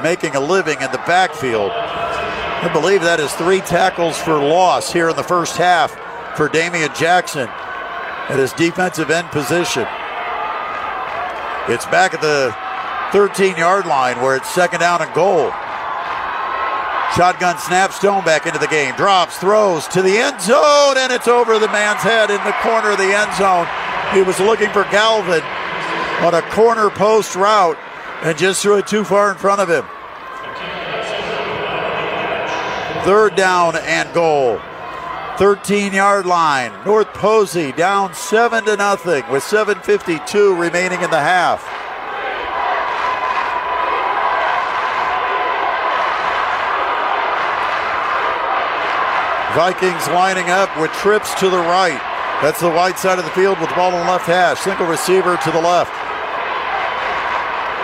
Making 0.03 0.35
a 0.35 0.41
living 0.41 0.81
in 0.81 0.91
the 0.93 1.03
backfield. 1.07 1.71
I 1.73 2.71
believe 2.73 3.03
that 3.03 3.21
is 3.21 3.33
three 3.35 3.61
tackles 3.61 4.17
for 4.19 4.39
loss 4.39 4.93
here 4.93 5.11
in 5.11 5.17
the 5.17 5.23
first 5.23 5.57
half 5.57 5.93
for 6.37 6.49
Damian 6.49 6.91
Jackson 6.95 7.49
at 8.29 8.39
his 8.39 8.53
defensive 8.55 9.11
end 9.11 9.29
position. 9.29 9.85
It's 11.69 11.85
back 11.87 12.15
at 12.15 12.21
the 12.21 12.57
13 13.13 13.57
yard 13.57 13.87
line 13.87 14.21
where 14.23 14.37
it's 14.37 14.49
second 14.49 14.81
down 14.81 15.03
and 15.03 15.13
goal. 15.13 15.53
Shotgun 17.17 17.59
snap, 17.59 17.93
Stone 17.93 18.25
back 18.25 18.47
into 18.47 18.59
the 18.59 18.69
game. 18.69 18.95
Drops, 18.97 19.37
throws 19.37 19.87
to 19.89 20.01
the 20.01 20.17
end 20.17 20.41
zone, 20.41 20.97
and 20.97 21.13
it's 21.13 21.29
over 21.29 21.59
the 21.59 21.69
man's 21.69 22.01
head 22.01 22.31
in 22.31 22.43
the 22.45 22.57
corner 22.63 22.93
of 22.93 22.99
the 22.99 23.13
end 23.13 23.35
zone. 23.35 23.67
He 24.15 24.23
was 24.23 24.39
looking 24.41 24.71
for 24.71 24.85
Galvin 24.93 25.43
on 26.25 26.35
a 26.35 26.43
corner 26.53 26.89
post 26.89 27.35
route 27.35 27.77
and 28.23 28.37
just 28.37 28.63
threw 28.63 28.77
it 28.79 28.87
too 28.87 29.05
far 29.05 29.31
in 29.31 29.37
front 29.37 29.61
of 29.61 29.69
him. 29.69 29.85
Third 33.05 33.35
down 33.35 33.77
and 33.77 34.13
goal. 34.13 34.61
13 35.39 35.95
yard 35.95 36.27
line. 36.27 36.71
North 36.85 37.09
Posey 37.15 37.73
down 37.73 38.13
7 38.13 38.65
to 38.67 38.77
nothing 38.77 39.25
with 39.31 39.43
7.52 39.43 40.59
remaining 40.59 41.01
in 41.01 41.11
the 41.11 41.19
half. 41.19 41.65
Vikings 49.57 50.07
lining 50.09 50.51
up 50.51 50.79
with 50.79 50.93
trips 50.93 51.35
to 51.41 51.49
the 51.49 51.59
right. 51.59 52.01
That's 52.43 52.61
the 52.61 52.69
wide 52.69 52.99
side 52.99 53.19
of 53.19 53.25
the 53.25 53.31
field 53.33 53.59
with 53.61 53.71
the 53.71 53.75
ball 53.75 53.95
on 53.95 54.07
the 54.07 54.13
left 54.13 54.27
hash. 54.27 54.61
Single 54.61 54.87
receiver 54.87 55.37
to 55.39 55.51
the 55.51 55.61
left. 55.61 56.00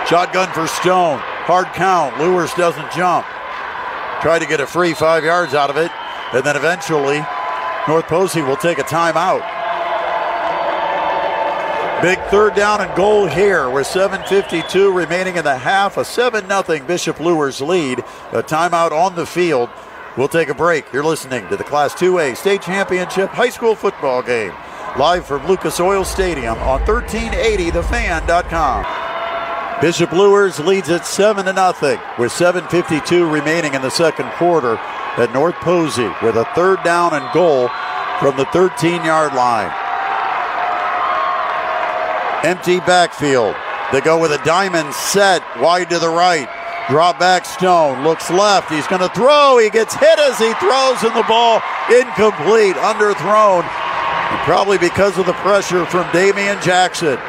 Shotgun 0.09 0.51
for 0.53 0.67
Stone. 0.67 1.19
Hard 1.19 1.67
count. 1.73 2.17
Luers 2.17 2.53
doesn't 2.53 2.93
jump. 2.93 3.25
Try 4.21 4.39
to 4.39 4.45
get 4.45 4.61
a 4.61 4.67
free 4.67 4.93
five 4.93 5.25
yards 5.25 5.53
out 5.53 5.69
of 5.69 5.75
it. 5.75 5.91
And 6.33 6.45
then 6.45 6.55
eventually, 6.55 7.19
North 7.89 8.05
Posey 8.05 8.41
will 8.41 8.55
take 8.55 8.79
a 8.79 8.83
timeout. 8.83 9.41
Big 12.01 12.17
third 12.29 12.55
down 12.55 12.79
and 12.79 12.95
goal 12.95 13.27
here 13.27 13.69
with 13.69 13.85
7.52 13.87 14.95
remaining 14.95 15.35
in 15.35 15.43
the 15.43 15.57
half. 15.57 15.97
A 15.97 16.05
7 16.05 16.47
0 16.47 16.85
Bishop 16.85 17.19
Luers 17.19 17.59
lead. 17.59 17.99
A 18.31 18.41
timeout 18.41 18.91
on 18.91 19.15
the 19.15 19.25
field. 19.25 19.69
We'll 20.15 20.29
take 20.29 20.47
a 20.47 20.55
break. 20.55 20.85
You're 20.93 21.03
listening 21.03 21.49
to 21.49 21.57
the 21.57 21.65
Class 21.65 21.93
2A 21.95 22.37
State 22.37 22.61
Championship 22.61 23.31
High 23.31 23.49
School 23.49 23.75
Football 23.75 24.23
Game. 24.23 24.53
Live 24.97 25.25
from 25.25 25.45
Lucas 25.47 25.81
Oil 25.81 26.05
Stadium 26.05 26.57
on 26.59 26.79
1380thefan.com. 26.81 28.96
Bishop 29.79 30.11
Luers 30.11 30.59
leads 30.59 30.89
at 30.89 31.05
7 31.05 31.45
to 31.45 31.53
nothing 31.53 31.99
with 32.17 32.31
7.52 32.31 33.31
remaining 33.31 33.75
in 33.75 33.83
the 33.83 33.91
second 33.91 34.31
quarter 34.31 34.75
at 35.17 35.31
North 35.33 35.53
Posey 35.55 36.09
with 36.23 36.35
a 36.35 36.45
third 36.55 36.81
down 36.83 37.13
and 37.13 37.31
goal 37.31 37.69
from 38.19 38.35
the 38.37 38.45
13 38.45 39.05
yard 39.05 39.35
line. 39.35 39.71
Empty 42.43 42.79
backfield. 42.81 43.55
They 43.91 44.01
go 44.01 44.19
with 44.19 44.31
a 44.31 44.43
diamond 44.43 44.95
set 44.95 45.43
wide 45.59 45.91
to 45.91 45.99
the 45.99 46.09
right. 46.09 46.49
Drop 46.89 47.19
back 47.19 47.45
Stone. 47.45 48.03
Looks 48.03 48.31
left. 48.31 48.71
He's 48.71 48.87
going 48.87 49.01
to 49.01 49.09
throw. 49.09 49.59
He 49.59 49.69
gets 49.69 49.93
hit 49.93 50.17
as 50.17 50.39
he 50.39 50.53
throws, 50.55 51.03
and 51.03 51.15
the 51.15 51.25
ball 51.27 51.61
incomplete, 51.89 52.75
underthrown. 52.77 53.61
Probably 54.45 54.77
because 54.77 55.17
of 55.19 55.25
the 55.25 55.33
pressure 55.33 55.85
from 55.85 56.11
Damian 56.11 56.59
Jackson, 56.61 57.19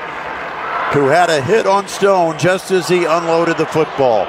who 0.93 1.09
had 1.09 1.29
a 1.29 1.43
hit 1.43 1.67
on 1.67 1.87
Stone 1.87 2.39
just 2.39 2.71
as 2.71 2.89
he 2.89 3.05
unloaded 3.05 3.59
the 3.59 3.67
football. 3.67 4.27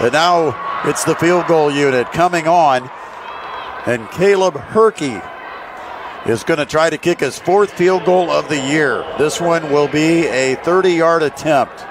And 0.00 0.12
now 0.12 0.82
it's 0.84 1.04
the 1.04 1.14
field 1.16 1.46
goal 1.46 1.70
unit 1.70 2.10
coming 2.12 2.48
on. 2.48 2.90
And 3.86 4.10
Caleb 4.10 4.54
Herkey 4.54 5.20
is 6.26 6.44
going 6.44 6.58
to 6.58 6.66
try 6.66 6.90
to 6.90 6.98
kick 6.98 7.20
his 7.20 7.38
fourth 7.38 7.72
field 7.72 8.04
goal 8.04 8.30
of 8.30 8.48
the 8.48 8.58
year. 8.58 9.04
This 9.18 9.40
one 9.40 9.70
will 9.70 9.88
be 9.88 10.26
a 10.26 10.56
30 10.56 10.92
yard 10.92 11.22
attempt. 11.22 11.84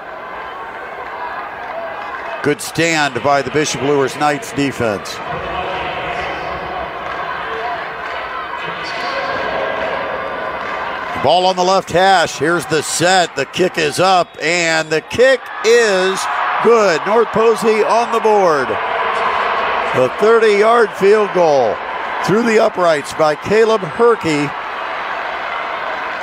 Good 2.44 2.62
stand 2.62 3.22
by 3.24 3.42
the 3.42 3.52
Bishop 3.52 3.82
Luers 3.82 4.16
Knights 4.16 4.54
defense. 4.54 5.16
Ball 11.24 11.48
on 11.48 11.56
the 11.56 11.64
left 11.64 11.92
hash. 11.92 12.38
Here's 12.38 12.66
the 12.68 12.84
set. 12.84 13.36
The 13.36 13.46
kick 13.46 13.78
is 13.78 14.00
up, 14.00 14.38
and 14.42 14.90
the 14.90 15.02
kick 15.02 15.42
is 15.66 16.20
good. 16.64 17.02
North 17.08 17.28
Posey 17.30 17.84
on 17.84 18.12
the 18.12 18.20
board. 18.20 18.68
The 19.96 20.10
30 20.20 20.60
yard 20.60 20.92
field 20.92 21.30
goal 21.34 21.76
through 22.24 22.44
the 22.44 22.60
uprights 22.60 23.14
by 23.16 23.36
Caleb 23.36 23.82
Herkey. 23.82 24.48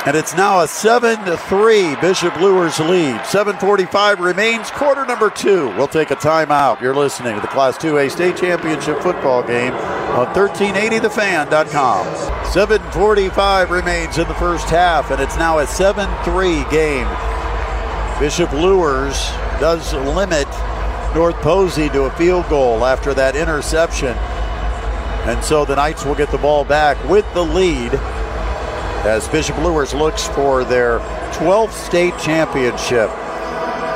And 0.05 0.15
it's 0.15 0.35
now 0.35 0.61
a 0.61 0.67
7 0.67 1.17
3 1.35 1.95
Bishop 1.95 2.39
Luers 2.39 2.79
lead. 2.79 3.15
7.45 3.21 4.19
remains, 4.19 4.69
quarter 4.69 5.03
number 5.03 5.31
two. 5.31 5.69
We'll 5.69 5.87
take 5.87 6.11
a 6.11 6.15
timeout. 6.15 6.79
You're 6.79 6.93
listening 6.93 7.33
to 7.33 7.41
the 7.41 7.47
Class 7.47 7.75
2A 7.79 8.11
State 8.11 8.37
Championship 8.37 9.01
football 9.01 9.41
game 9.41 9.73
on 9.73 10.27
1380thefan.com. 10.27 12.05
7.45 12.45 13.69
remains 13.71 14.19
in 14.19 14.27
the 14.27 14.35
first 14.35 14.69
half, 14.69 15.09
and 15.09 15.19
it's 15.19 15.37
now 15.37 15.57
a 15.57 15.65
7 15.65 16.07
3 16.23 16.63
game. 16.69 17.07
Bishop 18.19 18.51
Luers 18.53 19.15
does 19.59 19.91
limit 20.15 20.47
North 21.15 21.37
Posey 21.37 21.89
to 21.89 22.03
a 22.03 22.11
field 22.11 22.47
goal 22.47 22.85
after 22.85 23.15
that 23.15 23.35
interception. 23.35 24.15
And 25.25 25.43
so 25.43 25.65
the 25.65 25.75
Knights 25.75 26.05
will 26.05 26.13
get 26.13 26.29
the 26.29 26.37
ball 26.37 26.63
back 26.63 27.03
with 27.09 27.25
the 27.33 27.43
lead 27.43 27.99
as 29.05 29.27
Bishop 29.27 29.55
Luers 29.59 29.93
looks 29.93 30.27
for 30.29 30.63
their 30.63 30.99
12th 31.37 31.73
state 31.73 32.17
championship. 32.17 33.09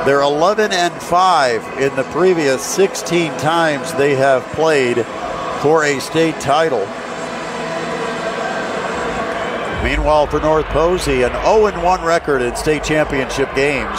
They're 0.06 0.22
11 0.22 0.72
and 0.72 0.94
5 1.02 1.78
in 1.80 1.94
the 1.96 2.04
previous 2.04 2.64
16 2.64 3.32
times 3.38 3.92
they 3.94 4.14
have 4.14 4.44
played 4.52 5.04
for 5.62 5.84
a 5.84 6.00
state 6.00 6.38
title. 6.40 6.86
Meanwhile, 9.82 10.28
for 10.28 10.40
North 10.40 10.66
Posey, 10.66 11.22
an 11.22 11.32
0 11.42 11.82
1 11.82 12.04
record 12.04 12.40
in 12.40 12.54
state 12.54 12.84
championship 12.84 13.52
games 13.54 13.98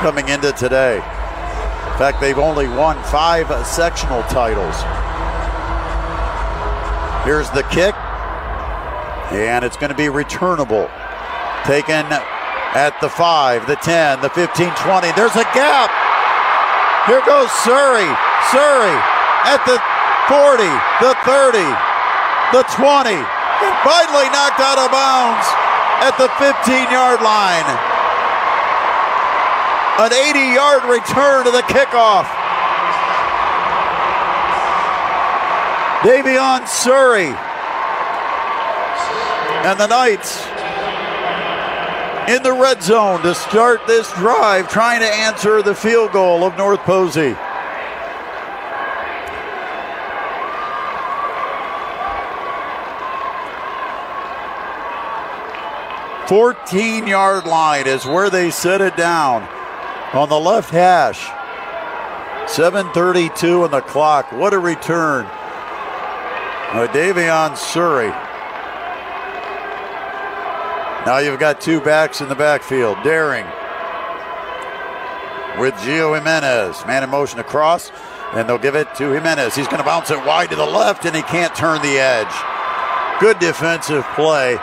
coming 0.00 0.28
into 0.28 0.52
today. 0.52 0.96
In 0.96 1.98
fact, 1.98 2.20
they've 2.20 2.38
only 2.38 2.68
won 2.68 3.02
five 3.04 3.46
sectional 3.66 4.22
titles. 4.24 4.76
Here's 7.24 7.48
the 7.50 7.62
kick, 7.70 7.94
and 9.30 9.64
it's 9.64 9.76
going 9.76 9.90
to 9.90 9.96
be 9.96 10.08
returnable. 10.08 10.90
Taken 11.64 12.06
at 12.74 12.96
the 13.00 13.08
5, 13.08 13.66
the 13.66 13.76
10, 13.76 14.22
the 14.22 14.30
15 14.30 14.74
20. 14.74 15.12
There's 15.12 15.36
a 15.36 15.46
gap. 15.54 15.90
Here 17.06 17.22
goes 17.22 17.50
Surrey. 17.62 18.10
Surrey 18.50 18.96
at 19.46 19.62
the 19.66 19.78
40, 20.26 20.66
the 21.02 21.14
30, 21.26 21.62
the 22.54 22.64
20 22.74 23.16
finally 23.84 24.28
knocked 24.32 24.60
out 24.60 24.78
of 24.78 24.90
bounds 24.90 25.46
at 26.02 26.16
the 26.16 26.28
15 26.40 26.90
yard 26.90 27.20
line. 27.22 27.68
An 30.00 30.12
80 30.12 30.54
yard 30.56 30.84
return 30.88 31.44
to 31.44 31.50
the 31.50 31.62
kickoff. 31.68 32.26
Davion 36.00 36.66
Surrey 36.66 37.36
and 39.64 39.78
the 39.78 39.86
Knights 39.86 40.46
in 42.30 42.42
the 42.42 42.52
red 42.52 42.82
zone 42.82 43.20
to 43.22 43.34
start 43.34 43.86
this 43.86 44.10
drive, 44.14 44.70
trying 44.70 45.00
to 45.00 45.06
answer 45.06 45.62
the 45.62 45.74
field 45.74 46.12
goal 46.12 46.44
of 46.44 46.56
North 46.56 46.80
Posey. 46.80 47.34
14 56.30 57.08
yard 57.08 57.44
line 57.44 57.88
is 57.88 58.06
where 58.06 58.30
they 58.30 58.52
set 58.52 58.80
it 58.80 58.96
down 58.96 59.42
on 60.14 60.28
the 60.28 60.38
left 60.38 60.70
hash. 60.70 61.26
7.32 62.48 63.64
on 63.64 63.70
the 63.72 63.80
clock. 63.80 64.30
What 64.30 64.54
a 64.54 64.58
return. 64.60 65.26
Davion 66.70 67.56
Surrey. 67.56 68.12
Now 71.06 71.18
you've 71.18 71.40
got 71.40 71.60
two 71.60 71.80
backs 71.80 72.20
in 72.20 72.28
the 72.28 72.34
backfield. 72.34 72.98
Daring 73.02 73.46
with 75.58 75.74
Gio 75.74 76.14
Jimenez. 76.14 76.84
Man 76.86 77.02
in 77.02 77.10
motion 77.10 77.38
across, 77.38 77.90
and 78.34 78.48
they'll 78.48 78.58
give 78.58 78.74
it 78.74 78.94
to 78.96 79.12
Jimenez. 79.12 79.54
He's 79.54 79.66
going 79.66 79.78
to 79.78 79.84
bounce 79.84 80.10
it 80.10 80.18
wide 80.24 80.50
to 80.50 80.56
the 80.56 80.64
left, 80.64 81.04
and 81.04 81.16
he 81.16 81.22
can't 81.22 81.54
turn 81.54 81.80
the 81.82 81.98
edge. 81.98 82.32
Good 83.20 83.38
defensive 83.38 84.04
play 84.14 84.56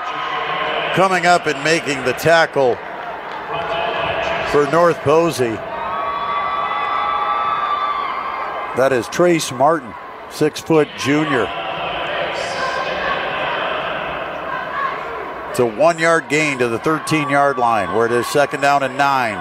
coming 0.95 1.25
up 1.25 1.45
and 1.47 1.63
making 1.63 2.03
the 2.05 2.13
tackle 2.13 2.75
for 4.51 4.69
North 4.71 4.97
Posey. 4.97 5.55
That 8.77 8.91
is 8.91 9.07
Trace 9.07 9.51
Martin, 9.51 9.93
six 10.29 10.59
foot 10.59 10.87
junior. 10.97 11.47
It's 15.57 15.63
a 15.63 15.65
one 15.65 15.97
yard 15.97 16.29
gain 16.29 16.59
to 16.59 16.67
the 16.67 16.77
13 16.77 17.31
yard 17.31 17.57
line 17.57 17.95
where 17.95 18.05
it 18.05 18.11
is 18.11 18.27
second 18.27 18.61
down 18.61 18.83
and 18.83 18.95
nine. 18.95 19.37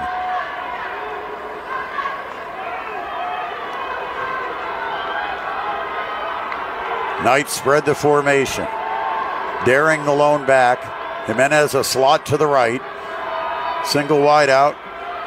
Knights 7.22 7.52
spread 7.52 7.84
the 7.84 7.94
formation. 7.94 8.66
Daring 9.66 10.06
the 10.06 10.14
lone 10.14 10.46
back. 10.46 11.26
Jimenez 11.26 11.74
a 11.74 11.84
slot 11.84 12.24
to 12.24 12.38
the 12.38 12.46
right. 12.46 12.80
Single 13.84 14.22
wide 14.22 14.48
out 14.48 14.74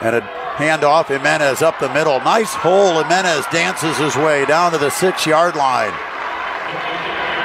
and 0.01 0.15
a 0.15 0.21
handoff. 0.55 1.09
Jimenez 1.09 1.61
up 1.61 1.77
the 1.77 1.93
middle. 1.93 2.19
Nice 2.21 2.55
hole. 2.55 2.99
Jimenez 2.99 3.45
dances 3.51 3.95
his 3.97 4.15
way 4.15 4.43
down 4.47 4.71
to 4.71 4.79
the 4.79 4.89
six 4.89 5.27
yard 5.27 5.55
line. 5.55 5.93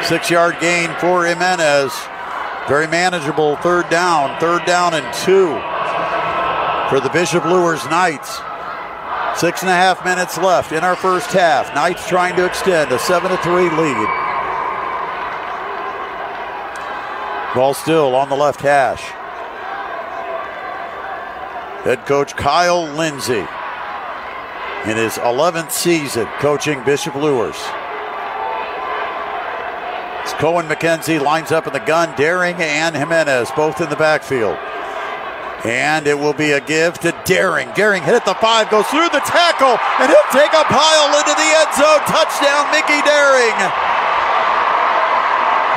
Six 0.03 0.31
yard 0.31 0.57
gain 0.63 0.89
for 0.99 1.27
Jimenez. 1.27 1.93
Very 2.69 2.87
manageable 2.87 3.57
third 3.57 3.91
down. 3.91 4.41
Third 4.41 4.65
down 4.65 4.95
and 4.95 5.15
two 5.15 5.49
for 6.89 7.01
the 7.01 7.11
Bishop 7.11 7.45
Luers 7.45 7.85
Knights. 7.91 8.41
Six 9.37 9.63
and 9.63 9.71
a 9.71 9.75
half 9.75 10.05
minutes 10.05 10.39
left 10.39 10.73
in 10.73 10.85
our 10.85 10.97
first 10.97 11.31
half. 11.33 11.75
Knights 11.75 12.09
trying 12.09 12.37
to 12.37 12.47
extend 12.47 12.93
a 12.93 12.99
7 12.99 13.31
to 13.31 13.37
3 13.39 13.53
lead. 13.65 14.09
Ball 17.55 17.75
still 17.75 18.15
on 18.15 18.29
the 18.29 18.37
left 18.37 18.61
hash. 18.61 19.03
Head 21.85 22.07
coach 22.07 22.35
Kyle 22.35 22.85
Lindsay 22.85 23.47
in 24.87 24.97
his 24.97 25.19
11th 25.19 25.71
season 25.71 26.27
coaching 26.39 26.83
Bishop 26.85 27.15
Luers. 27.15 27.57
Cohen 30.45 30.69
McKenzie 30.69 31.17
lines 31.17 31.57
up 31.57 31.65
in 31.67 31.73
the 31.73 31.81
gun, 31.81 32.13
Daring 32.21 32.61
and 32.61 32.93
Jimenez 32.93 33.49
both 33.57 33.81
in 33.81 33.89
the 33.89 33.97
backfield. 33.97 34.61
And 35.65 36.05
it 36.05 36.13
will 36.13 36.37
be 36.37 36.53
a 36.53 36.61
give 36.61 37.01
to 37.01 37.17
Daring. 37.25 37.73
Daring 37.73 38.05
hit 38.05 38.13
at 38.13 38.29
the 38.29 38.37
five, 38.45 38.69
goes 38.69 38.85
through 38.93 39.09
the 39.09 39.25
tackle, 39.25 39.73
and 39.73 40.13
he'll 40.13 40.33
take 40.37 40.53
a 40.53 40.69
pile 40.69 41.09
into 41.17 41.33
the 41.33 41.49
end 41.49 41.73
zone. 41.73 42.05
Touchdown, 42.05 42.69
Mickey 42.77 43.01
Daring. 43.09 43.57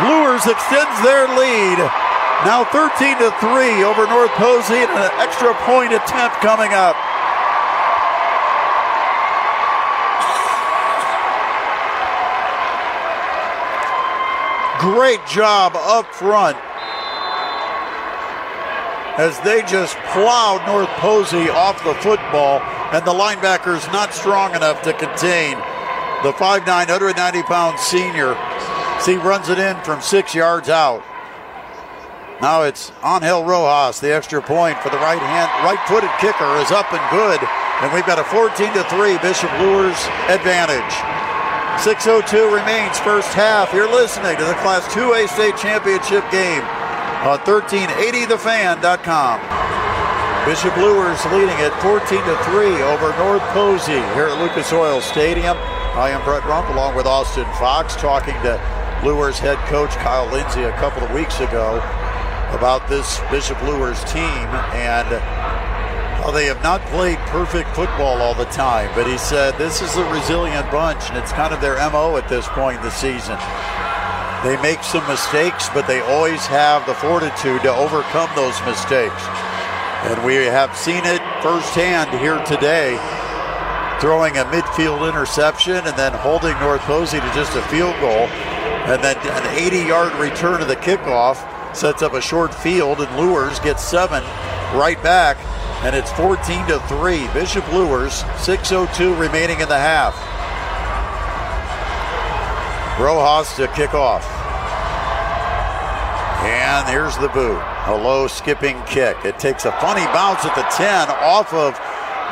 Luers 0.03 0.43
extends 0.43 0.99
their 0.99 1.31
lead. 1.31 1.79
Now 2.43 2.67
13 2.67 3.23
to 3.23 3.31
3 3.39 3.87
over 3.87 4.03
North 4.11 4.35
Posey 4.35 4.83
and 4.83 4.91
an 4.91 5.15
extra 5.23 5.55
point 5.63 5.95
attempt 5.95 6.43
coming 6.43 6.75
up. 6.75 6.99
Great 14.79 15.25
job 15.27 15.73
up 15.75 16.13
front 16.13 16.57
as 19.17 19.39
they 19.41 19.61
just 19.63 19.97
plowed 20.13 20.65
North 20.67 20.89
Posey 20.99 21.49
off 21.49 21.83
the 21.83 21.95
football, 21.95 22.61
and 22.93 23.05
the 23.05 23.11
linebackers 23.11 23.91
not 23.91 24.13
strong 24.13 24.53
enough 24.53 24.81
to 24.83 24.93
contain 24.93 25.57
the 26.23 26.31
5'9, 26.33 26.65
190 26.67 27.43
pound 27.43 27.79
senior 27.79 28.35
he 29.05 29.15
runs 29.15 29.47
it 29.47 29.57
in 29.57 29.77
from 29.83 30.01
six 30.01 30.35
yards 30.35 30.67
out. 30.67 31.03
Now 32.41 32.63
it's 32.63 32.91
Angel 33.05 33.43
Rojas, 33.45 33.99
the 33.99 34.13
extra 34.13 34.41
point 34.41 34.77
for 34.79 34.89
the 34.89 34.97
right 34.97 35.21
hand, 35.21 35.49
right-footed 35.63 36.09
kicker 36.19 36.57
is 36.59 36.71
up 36.71 36.91
and 36.91 37.01
good, 37.09 37.39
and 37.81 37.93
we've 37.93 38.05
got 38.05 38.19
a 38.19 38.23
14 38.25 38.73
to 38.73 38.83
three 38.89 39.17
Bishop 39.19 39.51
Luers 39.59 39.97
advantage. 40.27 41.16
6:02 41.77 42.51
remains 42.53 42.97
first 42.99 43.33
half. 43.33 43.71
You're 43.71 43.87
listening 43.89 44.35
to 44.37 44.43
the 44.43 44.55
Class 44.55 44.83
2A 44.93 45.27
state 45.29 45.55
championship 45.57 46.25
game 46.31 46.63
on 47.21 47.37
1380thefan.com. 47.45 49.39
Bishop 50.45 50.75
Luers 50.77 51.23
leading 51.25 51.55
at 51.61 51.71
14 51.81 52.01
to 52.01 52.35
3 52.45 52.81
over 52.81 53.13
North 53.17 53.43
Posey 53.53 54.01
here 54.17 54.27
at 54.27 54.41
Lucas 54.41 54.73
Oil 54.73 55.01
Stadium. 55.01 55.55
I 55.93 56.09
am 56.09 56.23
Brett 56.25 56.43
Rump 56.45 56.67
along 56.69 56.95
with 56.95 57.05
Austin 57.05 57.45
Fox 57.59 57.95
talking 57.95 58.33
to 58.41 58.59
Luers 59.03 59.37
head 59.37 59.59
coach 59.67 59.91
Kyle 59.97 60.25
Lindsay 60.31 60.63
a 60.63 60.71
couple 60.77 61.03
of 61.03 61.11
weeks 61.11 61.39
ago 61.39 61.77
about 62.57 62.87
this 62.89 63.19
Bishop 63.29 63.61
Luers 63.61 64.03
team 64.05 64.47
and 64.73 65.07
how 66.27 66.33
they 66.33 66.47
have 66.47 66.61
not 66.61 66.81
played 66.87 67.17
perfect 67.31 67.69
football 67.69 68.19
all 68.19 68.35
the 68.35 68.51
time, 68.51 68.91
but 68.95 69.07
he 69.07 69.17
said 69.17 69.57
this 69.57 69.81
is 69.81 69.95
a 69.95 70.03
resilient 70.11 70.69
bunch 70.69 71.07
and 71.07 71.17
it's 71.17 71.31
kind 71.31 71.53
of 71.53 71.61
their 71.61 71.79
MO 71.89 72.17
at 72.17 72.27
this 72.27 72.45
point 72.49 72.75
in 72.75 72.83
the 72.83 72.91
season. 72.91 73.39
They 74.43 74.59
make 74.61 74.83
some 74.83 75.07
mistakes, 75.07 75.69
but 75.69 75.87
they 75.87 76.01
always 76.01 76.45
have 76.47 76.85
the 76.85 76.95
fortitude 76.95 77.61
to 77.63 77.71
overcome 77.71 78.27
those 78.35 78.59
mistakes. 78.67 79.23
And 80.11 80.19
we 80.25 80.35
have 80.51 80.75
seen 80.75 80.99
it 81.07 81.23
firsthand 81.39 82.11
here 82.19 82.43
today 82.43 82.99
throwing 84.03 84.35
a 84.35 84.43
midfield 84.51 85.07
interception 85.07 85.79
and 85.79 85.95
then 85.95 86.11
holding 86.11 86.59
North 86.59 86.81
Posey 86.81 87.21
to 87.21 87.31
just 87.31 87.55
a 87.55 87.61
field 87.71 87.95
goal. 88.03 88.27
And 88.91 89.01
then 89.01 89.15
an 89.15 89.47
80 89.55 89.77
yard 89.87 90.11
return 90.19 90.59
to 90.59 90.65
the 90.65 90.75
kickoff 90.75 91.39
sets 91.73 92.01
up 92.01 92.11
a 92.11 92.21
short 92.21 92.53
field, 92.53 92.99
and 92.99 93.15
Luers 93.15 93.59
gets 93.61 93.81
seven 93.81 94.23
right 94.75 95.01
back, 95.01 95.37
and 95.87 95.95
it's 95.95 96.11
14 96.11 96.67
to 96.67 96.79
3. 96.91 97.27
Bishop 97.31 97.63
Luers, 97.71 98.23
6.02 98.43 99.17
remaining 99.17 99.61
in 99.61 99.69
the 99.69 99.79
half. 99.79 100.11
Rojas 102.99 103.55
to 103.55 103.69
kick 103.69 103.93
off. 103.93 104.27
And 106.43 106.89
here's 106.89 107.15
the 107.19 107.29
boot. 107.29 107.63
A 107.85 107.95
low 107.95 108.27
skipping 108.27 108.83
kick. 108.83 109.15
It 109.23 109.39
takes 109.39 109.63
a 109.63 109.71
funny 109.79 110.03
bounce 110.11 110.43
at 110.43 110.55
the 110.55 110.67
10 110.75 111.07
off 111.23 111.53
of 111.53 111.79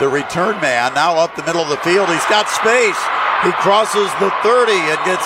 the 0.02 0.10
return 0.10 0.60
man. 0.60 0.94
Now 0.94 1.16
up 1.16 1.34
the 1.38 1.46
middle 1.46 1.62
of 1.62 1.70
the 1.70 1.78
field. 1.78 2.10
He's 2.10 2.28
got 2.28 2.50
space. 2.50 3.00
He 3.42 3.56
crosses 3.64 4.12
the 4.20 4.36
30 4.44 4.74
and 4.74 5.00
gets 5.08 5.26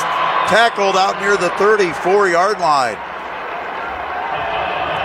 tackled 0.53 0.95
out 0.95 1.19
near 1.19 1.35
the 1.35 1.49
34 1.57 2.29
yard 2.29 2.59
line. 2.59 3.08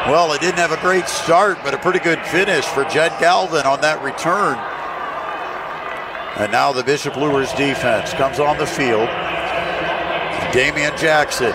Well, 0.07 0.35
it 0.35 0.43
didn't 0.43 0.59
have 0.59 0.73
a 0.73 0.81
great 0.83 1.09
start, 1.09 1.59
but 1.65 1.73
a 1.73 1.79
pretty 1.79 1.99
good 1.99 2.21
finish 2.27 2.67
for 2.67 2.85
Jed 2.85 3.19
Galvin 3.19 3.65
on 3.65 3.81
that 3.81 4.03
return. 4.03 4.59
And 6.37 6.53
now 6.53 6.73
the 6.73 6.85
Bishop 6.85 7.17
Luers 7.17 7.51
defense 7.55 8.13
comes 8.13 8.39
on 8.39 8.59
the 8.59 8.67
field. 8.67 9.09
Damian 10.53 10.95
Jackson. 10.99 11.53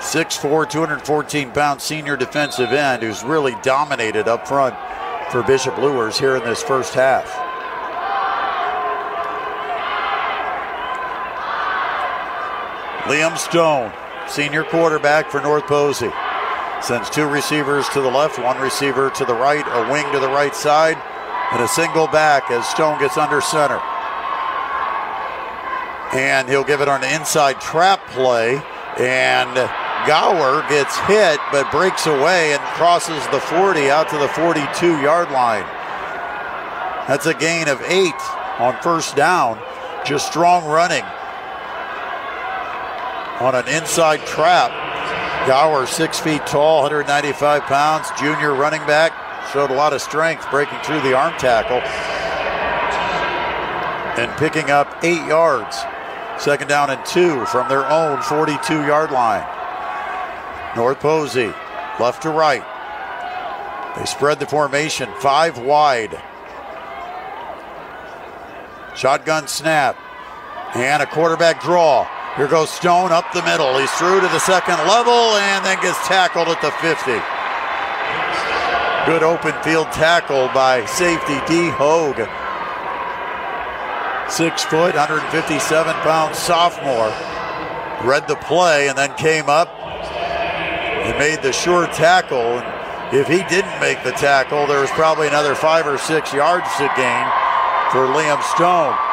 6'4, 0.00 0.68
214 0.68 1.50
pound 1.52 1.80
senior 1.80 2.16
defensive 2.16 2.72
end 2.72 3.02
who's 3.02 3.24
really 3.24 3.54
dominated 3.62 4.28
up 4.28 4.46
front 4.46 4.74
for 5.30 5.42
Bishop 5.42 5.78
Luers 5.78 6.18
here 6.18 6.36
in 6.36 6.44
this 6.44 6.62
first 6.62 6.92
half. 6.92 7.30
Liam 13.10 13.38
Stone, 13.38 13.92
senior 14.30 14.62
quarterback 14.62 15.28
for 15.28 15.40
North 15.40 15.66
Posey. 15.66 16.10
Sends 16.80 17.10
two 17.10 17.26
receivers 17.26 17.88
to 17.90 18.00
the 18.00 18.08
left, 18.08 18.38
one 18.38 18.58
receiver 18.60 19.10
to 19.10 19.24
the 19.24 19.34
right, 19.34 19.64
a 19.66 19.92
wing 19.92 20.10
to 20.12 20.20
the 20.20 20.28
right 20.28 20.54
side, 20.54 20.96
and 21.52 21.60
a 21.60 21.68
single 21.68 22.06
back 22.06 22.50
as 22.50 22.66
Stone 22.66 23.00
gets 23.00 23.18
under 23.18 23.40
center. 23.40 23.80
And 26.12 26.48
he'll 26.48 26.64
give 26.64 26.80
it 26.80 26.88
on 26.88 27.02
an 27.04 27.20
inside 27.20 27.60
trap 27.60 28.06
play. 28.08 28.62
And 28.98 29.54
Gower 30.06 30.62
gets 30.68 30.96
hit 31.00 31.38
but 31.52 31.70
breaks 31.70 32.06
away 32.06 32.52
and 32.54 32.62
crosses 32.74 33.24
the 33.28 33.40
40 33.40 33.90
out 33.90 34.08
to 34.10 34.18
the 34.18 34.28
42 34.28 35.00
yard 35.02 35.30
line. 35.30 35.66
That's 37.06 37.26
a 37.26 37.34
gain 37.34 37.68
of 37.68 37.80
eight 37.82 38.20
on 38.58 38.80
first 38.82 39.16
down. 39.16 39.60
Just 40.04 40.26
strong 40.28 40.66
running 40.66 41.04
on 43.40 43.54
an 43.54 43.66
inside 43.68 44.24
trap. 44.26 44.70
Gower, 45.46 45.86
six 45.86 46.20
feet 46.20 46.46
tall, 46.46 46.82
195 46.82 47.62
pounds, 47.62 48.08
junior 48.18 48.54
running 48.54 48.84
back, 48.86 49.12
showed 49.52 49.70
a 49.70 49.74
lot 49.74 49.92
of 49.92 50.02
strength 50.02 50.48
breaking 50.50 50.78
through 50.80 51.00
the 51.00 51.16
arm 51.16 51.32
tackle 51.38 51.80
and 54.20 54.30
picking 54.38 54.70
up 54.70 55.02
eight 55.02 55.26
yards. 55.26 55.78
Second 56.38 56.68
down 56.68 56.90
and 56.90 57.04
two 57.06 57.44
from 57.46 57.68
their 57.68 57.86
own 57.90 58.20
42 58.22 58.86
yard 58.86 59.10
line. 59.10 59.46
North 60.76 61.00
Posey, 61.00 61.52
left 61.98 62.22
to 62.22 62.30
right. 62.30 62.64
They 63.96 64.04
spread 64.04 64.38
the 64.38 64.46
formation 64.46 65.08
five 65.20 65.58
wide. 65.58 66.20
Shotgun 68.94 69.48
snap 69.48 69.98
and 70.74 71.02
a 71.02 71.06
quarterback 71.06 71.62
draw. 71.62 72.06
Here 72.36 72.46
goes 72.46 72.70
Stone 72.70 73.10
up 73.10 73.32
the 73.32 73.42
middle. 73.42 73.76
He's 73.76 73.90
through 73.92 74.20
to 74.20 74.28
the 74.28 74.38
second 74.38 74.78
level 74.86 75.12
and 75.12 75.64
then 75.64 75.80
gets 75.82 75.98
tackled 76.06 76.46
at 76.48 76.62
the 76.62 76.70
50. 76.70 77.18
Good 79.10 79.22
open 79.24 79.52
field 79.62 79.90
tackle 79.90 80.48
by 80.54 80.84
safety 80.86 81.40
D. 81.48 81.70
Hogue. 81.70 82.22
Six 84.30 84.62
foot, 84.62 84.94
157 84.94 85.92
pound 86.06 86.36
sophomore. 86.36 87.12
Read 88.06 88.28
the 88.28 88.36
play 88.36 88.88
and 88.88 88.96
then 88.96 89.12
came 89.16 89.48
up 89.48 89.68
and 89.80 91.18
made 91.18 91.42
the 91.42 91.52
sure 91.52 91.88
tackle. 91.88 92.62
If 93.12 93.26
he 93.26 93.42
didn't 93.48 93.80
make 93.80 94.04
the 94.04 94.12
tackle, 94.12 94.68
there 94.68 94.80
was 94.80 94.90
probably 94.90 95.26
another 95.26 95.56
five 95.56 95.84
or 95.84 95.98
six 95.98 96.32
yards 96.32 96.68
to 96.76 96.86
gain 96.96 97.26
for 97.90 98.06
Liam 98.06 98.40
Stone. 98.54 99.09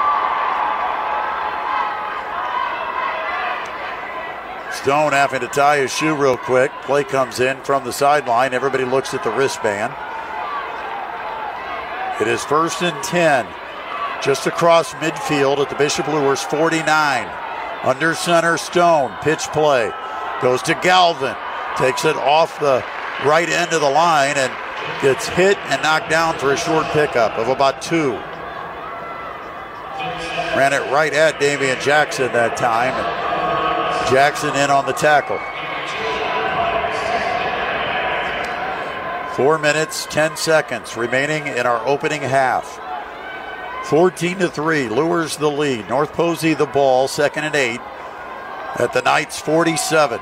Stone 4.77 5.13
having 5.13 5.41
to 5.41 5.47
tie 5.47 5.79
his 5.79 5.91
shoe 5.91 6.15
real 6.15 6.37
quick. 6.37 6.71
Play 6.83 7.03
comes 7.03 7.39
in 7.39 7.57
from 7.63 7.83
the 7.83 7.91
sideline. 7.91 8.53
Everybody 8.53 8.85
looks 8.85 9.13
at 9.13 9.23
the 9.23 9.31
wristband. 9.31 9.91
It 12.21 12.27
is 12.27 12.43
first 12.43 12.81
and 12.83 13.03
10, 13.03 13.47
just 14.23 14.47
across 14.47 14.93
midfield 14.95 15.57
at 15.57 15.69
the 15.69 15.75
Bishop 15.75 16.07
Luers 16.07 16.43
49. 16.43 17.27
Under 17.83 18.13
center, 18.13 18.57
Stone. 18.57 19.15
Pitch 19.21 19.47
play. 19.47 19.91
Goes 20.41 20.61
to 20.63 20.73
Galvin. 20.75 21.35
Takes 21.77 22.05
it 22.05 22.15
off 22.15 22.59
the 22.59 22.83
right 23.25 23.49
end 23.49 23.73
of 23.73 23.81
the 23.81 23.89
line 23.89 24.35
and 24.37 24.53
gets 25.01 25.27
hit 25.27 25.57
and 25.69 25.81
knocked 25.81 26.09
down 26.09 26.37
for 26.37 26.53
a 26.53 26.57
short 26.57 26.85
pickup 26.87 27.37
of 27.37 27.49
about 27.49 27.81
two. 27.81 28.11
Ran 30.55 30.73
it 30.73 30.91
right 30.91 31.13
at 31.13 31.39
Damian 31.39 31.79
Jackson 31.81 32.31
that 32.33 32.57
time. 32.57 33.26
Jackson 34.09 34.55
in 34.55 34.69
on 34.69 34.85
the 34.85 34.93
tackle. 34.93 35.39
Four 39.35 39.59
minutes, 39.59 40.07
10 40.09 40.35
seconds 40.35 40.97
remaining 40.97 41.45
in 41.45 41.67
our 41.67 41.85
opening 41.85 42.21
half. 42.21 42.79
14 43.85 44.39
to 44.39 44.49
3, 44.49 44.89
Luers 44.89 45.37
the 45.37 45.51
lead. 45.51 45.87
North 45.89 46.11
Posey 46.13 46.53
the 46.55 46.65
ball, 46.65 47.07
second 47.07 47.43
and 47.43 47.55
eight 47.55 47.79
at 48.77 48.93
the 48.93 49.01
Knights 49.01 49.39
47. 49.39 50.19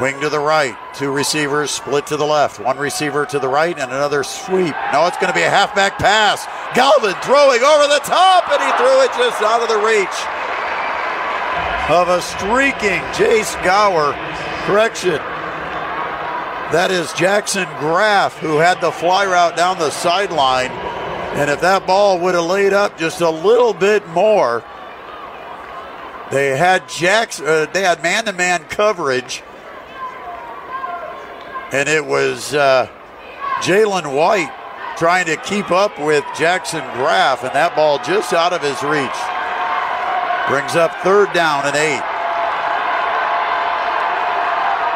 Wing 0.00 0.18
to 0.20 0.28
the 0.28 0.40
right, 0.40 0.76
two 0.94 1.12
receivers 1.12 1.70
split 1.70 2.06
to 2.06 2.16
the 2.16 2.24
left, 2.24 2.58
one 2.58 2.78
receiver 2.78 3.26
to 3.26 3.38
the 3.38 3.48
right, 3.48 3.78
and 3.78 3.92
another 3.92 4.24
sweep. 4.24 4.74
No, 4.92 5.06
it's 5.06 5.18
going 5.18 5.32
to 5.32 5.38
be 5.38 5.42
a 5.44 5.50
halfback 5.50 5.98
pass. 5.98 6.46
Galvin 6.74 7.14
throwing 7.22 7.62
over 7.62 7.86
the 7.86 8.00
top, 8.02 8.50
and 8.50 8.62
he 8.62 8.70
threw 8.78 9.02
it 9.02 9.10
just 9.18 9.42
out 9.42 9.62
of 9.62 9.68
the 9.68 9.86
reach 9.86 10.33
of 11.88 12.08
a 12.08 12.22
streaking 12.22 13.00
Jace 13.12 13.62
Gower. 13.62 14.12
Correction. 14.66 15.20
That 16.72 16.90
is 16.90 17.12
Jackson 17.12 17.68
Graff 17.78 18.38
who 18.38 18.56
had 18.56 18.80
the 18.80 18.90
fly 18.90 19.26
route 19.26 19.56
down 19.56 19.78
the 19.78 19.90
sideline. 19.90 20.70
And 21.36 21.50
if 21.50 21.60
that 21.60 21.86
ball 21.86 22.18
would 22.20 22.34
have 22.34 22.46
laid 22.46 22.72
up 22.72 22.96
just 22.96 23.20
a 23.20 23.28
little 23.28 23.74
bit 23.74 24.06
more, 24.08 24.64
they 26.30 26.56
had 26.56 26.88
Jackson, 26.88 27.46
uh, 27.46 27.66
they 27.72 27.82
had 27.82 28.02
man-to-man 28.02 28.64
coverage, 28.64 29.42
and 31.70 31.88
it 31.88 32.04
was 32.04 32.54
uh, 32.54 32.88
Jalen 33.60 34.16
White 34.16 34.52
trying 34.96 35.26
to 35.26 35.36
keep 35.36 35.70
up 35.70 36.00
with 36.00 36.24
Jackson 36.36 36.80
Graff, 36.94 37.44
and 37.44 37.52
that 37.52 37.76
ball 37.76 37.98
just 37.98 38.32
out 38.32 38.52
of 38.52 38.62
his 38.62 38.82
reach. 38.82 39.33
Brings 40.48 40.76
up 40.76 40.94
third 41.02 41.32
down 41.32 41.64
and 41.64 41.74
eight. 41.74 42.04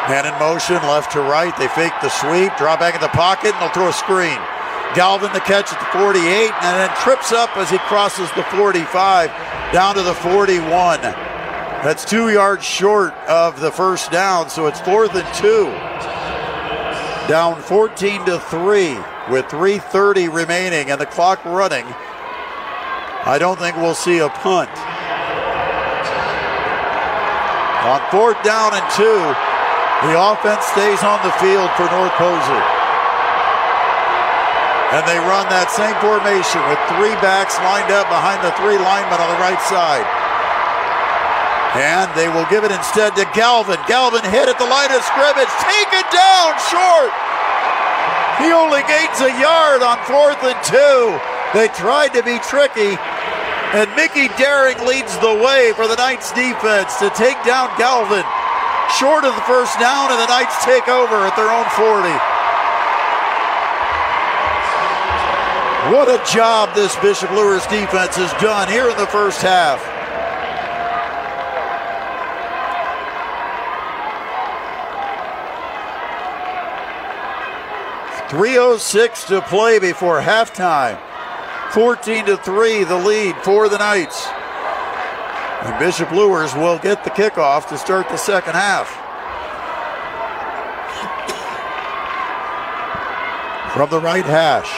Man 0.08 0.24
in 0.24 0.38
motion, 0.38 0.76
left 0.88 1.12
to 1.12 1.20
right. 1.20 1.56
They 1.58 1.68
fake 1.68 1.92
the 2.00 2.08
sweep, 2.08 2.56
draw 2.56 2.76
back 2.76 2.94
in 2.94 3.00
the 3.00 3.08
pocket, 3.08 3.52
and 3.52 3.62
they'll 3.62 3.72
throw 3.72 3.88
a 3.88 3.92
screen. 3.92 4.38
Galvin 4.94 5.32
the 5.34 5.40
catch 5.40 5.70
at 5.72 5.78
the 5.80 5.98
48, 5.98 6.16
and 6.24 6.80
then 6.80 6.90
trips 6.96 7.30
up 7.32 7.54
as 7.58 7.68
he 7.68 7.76
crosses 7.78 8.30
the 8.32 8.42
45 8.44 9.28
down 9.72 9.94
to 9.96 10.02
the 10.02 10.14
41. 10.14 11.00
That's 11.02 12.04
two 12.04 12.30
yards 12.30 12.64
short 12.64 13.12
of 13.28 13.60
the 13.60 13.70
first 13.70 14.10
down, 14.10 14.48
so 14.48 14.66
it's 14.66 14.80
fourth 14.80 15.14
and 15.14 15.34
two. 15.34 15.66
Down 17.28 17.60
14 17.60 18.24
to 18.24 18.40
3 18.40 18.94
with 19.30 19.44
3.30 19.46 20.32
remaining 20.32 20.90
and 20.90 20.98
the 20.98 21.06
clock 21.06 21.44
running. 21.44 21.84
I 21.84 23.36
don't 23.38 23.58
think 23.58 23.76
we'll 23.76 23.94
see 23.94 24.18
a 24.18 24.30
punt. 24.30 24.70
On 27.88 28.04
fourth 28.12 28.36
down 28.44 28.76
and 28.76 28.84
two, 28.92 29.20
the 30.04 30.12
offense 30.12 30.60
stays 30.76 31.00
on 31.00 31.16
the 31.24 31.32
field 31.40 31.72
for 31.72 31.88
North 31.88 32.12
Posey. 32.20 32.62
And 34.92 35.04
they 35.08 35.16
run 35.24 35.48
that 35.48 35.72
same 35.72 35.96
formation 36.04 36.60
with 36.68 36.76
three 36.92 37.16
backs 37.24 37.56
lined 37.64 37.88
up 37.88 38.04
behind 38.12 38.44
the 38.44 38.52
three 38.60 38.76
linemen 38.76 39.16
on 39.16 39.28
the 39.32 39.40
right 39.40 39.60
side. 39.72 40.04
And 41.80 42.12
they 42.12 42.28
will 42.28 42.44
give 42.52 42.68
it 42.68 42.72
instead 42.72 43.16
to 43.16 43.24
Galvin. 43.32 43.80
Galvin 43.88 44.24
hit 44.28 44.52
at 44.52 44.60
the 44.60 44.68
line 44.68 44.92
of 44.92 45.00
scrimmage, 45.08 45.48
taken 45.64 46.04
down 46.12 46.56
short. 46.68 47.12
He 48.40 48.52
only 48.52 48.84
gains 48.84 49.16
a 49.24 49.32
yard 49.40 49.80
on 49.80 49.96
fourth 50.04 50.44
and 50.44 50.60
two. 50.60 51.16
They 51.56 51.72
tried 51.72 52.12
to 52.12 52.20
be 52.20 52.36
tricky, 52.44 53.00
and 53.74 53.88
Mickey 53.96 54.28
Daring 54.38 54.78
leads 54.86 55.16
the 55.18 55.34
way 55.44 55.72
for 55.76 55.86
the 55.86 55.96
Knights 55.96 56.32
defense 56.32 56.96
to 56.96 57.10
take 57.10 57.36
down 57.44 57.68
Galvin. 57.76 58.24
short 58.96 59.24
of 59.24 59.34
the 59.34 59.42
first 59.42 59.78
down, 59.78 60.10
and 60.10 60.18
the 60.18 60.26
Knights 60.26 60.64
take 60.64 60.88
over 60.88 61.16
at 61.28 61.36
their 61.36 61.52
own 61.52 61.68
40. 61.76 62.08
What 65.94 66.08
a 66.08 66.20
job 66.32 66.74
this 66.74 66.96
Bishop 66.96 67.30
Luers 67.30 67.66
defense 67.66 68.16
has 68.16 68.32
done 68.40 68.68
here 68.68 68.88
in 68.88 68.96
the 68.96 69.06
first 69.06 69.42
half. 69.42 69.80
306 78.30 79.24
to 79.24 79.40
play 79.42 79.78
before 79.78 80.20
halftime. 80.20 80.98
14 81.72 82.26
to 82.26 82.36
3 82.38 82.84
the 82.84 82.96
lead 82.96 83.36
for 83.36 83.68
the 83.68 83.78
Knights. 83.78 84.28
And 85.62 85.78
Bishop 85.78 86.10
Luers 86.12 86.54
will 86.54 86.78
get 86.78 87.04
the 87.04 87.10
kickoff 87.10 87.68
to 87.68 87.78
start 87.78 88.08
the 88.08 88.16
second 88.16 88.54
half. 88.54 88.88
From 93.74 93.90
the 93.90 94.00
right 94.00 94.24
hash. 94.24 94.70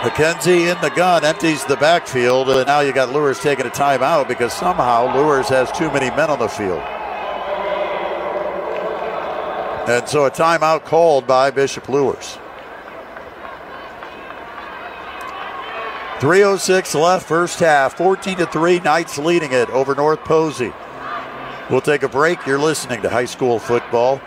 McKenzie 0.00 0.74
in 0.74 0.80
the 0.80 0.88
gun 0.96 1.24
empties 1.24 1.62
the 1.66 1.76
backfield, 1.76 2.48
and 2.48 2.66
now 2.66 2.80
you 2.80 2.92
got 2.92 3.12
Luers 3.12 3.38
taking 3.38 3.66
a 3.66 3.70
timeout 3.70 4.28
because 4.28 4.52
somehow 4.52 5.14
Luers 5.14 5.50
has 5.50 5.70
too 5.72 5.90
many 5.90 6.08
men 6.16 6.30
on 6.30 6.38
the 6.38 6.48
field. 6.48 6.80
And 9.88 10.08
so 10.08 10.24
a 10.24 10.30
timeout 10.30 10.84
called 10.84 11.26
by 11.26 11.50
Bishop 11.50 11.88
Luers. 11.88 12.38
306 16.20 16.94
left 16.96 17.26
first 17.26 17.60
half, 17.60 17.96
14 17.96 18.36
to 18.36 18.46
3, 18.46 18.80
Knights 18.80 19.16
leading 19.16 19.52
it 19.52 19.70
over 19.70 19.94
North 19.94 20.20
Posey. 20.20 20.70
We'll 21.70 21.80
take 21.80 22.02
a 22.02 22.10
break. 22.10 22.46
You're 22.46 22.58
listening 22.58 23.00
to 23.00 23.08
high 23.08 23.24
school 23.24 23.58
football. 23.58 24.20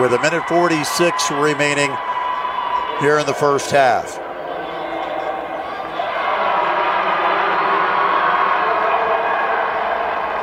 with 0.00 0.12
a 0.12 0.20
minute 0.20 0.46
46 0.48 1.30
remaining 1.30 1.90
here 3.00 3.18
in 3.18 3.26
the 3.26 3.34
first 3.34 3.70
half. 3.70 4.18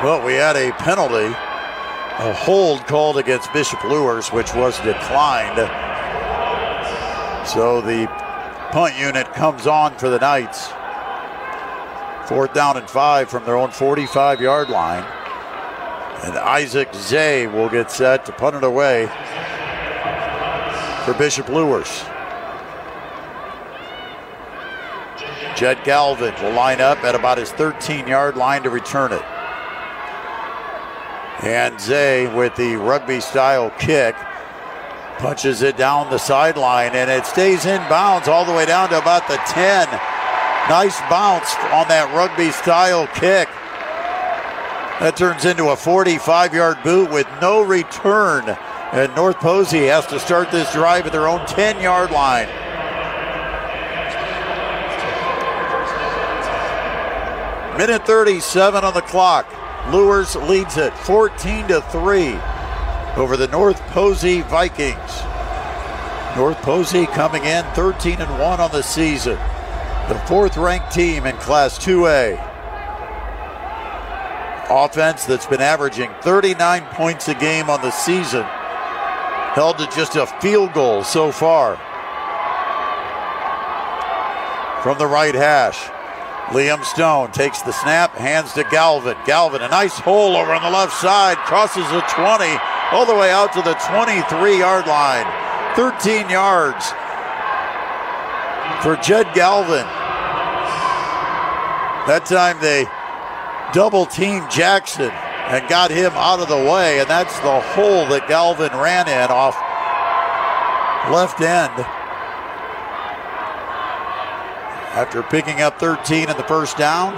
Well, 0.03 0.25
we 0.25 0.33
had 0.33 0.55
a 0.55 0.71
penalty 0.73 1.33
a 2.19 2.31
hold 2.31 2.85
called 2.85 3.17
against 3.17 3.51
Bishop 3.53 3.83
Luers, 3.83 4.29
which 4.31 4.53
was 4.53 4.79
declined. 4.81 5.57
So 7.47 7.81
the 7.81 8.05
punt 8.71 8.97
unit 8.99 9.33
comes 9.33 9.65
on 9.65 9.97
for 9.97 10.09
the 10.09 10.19
Knights. 10.19 10.71
Fourth 12.29 12.53
down 12.53 12.77
and 12.77 12.87
five 12.87 13.29
from 13.29 13.45
their 13.45 13.57
own 13.57 13.71
45 13.71 14.41
yard 14.41 14.69
line. 14.69 15.03
And 16.23 16.37
Isaac 16.37 16.93
Zay 16.93 17.47
will 17.47 17.67
get 17.67 17.89
set 17.89 18.25
to 18.27 18.31
punt 18.31 18.55
it 18.55 18.63
away 18.63 19.07
for 21.03 21.13
Bishop 21.15 21.49
Luers. 21.49 22.05
Jed 25.55 25.83
Galvin 25.83 26.33
will 26.41 26.53
line 26.53 26.81
up 26.81 27.03
at 27.03 27.15
about 27.15 27.37
his 27.37 27.51
13 27.51 28.07
yard 28.07 28.35
line 28.35 28.63
to 28.63 28.69
return 28.69 29.13
it. 29.13 29.23
And 31.43 31.79
Zay 31.79 32.33
with 32.33 32.55
the 32.55 32.75
rugby 32.75 33.19
style 33.19 33.69
kick 33.79 34.15
punches 35.17 35.61
it 35.61 35.77
down 35.77 36.09
the 36.09 36.17
sideline 36.17 36.91
and 36.93 37.09
it 37.09 37.25
stays 37.25 37.65
in 37.65 37.79
bounds 37.89 38.27
all 38.27 38.45
the 38.45 38.53
way 38.53 38.65
down 38.65 38.89
to 38.89 38.97
about 38.97 39.27
the 39.27 39.37
10. 39.47 39.87
Nice 40.69 40.99
bounce 41.09 41.53
on 41.71 41.87
that 41.89 42.11
rugby 42.15 42.51
style 42.51 43.07
kick. 43.07 43.49
That 44.99 45.17
turns 45.17 45.45
into 45.45 45.69
a 45.69 45.75
45 45.75 46.53
yard 46.53 46.77
boot 46.83 47.11
with 47.11 47.27
no 47.41 47.61
return. 47.61 48.57
And 48.93 49.13
North 49.15 49.37
Posey 49.37 49.87
has 49.87 50.05
to 50.07 50.19
start 50.19 50.51
this 50.51 50.71
drive 50.71 51.05
at 51.05 51.11
their 51.11 51.27
own 51.27 51.45
10 51.47 51.81
yard 51.81 52.11
line. 52.11 52.47
Minute 57.77 58.05
37 58.05 58.83
on 58.83 58.93
the 58.93 59.01
clock. 59.01 59.47
Luers 59.91 60.35
leads 60.35 60.77
it 60.77 60.93
14 60.99 61.67
to 61.69 61.81
3 61.81 62.37
over 63.15 63.35
the 63.35 63.47
North 63.47 63.79
Posey 63.87 64.41
Vikings. 64.41 64.97
North 66.35 66.57
Posey 66.61 67.07
coming 67.07 67.43
in 67.43 67.65
13 67.73 68.21
and 68.21 68.39
1 68.39 68.59
on 68.59 68.71
the 68.71 68.83
season. 68.83 69.39
The 70.07 70.21
fourth 70.27 70.55
ranked 70.55 70.91
team 70.91 71.25
in 71.25 71.35
Class 71.37 71.79
2A. 71.79 72.33
Offense 74.69 75.25
that's 75.25 75.47
been 75.47 75.61
averaging 75.61 76.11
39 76.21 76.83
points 76.91 77.27
a 77.27 77.33
game 77.35 77.69
on 77.69 77.81
the 77.81 77.91
season, 77.91 78.43
held 79.53 79.79
to 79.79 79.85
just 79.95 80.15
a 80.15 80.27
field 80.41 80.73
goal 80.73 81.03
so 81.03 81.31
far. 81.31 81.75
From 84.83 84.97
the 84.97 85.07
right 85.07 85.35
hash, 85.35 85.89
Liam 86.51 86.83
Stone 86.83 87.31
takes 87.31 87.61
the 87.61 87.71
snap, 87.71 88.15
hands 88.15 88.53
to 88.53 88.63
Galvin. 88.65 89.17
Galvin, 89.25 89.61
a 89.61 89.69
nice 89.69 89.97
hole 89.97 90.35
over 90.35 90.53
on 90.53 90.61
the 90.61 90.69
left 90.69 90.93
side, 90.93 91.37
crosses 91.37 91.87
the 91.89 92.01
20, 92.01 92.45
all 92.91 93.05
the 93.05 93.15
way 93.15 93.31
out 93.31 93.53
to 93.53 93.61
the 93.61 93.73
23 93.89 94.59
yard 94.59 94.85
line. 94.85 95.25
13 95.75 96.29
yards 96.29 96.91
for 98.83 98.95
Jed 98.97 99.33
Galvin. 99.33 99.87
That 102.05 102.25
time 102.25 102.59
they 102.59 102.85
double 103.73 104.05
teamed 104.05 104.51
Jackson 104.51 105.09
and 105.09 105.67
got 105.69 105.89
him 105.89 106.11
out 106.13 106.39
of 106.39 106.49
the 106.49 106.69
way, 106.69 106.99
and 106.99 107.09
that's 107.09 107.39
the 107.39 107.61
hole 107.73 108.05
that 108.07 108.27
Galvin 108.27 108.71
ran 108.77 109.07
in 109.07 109.31
off 109.31 109.55
left 111.11 111.41
end 111.41 112.02
after 114.93 115.23
picking 115.23 115.61
up 115.61 115.79
13 115.79 116.29
in 116.29 116.37
the 116.37 116.43
first 116.43 116.77
down. 116.77 117.13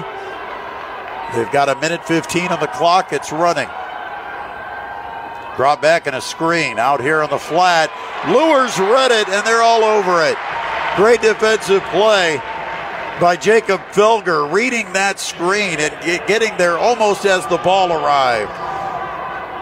They've 1.35 1.51
got 1.51 1.69
a 1.69 1.75
minute 1.79 2.05
15 2.05 2.47
on 2.47 2.59
the 2.59 2.67
clock. 2.67 3.11
It's 3.11 3.31
running. 3.31 3.67
Drop 5.57 5.81
back 5.81 6.07
and 6.07 6.15
a 6.15 6.21
screen 6.21 6.79
out 6.79 7.01
here 7.01 7.21
on 7.21 7.29
the 7.29 7.37
flat. 7.37 7.89
Luers 8.27 8.77
read 8.79 9.11
it, 9.11 9.27
and 9.29 9.45
they're 9.45 9.61
all 9.61 9.83
over 9.83 10.23
it. 10.23 10.37
Great 10.95 11.21
defensive 11.21 11.83
play 11.91 12.41
by 13.19 13.37
Jacob 13.37 13.81
Felger, 13.91 14.51
reading 14.51 14.91
that 14.93 15.19
screen 15.19 15.79
and 15.79 16.27
getting 16.27 16.55
there 16.57 16.77
almost 16.77 17.25
as 17.25 17.45
the 17.47 17.57
ball 17.57 17.91
arrived. 17.91 18.51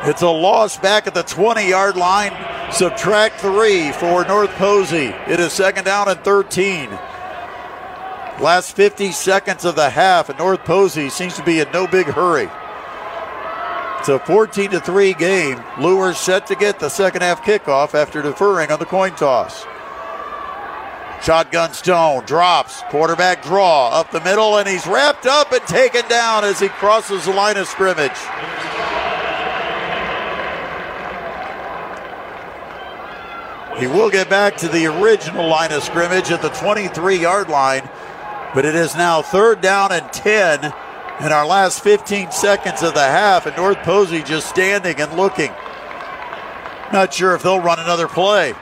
It's 0.07 0.21
a 0.21 0.29
loss 0.29 0.77
back 0.77 1.07
at 1.07 1.13
the 1.13 1.23
20 1.23 1.67
yard 1.67 1.95
line. 1.95 2.33
Subtract 2.71 3.39
three 3.39 3.91
for 3.93 4.25
North 4.25 4.49
Posey. 4.51 5.13
It 5.27 5.39
is 5.39 5.53
second 5.53 5.85
down 5.85 6.09
and 6.09 6.19
13. 6.21 6.89
Last 8.41 8.75
50 8.75 9.11
seconds 9.11 9.63
of 9.63 9.75
the 9.75 9.89
half, 9.89 10.29
and 10.29 10.39
North 10.39 10.65
Posey 10.65 11.09
seems 11.09 11.35
to 11.35 11.43
be 11.43 11.59
in 11.59 11.71
no 11.71 11.87
big 11.87 12.07
hurry. 12.07 12.49
It's 13.99 14.09
a 14.09 14.19
14 14.19 14.71
to 14.71 14.79
3 14.81 15.13
game. 15.13 15.63
Luers 15.79 16.17
set 16.17 16.47
to 16.47 16.55
get 16.55 16.79
the 16.79 16.89
second 16.89 17.21
half 17.21 17.43
kickoff 17.43 17.93
after 17.93 18.21
deferring 18.21 18.71
on 18.71 18.79
the 18.79 18.85
coin 18.85 19.15
toss. 19.15 19.65
Shotgun 21.23 21.71
Stone 21.71 22.25
drops, 22.25 22.81
quarterback 22.89 23.43
draw 23.43 23.91
up 23.91 24.11
the 24.11 24.19
middle, 24.21 24.57
and 24.57 24.67
he's 24.67 24.85
wrapped 24.85 25.25
up 25.25 25.53
and 25.53 25.61
taken 25.61 26.05
down 26.09 26.43
as 26.43 26.59
he 26.59 26.67
crosses 26.67 27.23
the 27.23 27.31
line 27.31 27.55
of 27.55 27.65
scrimmage. 27.67 28.11
He 33.79 33.87
will 33.87 34.09
get 34.09 34.29
back 34.29 34.57
to 34.57 34.67
the 34.67 34.85
original 34.85 35.47
line 35.47 35.71
of 35.71 35.81
scrimmage 35.81 36.29
at 36.29 36.41
the 36.41 36.49
23 36.49 37.17
yard 37.17 37.47
line, 37.47 37.89
but 38.53 38.65
it 38.65 38.75
is 38.75 38.95
now 38.95 39.21
third 39.21 39.61
down 39.61 39.91
and 39.91 40.11
10 40.13 40.65
in 41.21 41.31
our 41.31 41.45
last 41.45 41.81
15 41.83 42.31
seconds 42.31 42.83
of 42.83 42.93
the 42.93 43.01
half, 43.03 43.45
and 43.45 43.55
North 43.55 43.77
Posey 43.79 44.21
just 44.23 44.49
standing 44.49 44.99
and 44.99 45.13
looking. 45.13 45.51
Not 46.91 47.13
sure 47.13 47.33
if 47.33 47.43
they'll 47.43 47.61
run 47.61 47.79
another 47.79 48.07
play. 48.07 48.53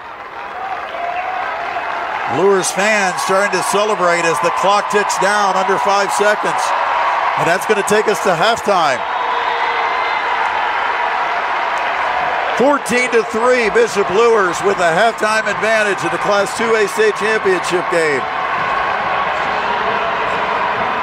Luers 2.37 2.71
fans 2.71 3.19
starting 3.23 3.51
to 3.51 3.63
celebrate 3.67 4.23
as 4.23 4.39
the 4.39 4.51
clock 4.61 4.89
ticks 4.89 5.17
down 5.19 5.57
under 5.57 5.77
five 5.79 6.11
seconds. 6.13 6.61
And 7.39 7.47
that's 7.47 7.65
going 7.65 7.81
to 7.81 7.89
take 7.89 8.07
us 8.07 8.23
to 8.23 8.31
halftime. 8.31 8.99
14 12.57 13.11
to 13.11 13.23
3, 13.23 13.69
Bishop 13.71 14.09
Luers 14.11 14.55
with 14.63 14.77
a 14.77 14.91
halftime 14.95 15.49
advantage 15.49 16.03
in 16.05 16.11
the 16.11 16.21
Class 16.23 16.55
2A 16.55 16.87
state 16.89 17.15
championship 17.15 17.83
game. 17.91 18.21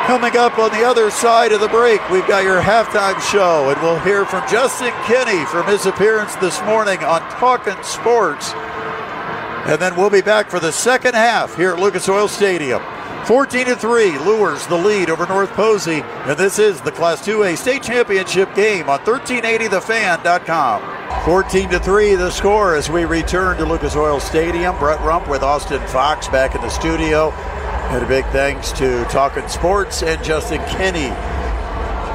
Coming 0.08 0.38
up 0.38 0.58
on 0.58 0.70
the 0.70 0.86
other 0.86 1.10
side 1.10 1.52
of 1.52 1.60
the 1.60 1.68
break, 1.68 2.00
we've 2.08 2.26
got 2.26 2.42
your 2.42 2.62
halftime 2.62 3.20
show, 3.30 3.68
and 3.68 3.78
we'll 3.82 3.98
hear 3.98 4.24
from 4.24 4.42
Justin 4.48 4.90
Kinney 5.04 5.44
from 5.44 5.66
his 5.66 5.84
appearance 5.84 6.34
this 6.36 6.62
morning 6.62 7.04
on 7.04 7.20
Talking 7.32 7.76
Sports. 7.82 8.54
And 9.66 9.78
then 9.78 9.94
we'll 9.96 10.08
be 10.08 10.22
back 10.22 10.48
for 10.48 10.60
the 10.60 10.72
second 10.72 11.12
half 11.12 11.54
here 11.56 11.72
at 11.72 11.78
Lucas 11.78 12.08
Oil 12.08 12.26
Stadium. 12.26 12.80
14 13.26 13.66
to 13.66 13.76
3, 13.76 14.18
Luers 14.20 14.66
the 14.68 14.78
lead 14.78 15.10
over 15.10 15.26
North 15.26 15.50
Posey, 15.50 16.00
and 16.00 16.38
this 16.38 16.58
is 16.58 16.80
the 16.80 16.90
Class 16.90 17.20
2A 17.26 17.58
state 17.58 17.82
championship 17.82 18.54
game 18.54 18.88
on 18.88 19.00
1380thefan.com. 19.00 21.24
14 21.26 21.68
to 21.68 21.78
3, 21.78 22.14
the 22.14 22.30
score 22.30 22.74
as 22.74 22.88
we 22.88 23.04
return 23.04 23.58
to 23.58 23.66
Lucas 23.66 23.94
Oil 23.94 24.20
Stadium. 24.20 24.78
Brett 24.78 25.02
Rump 25.02 25.28
with 25.28 25.42
Austin 25.42 25.86
Fox 25.88 26.28
back 26.28 26.54
in 26.54 26.62
the 26.62 26.70
studio. 26.70 27.30
And 27.90 28.02
a 28.02 28.06
big 28.06 28.26
thanks 28.26 28.70
to 28.72 29.02
Talking 29.04 29.48
Sports 29.48 30.02
and 30.02 30.22
Justin 30.22 30.60
Kinney 30.68 31.08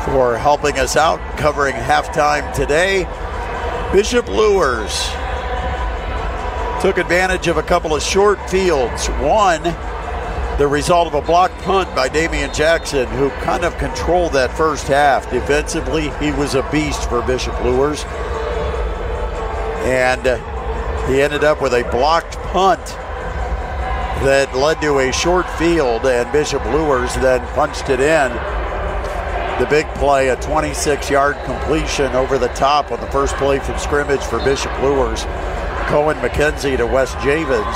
for 0.05 0.38
helping 0.38 0.78
us 0.78 0.95
out 0.95 1.19
covering 1.36 1.74
halftime 1.74 2.53
today. 2.53 3.05
Bishop 3.91 4.28
Luers 4.28 5.09
took 6.80 6.99
advantage 6.99 7.47
of 7.47 7.57
a 7.57 7.63
couple 7.63 7.95
of 7.95 8.03
short 8.03 8.39
fields. 8.51 9.07
One, 9.07 9.63
the 10.59 10.67
result 10.69 11.07
of 11.07 11.15
a 11.15 11.21
block 11.24 11.51
punt 11.63 11.93
by 11.95 12.07
Damian 12.07 12.53
Jackson, 12.53 13.07
who 13.07 13.32
kind 13.41 13.65
of 13.65 13.76
controlled 13.80 14.34
that 14.34 14.55
first 14.55 14.88
half. 14.88 15.28
Defensively, 15.32 16.11
he 16.19 16.32
was 16.34 16.53
a 16.53 16.61
beast 16.71 17.09
for 17.09 17.24
Bishop 17.24 17.59
Luers. 17.63 18.03
And 19.86 20.21
he 21.09 21.19
ended 21.19 21.43
up 21.43 21.63
with 21.63 21.74
a 21.74 21.82
blocked 21.89 22.36
punt 22.51 22.95
that 24.24 24.55
led 24.55 24.80
to 24.80 24.99
a 24.99 25.11
short 25.11 25.49
field, 25.59 26.05
and 26.05 26.32
Bishop 26.32 26.63
Luers 26.67 27.13
then 27.15 27.45
punched 27.53 27.89
it 27.89 27.99
in. 27.99 28.32
The 29.59 29.67
big 29.69 29.86
play, 29.95 30.30
a 30.30 30.38
26 30.38 31.09
yard 31.09 31.36
completion 31.43 32.15
over 32.15 32.38
the 32.38 32.47
top 32.49 32.91
on 32.91 33.01
the 33.01 33.11
first 33.11 33.36
play 33.36 33.59
from 33.59 33.78
scrimmage 33.78 34.21
for 34.21 34.39
Bishop 34.39 34.71
Luers. 34.82 35.24
Cohen 35.91 36.15
McKenzie 36.17 36.78
to 36.78 36.88
West 36.88 37.15
Javens. 37.17 37.76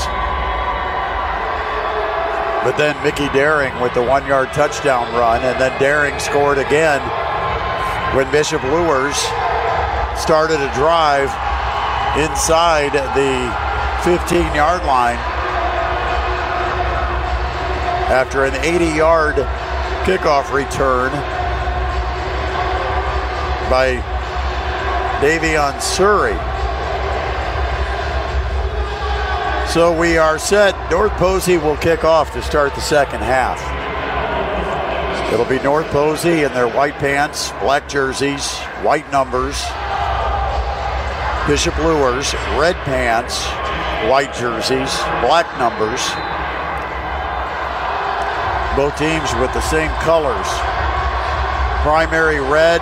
But 2.63 2.77
then 2.77 2.95
Mickey 3.03 3.27
Daring 3.35 3.77
with 3.81 3.93
the 3.93 4.01
one 4.01 4.25
yard 4.25 4.53
touchdown 4.53 5.13
run, 5.13 5.43
and 5.43 5.59
then 5.59 5.77
Daring 5.81 6.17
scored 6.17 6.59
again 6.59 7.01
when 8.15 8.31
Bishop 8.31 8.63
Luers 8.63 9.17
started 10.15 10.61
a 10.63 10.73
drive 10.73 11.27
inside 12.17 12.93
the 13.13 13.51
15 14.03 14.55
yard 14.55 14.85
line 14.85 15.36
after 18.07 18.45
an 18.45 18.55
80 18.63 18.85
yard 18.85 19.35
kickoff 20.05 20.53
return 20.53 21.11
by 23.69 24.01
Davion 25.19 25.81
Surrey. 25.81 26.37
So 29.69 29.91
we 29.91 30.17
are 30.17 30.39
set. 30.39 30.73
North 30.89 31.11
Posey 31.13 31.57
will 31.57 31.75
kick 31.75 32.05
off 32.05 32.31
to 32.31 32.41
start 32.41 32.73
the 32.75 32.81
second 32.81 33.19
half. 33.19 33.61
It'll 35.33 35.45
be 35.45 35.59
North 35.59 35.87
Posey 35.87 36.43
in 36.43 36.53
their 36.53 36.69
white 36.69 36.95
pants, 36.95 37.51
black 37.59 37.89
jerseys, 37.89 38.57
white 38.83 39.11
numbers. 39.11 39.61
Bishop 41.45 41.77
Luers, 41.79 42.33
red 42.57 42.75
pants, 42.85 43.45
white 44.09 44.33
jerseys, 44.33 44.95
black 45.19 45.45
numbers 45.59 46.01
both 48.78 48.95
teams 48.95 49.34
with 49.41 49.51
the 49.53 49.61
same 49.61 49.89
colors. 50.01 50.45
Primary 51.82 52.39
red, 52.39 52.78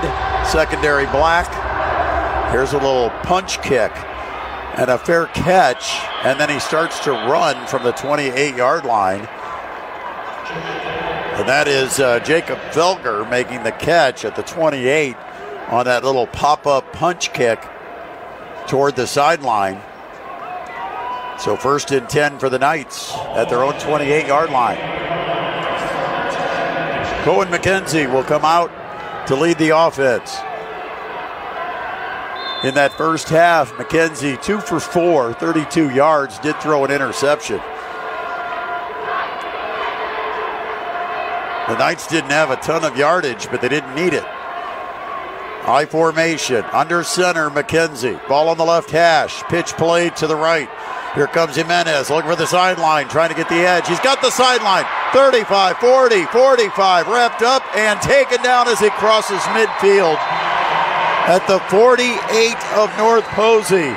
secondary 0.46 1.06
black. 1.06 1.48
Here's 2.52 2.74
a 2.74 2.78
little 2.78 3.12
punch 3.24 3.62
kick 3.62 3.94
and 4.78 4.90
a 4.90 4.98
fair 4.98 5.28
catch, 5.28 6.02
and 6.26 6.38
then 6.38 6.50
he 6.50 6.60
starts 6.60 7.00
to 7.06 7.12
run 7.12 7.66
from 7.68 7.84
the 7.84 7.94
28 7.94 8.58
yard 8.58 8.84
line. 8.84 9.22
And 11.38 11.48
that 11.48 11.70
is 11.70 11.98
uh, 12.02 12.20
Jacob 12.20 12.58
Felger 12.72 13.30
making 13.30 13.64
the 13.64 13.72
catch 13.72 14.26
at 14.26 14.36
the 14.36 14.44
28 14.44 15.16
on 15.70 15.86
that 15.86 16.04
little 16.04 16.28
pop 16.28 16.68
up 16.68 16.92
punch 16.92 17.32
kick 17.32 17.66
toward 18.68 18.98
the 18.98 19.08
sideline. 19.08 19.82
So, 21.40 21.56
first 21.56 21.92
and 21.92 22.10
10 22.10 22.40
for 22.40 22.50
the 22.50 22.60
Knights 22.60 23.14
at 23.14 23.48
their 23.48 23.64
own 23.64 23.80
28 23.80 24.28
yard 24.28 24.50
line. 24.50 25.05
Cohen 27.26 27.48
McKenzie 27.48 28.06
will 28.14 28.24
come 28.24 28.46
out 28.46 28.70
to 29.26 29.36
lead 29.36 29.58
the 29.58 29.76
offense. 29.76 30.36
In 32.64 32.76
that 32.76 32.94
first 32.96 33.30
half, 33.30 33.72
McKenzie, 33.72 34.40
two 34.44 34.60
for 34.60 34.80
four, 34.80 35.34
32 35.34 35.90
yards, 35.90 36.38
did 36.38 36.56
throw 36.58 36.86
an 36.86 36.92
interception. 36.92 37.58
The 41.68 41.80
Knights 41.80 42.06
didn't 42.06 42.30
have 42.30 42.52
a 42.52 42.58
ton 42.58 42.86
of 42.86 42.96
yardage, 42.96 43.50
but 43.50 43.60
they 43.60 43.70
didn't 43.70 43.96
need 43.96 44.14
it. 44.14 44.24
I 44.24 45.88
formation, 45.90 46.64
under 46.74 47.04
center, 47.04 47.50
McKenzie. 47.50 48.22
Ball 48.28 48.50
on 48.50 48.58
the 48.60 48.66
left 48.66 48.92
hash, 48.92 49.42
pitch 49.46 49.74
played 49.74 50.16
to 50.18 50.28
the 50.28 50.36
right. 50.36 50.70
Here 51.16 51.26
comes 51.26 51.56
Jimenez 51.56 52.12
looking 52.12 52.30
for 52.30 52.36
the 52.36 52.46
sideline, 52.46 53.08
trying 53.08 53.30
to 53.30 53.36
get 53.36 53.50
the 53.50 53.56
edge. 53.56 53.88
He's 53.88 54.00
got 54.02 54.22
the 54.22 54.30
sideline. 54.30 54.86
35, 55.16 55.78
40, 55.78 56.26
45, 56.26 57.08
wrapped 57.08 57.42
up 57.42 57.64
and 57.78 58.02
taken 58.02 58.44
down 58.44 58.68
as 58.68 58.82
he 58.82 58.90
crosses 58.90 59.40
midfield 59.56 60.18
at 61.26 61.40
the 61.48 61.58
48 61.70 62.54
of 62.76 62.92
North 62.98 63.24
Posey. 63.28 63.96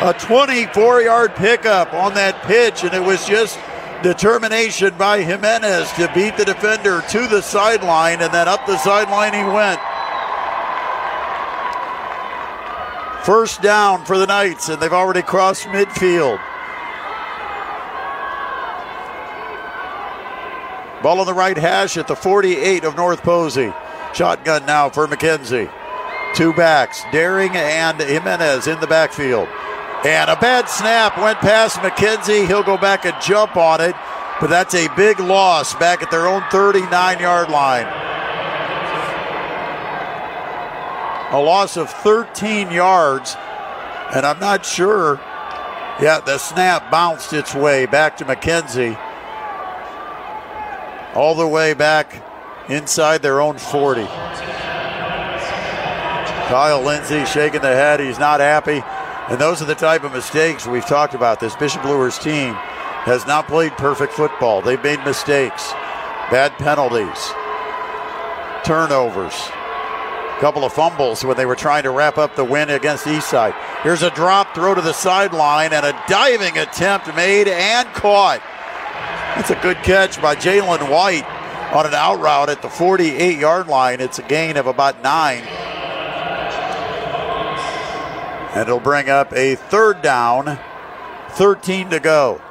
A 0.00 0.14
24 0.18 1.02
yard 1.02 1.34
pickup 1.34 1.92
on 1.92 2.14
that 2.14 2.42
pitch, 2.44 2.84
and 2.84 2.94
it 2.94 3.02
was 3.02 3.26
just 3.26 3.58
determination 4.02 4.94
by 4.96 5.20
Jimenez 5.20 5.92
to 5.92 6.10
beat 6.14 6.38
the 6.38 6.46
defender 6.46 7.02
to 7.10 7.26
the 7.26 7.42
sideline, 7.42 8.22
and 8.22 8.32
then 8.32 8.48
up 8.48 8.64
the 8.64 8.78
sideline 8.78 9.34
he 9.34 9.44
went. 9.44 9.78
First 13.26 13.60
down 13.60 14.06
for 14.06 14.16
the 14.16 14.26
Knights, 14.26 14.70
and 14.70 14.80
they've 14.80 14.90
already 14.90 15.20
crossed 15.20 15.66
midfield. 15.66 16.40
Ball 21.02 21.20
on 21.20 21.26
the 21.26 21.34
right 21.34 21.56
hash 21.56 21.96
at 21.96 22.06
the 22.06 22.16
48 22.16 22.84
of 22.84 22.96
North 22.96 23.22
Posey. 23.22 23.72
Shotgun 24.14 24.64
now 24.66 24.88
for 24.88 25.06
McKenzie. 25.06 25.70
Two 26.34 26.52
backs, 26.52 27.02
Daring 27.12 27.50
and 27.56 28.00
Jimenez 28.00 28.66
in 28.66 28.80
the 28.80 28.86
backfield. 28.86 29.48
And 30.04 30.30
a 30.30 30.36
bad 30.36 30.68
snap 30.68 31.18
went 31.18 31.38
past 31.38 31.78
McKenzie. 31.78 32.46
He'll 32.46 32.62
go 32.62 32.76
back 32.76 33.04
and 33.04 33.14
jump 33.20 33.56
on 33.56 33.80
it, 33.80 33.94
but 34.40 34.48
that's 34.48 34.74
a 34.74 34.88
big 34.96 35.20
loss 35.20 35.74
back 35.74 36.02
at 36.02 36.10
their 36.10 36.26
own 36.26 36.42
39 36.50 37.20
yard 37.20 37.50
line. 37.50 37.86
A 41.32 41.40
loss 41.40 41.76
of 41.76 41.90
13 41.90 42.70
yards, 42.70 43.36
and 44.14 44.26
I'm 44.26 44.38
not 44.38 44.66
sure. 44.66 45.16
Yeah, 46.00 46.20
the 46.24 46.38
snap 46.38 46.90
bounced 46.90 47.32
its 47.32 47.54
way 47.54 47.86
back 47.86 48.16
to 48.18 48.24
McKenzie. 48.24 48.98
All 51.14 51.34
the 51.34 51.46
way 51.46 51.74
back 51.74 52.24
inside 52.68 53.22
their 53.22 53.40
own 53.40 53.58
40. 53.58 54.06
Kyle 56.48 56.82
Lindsay 56.82 57.24
shaking 57.24 57.62
the 57.62 57.68
head. 57.68 58.00
He's 58.00 58.18
not 58.18 58.40
happy. 58.40 58.82
And 59.28 59.40
those 59.40 59.62
are 59.62 59.66
the 59.66 59.74
type 59.74 60.04
of 60.04 60.12
mistakes 60.12 60.66
we've 60.66 60.84
talked 60.84 61.14
about. 61.14 61.40
This 61.40 61.56
Bishop 61.56 61.84
Luers 61.84 62.18
team 62.18 62.54
has 63.04 63.26
not 63.26 63.46
played 63.46 63.72
perfect 63.72 64.12
football. 64.12 64.62
They've 64.62 64.82
made 64.82 65.02
mistakes, 65.04 65.72
bad 66.30 66.52
penalties, 66.58 67.32
turnovers, 68.64 69.34
a 69.34 70.40
couple 70.40 70.64
of 70.64 70.72
fumbles 70.72 71.24
when 71.24 71.36
they 71.36 71.46
were 71.46 71.56
trying 71.56 71.84
to 71.84 71.90
wrap 71.90 72.18
up 72.18 72.36
the 72.36 72.44
win 72.44 72.70
against 72.70 73.06
Eastside. 73.06 73.54
Here's 73.82 74.02
a 74.02 74.10
drop 74.10 74.54
throw 74.54 74.74
to 74.74 74.80
the 74.80 74.92
sideline 74.92 75.72
and 75.72 75.86
a 75.86 76.04
diving 76.08 76.58
attempt 76.58 77.14
made 77.14 77.48
and 77.48 77.88
caught. 77.94 78.42
That's 79.34 79.50
a 79.50 79.54
good 79.56 79.78
catch 79.78 80.20
by 80.20 80.36
Jalen 80.36 80.90
White 80.90 81.24
on 81.72 81.86
an 81.86 81.94
out 81.94 82.20
route 82.20 82.50
at 82.50 82.60
the 82.60 82.68
48 82.68 83.38
yard 83.38 83.66
line. 83.66 84.00
It's 84.00 84.18
a 84.18 84.22
gain 84.22 84.58
of 84.58 84.66
about 84.66 85.02
nine. 85.02 85.42
And 88.52 88.60
it'll 88.60 88.78
bring 88.78 89.08
up 89.08 89.32
a 89.32 89.54
third 89.54 90.02
down, 90.02 90.58
13 91.30 91.88
to 91.90 91.98
go. 91.98 92.42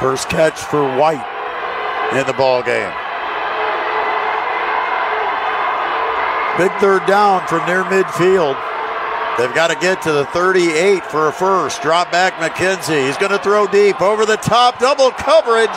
First 0.00 0.28
catch 0.28 0.58
for 0.58 0.82
White 0.98 1.24
in 2.18 2.26
the 2.26 2.32
ball 2.32 2.64
game. 2.64 2.92
Big 6.58 6.72
third 6.80 7.06
down 7.06 7.46
from 7.46 7.64
near 7.66 7.84
midfield. 7.84 8.75
They've 9.38 9.54
got 9.54 9.68
to 9.68 9.76
get 9.76 10.00
to 10.02 10.12
the 10.12 10.24
38 10.26 11.04
for 11.04 11.28
a 11.28 11.32
first. 11.32 11.82
Drop 11.82 12.10
back 12.10 12.34
McKenzie. 12.34 13.06
He's 13.06 13.18
going 13.18 13.32
to 13.32 13.38
throw 13.38 13.66
deep 13.66 14.00
over 14.00 14.24
the 14.24 14.36
top, 14.36 14.78
double 14.78 15.10
coverage. 15.10 15.68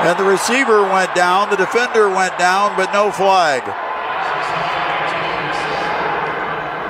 And 0.00 0.18
the 0.18 0.24
receiver 0.24 0.82
went 0.82 1.14
down, 1.14 1.50
the 1.50 1.56
defender 1.56 2.08
went 2.08 2.38
down, 2.38 2.76
but 2.76 2.92
no 2.92 3.10
flag. 3.10 3.62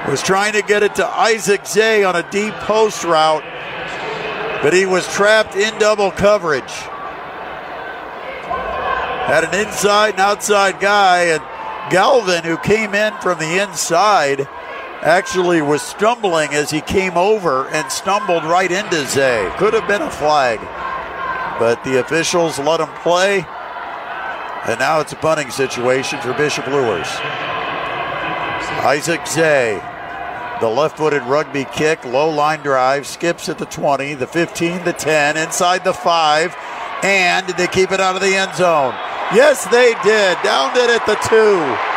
Was 0.09 0.23
trying 0.23 0.53
to 0.53 0.63
get 0.63 0.83
it 0.83 0.95
to 0.97 1.07
Isaac 1.07 1.67
Zay 1.67 2.05
on 2.05 2.17
a 2.17 2.29
deep 2.31 2.55
post 2.55 3.03
route, 3.05 3.45
but 4.63 4.73
he 4.73 4.85
was 4.85 5.07
trapped 5.13 5.57
in 5.57 5.77
double 5.79 6.11
coverage. 6.11 6.63
Had 9.27 9.45
an 9.45 9.67
inside 9.67 10.11
and 10.11 10.21
outside 10.21 10.81
guy, 10.81 11.25
and 11.25 11.43
Galvin, 11.93 12.45
who 12.45 12.59
came 12.59 12.95
in 12.95 13.13
from 13.21 13.39
the 13.39 13.63
inside, 13.63 14.49
actually 15.03 15.63
was 15.63 15.83
stumbling 15.83 16.51
as 16.53 16.71
he 16.71 16.81
came 16.81 17.17
over 17.17 17.69
and 17.69 17.91
stumbled 17.91 18.45
right 18.45 18.71
into 18.71 19.07
Zay. 19.07 19.51
Could 19.57 19.75
have 19.75 19.89
been 19.89 20.03
a 20.03 20.11
flag 20.11 20.61
but 21.61 21.85
the 21.85 22.01
officials 22.01 22.59
let 22.59 22.81
him 22.81 22.89
play. 23.03 23.45
And 24.67 24.81
now 24.81 25.01
it's 25.01 25.13
a 25.13 25.17
punting 25.17 25.51
situation 25.51 26.19
for 26.21 26.33
Bishop 26.33 26.67
Luers. 26.67 27.09
Isaac 28.83 29.27
Zay, 29.27 29.79
the 30.61 30.69
left 30.69 30.97
footed 30.97 31.23
rugby 31.25 31.67
kick, 31.67 32.03
low 32.07 32.31
line 32.31 32.61
drive, 32.61 33.07
skips 33.07 33.51
at 33.51 33.59
the 33.59 33.67
20, 33.67 34.15
the 34.15 34.27
15, 34.27 34.85
the 34.85 34.95
10, 34.95 35.37
inside 35.37 35.85
the 35.85 35.93
5, 35.93 36.57
and 37.03 37.47
they 37.51 37.67
keep 37.67 37.93
it 37.93 38.01
out 38.01 38.17
of 38.17 38.23
the 38.23 38.35
end 38.35 38.55
zone? 38.57 38.95
Yes, 39.35 39.67
they 39.67 39.93
did. 40.03 40.39
Downed 40.43 40.77
it 40.79 40.89
at 40.89 41.05
the 41.05 41.17
2. 41.29 41.90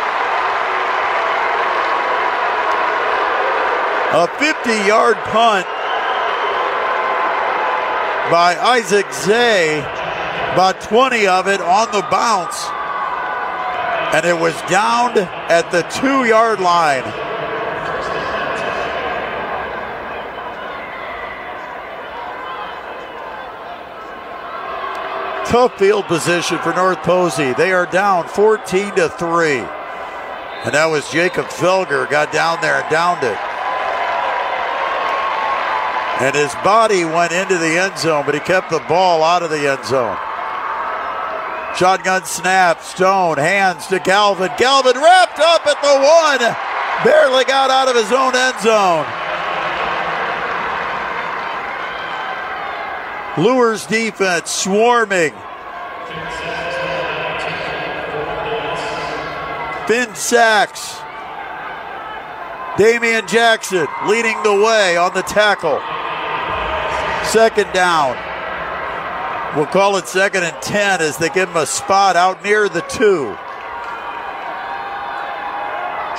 A 4.16 4.28
50 4.28 4.70
yard 4.86 5.16
punt 5.24 5.66
by 8.30 8.56
Isaac 8.56 9.12
Zay. 9.12 9.80
About 10.52 10.80
20 10.82 11.26
of 11.26 11.48
it 11.48 11.60
on 11.60 11.90
the 11.90 12.06
bounce. 12.12 12.64
And 14.14 14.24
it 14.24 14.38
was 14.40 14.54
downed 14.70 15.18
at 15.18 15.68
the 15.72 15.82
two 15.90 16.26
yard 16.26 16.60
line. 16.60 17.02
Tough 25.44 25.76
field 25.76 26.04
position 26.04 26.58
for 26.58 26.72
North 26.72 27.02
Posey. 27.02 27.52
They 27.54 27.72
are 27.72 27.86
down 27.86 28.28
14 28.28 28.94
to 28.94 29.08
3. 29.08 29.56
And 29.58 30.72
that 30.72 30.86
was 30.86 31.10
Jacob 31.10 31.46
Felger 31.46 32.08
got 32.08 32.30
down 32.30 32.60
there 32.60 32.80
and 32.80 32.88
downed 32.88 33.24
it 33.24 33.53
and 36.20 36.34
his 36.34 36.54
body 36.62 37.04
went 37.04 37.32
into 37.32 37.58
the 37.58 37.78
end 37.78 37.98
zone, 37.98 38.24
but 38.24 38.34
he 38.34 38.40
kept 38.40 38.70
the 38.70 38.82
ball 38.88 39.22
out 39.22 39.42
of 39.42 39.50
the 39.50 39.70
end 39.70 39.84
zone. 39.84 40.16
Shotgun 41.76 42.24
snap, 42.24 42.82
Stone, 42.82 43.38
hands 43.38 43.88
to 43.88 43.98
Galvin. 43.98 44.50
Galvin 44.56 44.94
wrapped 44.94 45.40
up 45.40 45.66
at 45.66 45.82
the 45.82 45.98
one, 45.98 46.54
barely 47.04 47.44
got 47.44 47.68
out 47.68 47.88
of 47.88 47.96
his 47.96 48.12
own 48.12 48.34
end 48.36 48.60
zone. 48.62 49.04
Luers 53.36 53.84
defense 53.86 54.52
swarming. 54.52 55.34
Finn 59.88 60.14
Sachs. 60.14 61.00
Damian 62.78 63.26
Jackson 63.26 63.86
leading 64.06 64.40
the 64.44 64.54
way 64.54 64.96
on 64.96 65.12
the 65.14 65.22
tackle. 65.22 65.80
Second 67.26 67.72
down. 67.72 68.16
We'll 69.56 69.66
call 69.66 69.96
it 69.96 70.08
second 70.08 70.42
and 70.42 70.62
10 70.62 71.00
as 71.00 71.16
they 71.16 71.28
give 71.28 71.48
him 71.48 71.56
a 71.56 71.66
spot 71.66 72.16
out 72.16 72.42
near 72.42 72.68
the 72.68 72.80
two. 72.82 73.36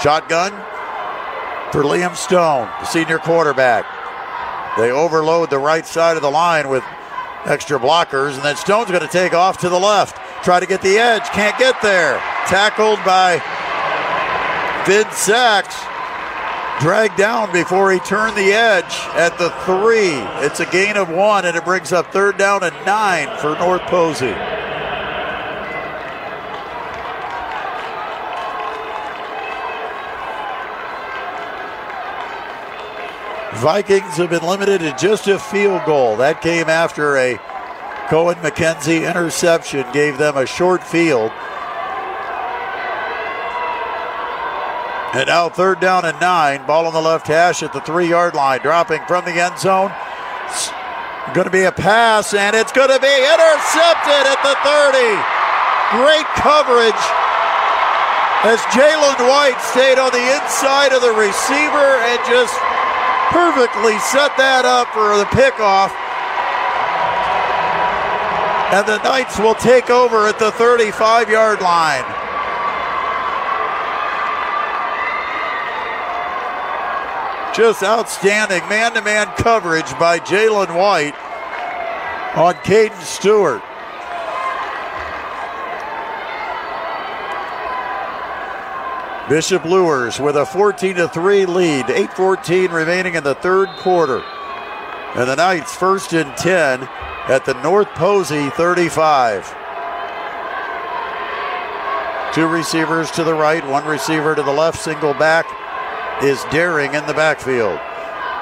Shotgun 0.01 0.51
for 1.71 1.83
Liam 1.83 2.15
Stone, 2.15 2.67
the 2.79 2.85
senior 2.85 3.17
quarterback. 3.17 3.85
They 4.77 4.91
overload 4.91 5.49
the 5.49 5.59
right 5.59 5.85
side 5.85 6.15
of 6.15 6.21
the 6.21 6.31
line 6.31 6.69
with 6.69 6.83
extra 7.45 7.79
blockers, 7.79 8.35
and 8.35 8.43
then 8.43 8.55
Stone's 8.55 8.89
going 8.89 9.01
to 9.01 9.07
take 9.07 9.33
off 9.33 9.57
to 9.59 9.69
the 9.69 9.79
left. 9.79 10.17
Try 10.43 10.59
to 10.59 10.65
get 10.65 10.81
the 10.81 10.97
edge, 10.97 11.23
can't 11.29 11.57
get 11.57 11.81
there. 11.81 12.17
Tackled 12.47 12.99
by 13.05 13.39
Finn 14.85 15.09
Sachs 15.11 15.84
dragged 16.85 17.17
down 17.17 17.51
before 17.51 17.91
he 17.91 17.97
turned 18.01 18.37
the 18.37 18.53
edge 18.53 18.93
at 19.15 19.35
the 19.39 19.49
three. 19.65 20.13
It's 20.45 20.59
a 20.59 20.67
gain 20.67 20.97
of 20.97 21.09
one, 21.09 21.43
and 21.43 21.57
it 21.57 21.65
brings 21.65 21.91
up 21.91 22.13
third 22.13 22.37
down 22.37 22.63
and 22.63 22.75
nine 22.85 23.27
for 23.39 23.57
North 23.57 23.81
Posey. 23.87 24.35
Vikings 33.59 34.17
have 34.17 34.29
been 34.29 34.47
limited 34.47 34.81
to 34.81 34.95
just 34.95 35.27
a 35.27 35.39
field 35.39 35.83
goal. 35.87 36.17
That 36.17 36.43
came 36.43 36.69
after 36.69 37.17
a 37.17 37.39
Cohen 38.09 38.35
McKenzie 38.43 39.09
interception, 39.09 39.87
gave 39.91 40.19
them 40.19 40.37
a 40.37 40.45
short 40.45 40.83
field. 40.83 41.31
And 45.15 45.27
now 45.27 45.47
third 45.47 45.79
down 45.79 46.03
and 46.03 46.19
nine. 46.19 46.67
Ball 46.67 46.87
on 46.87 46.93
the 46.93 46.99
left 46.99 47.27
hash 47.27 47.63
at 47.63 47.71
the 47.71 47.79
three 47.79 48.09
yard 48.09 48.35
line. 48.35 48.59
Dropping 48.59 48.99
from 49.07 49.23
the 49.23 49.31
end 49.31 49.57
zone. 49.57 49.93
It's 50.51 50.71
Going 51.31 51.47
to 51.47 51.55
be 51.55 51.63
a 51.63 51.71
pass, 51.71 52.33
and 52.35 52.55
it's 52.55 52.71
going 52.75 52.91
to 52.91 52.99
be 52.99 53.15
intercepted 53.15 54.23
at 54.27 54.39
the 54.43 54.55
30. 54.59 54.99
Great 56.03 56.27
coverage 56.35 57.03
as 58.43 58.59
Jalen 58.75 59.15
White 59.23 59.57
stayed 59.63 59.97
on 59.97 60.11
the 60.11 60.25
inside 60.35 60.91
of 60.91 61.01
the 61.01 61.15
receiver 61.15 61.89
and 62.11 62.19
just 62.27 62.53
perfectly 63.31 63.97
set 64.11 64.35
that 64.35 64.67
up 64.67 64.91
for 64.91 65.17
the 65.17 65.25
pickoff. 65.31 65.95
And 68.75 68.85
the 68.85 69.01
Knights 69.01 69.39
will 69.39 69.55
take 69.55 69.89
over 69.89 70.27
at 70.27 70.39
the 70.39 70.51
35 70.51 71.29
yard 71.29 71.61
line. 71.61 72.14
Just 77.55 77.83
outstanding 77.83 78.67
man 78.67 78.93
to 78.95 79.01
man 79.01 79.27
coverage 79.37 79.89
by 79.97 80.19
Jalen 80.19 80.75
White 80.75 81.15
on 82.35 82.53
Caden 82.55 83.01
Stewart. 83.01 83.61
Bishop 89.29 89.63
Luers 89.63 90.19
with 90.19 90.35
a 90.35 90.45
14 90.45 91.07
3 91.07 91.45
lead, 91.45 91.89
8 91.89 92.11
14 92.11 92.71
remaining 92.71 93.15
in 93.15 93.23
the 93.23 93.35
third 93.35 93.69
quarter. 93.77 94.21
And 95.15 95.29
the 95.29 95.37
Knights 95.37 95.73
first 95.73 96.11
and 96.11 96.35
10 96.35 96.81
at 97.29 97.45
the 97.45 97.53
North 97.63 97.87
Posey 97.95 98.49
35. 98.49 99.55
Two 102.33 102.47
receivers 102.47 103.09
to 103.11 103.23
the 103.23 103.33
right, 103.33 103.65
one 103.65 103.85
receiver 103.85 104.35
to 104.35 104.43
the 104.43 104.51
left, 104.51 104.77
single 104.77 105.13
back 105.13 105.45
is 106.23 106.43
Daring 106.51 106.93
in 106.93 107.05
the 107.07 107.13
backfield. 107.13 107.79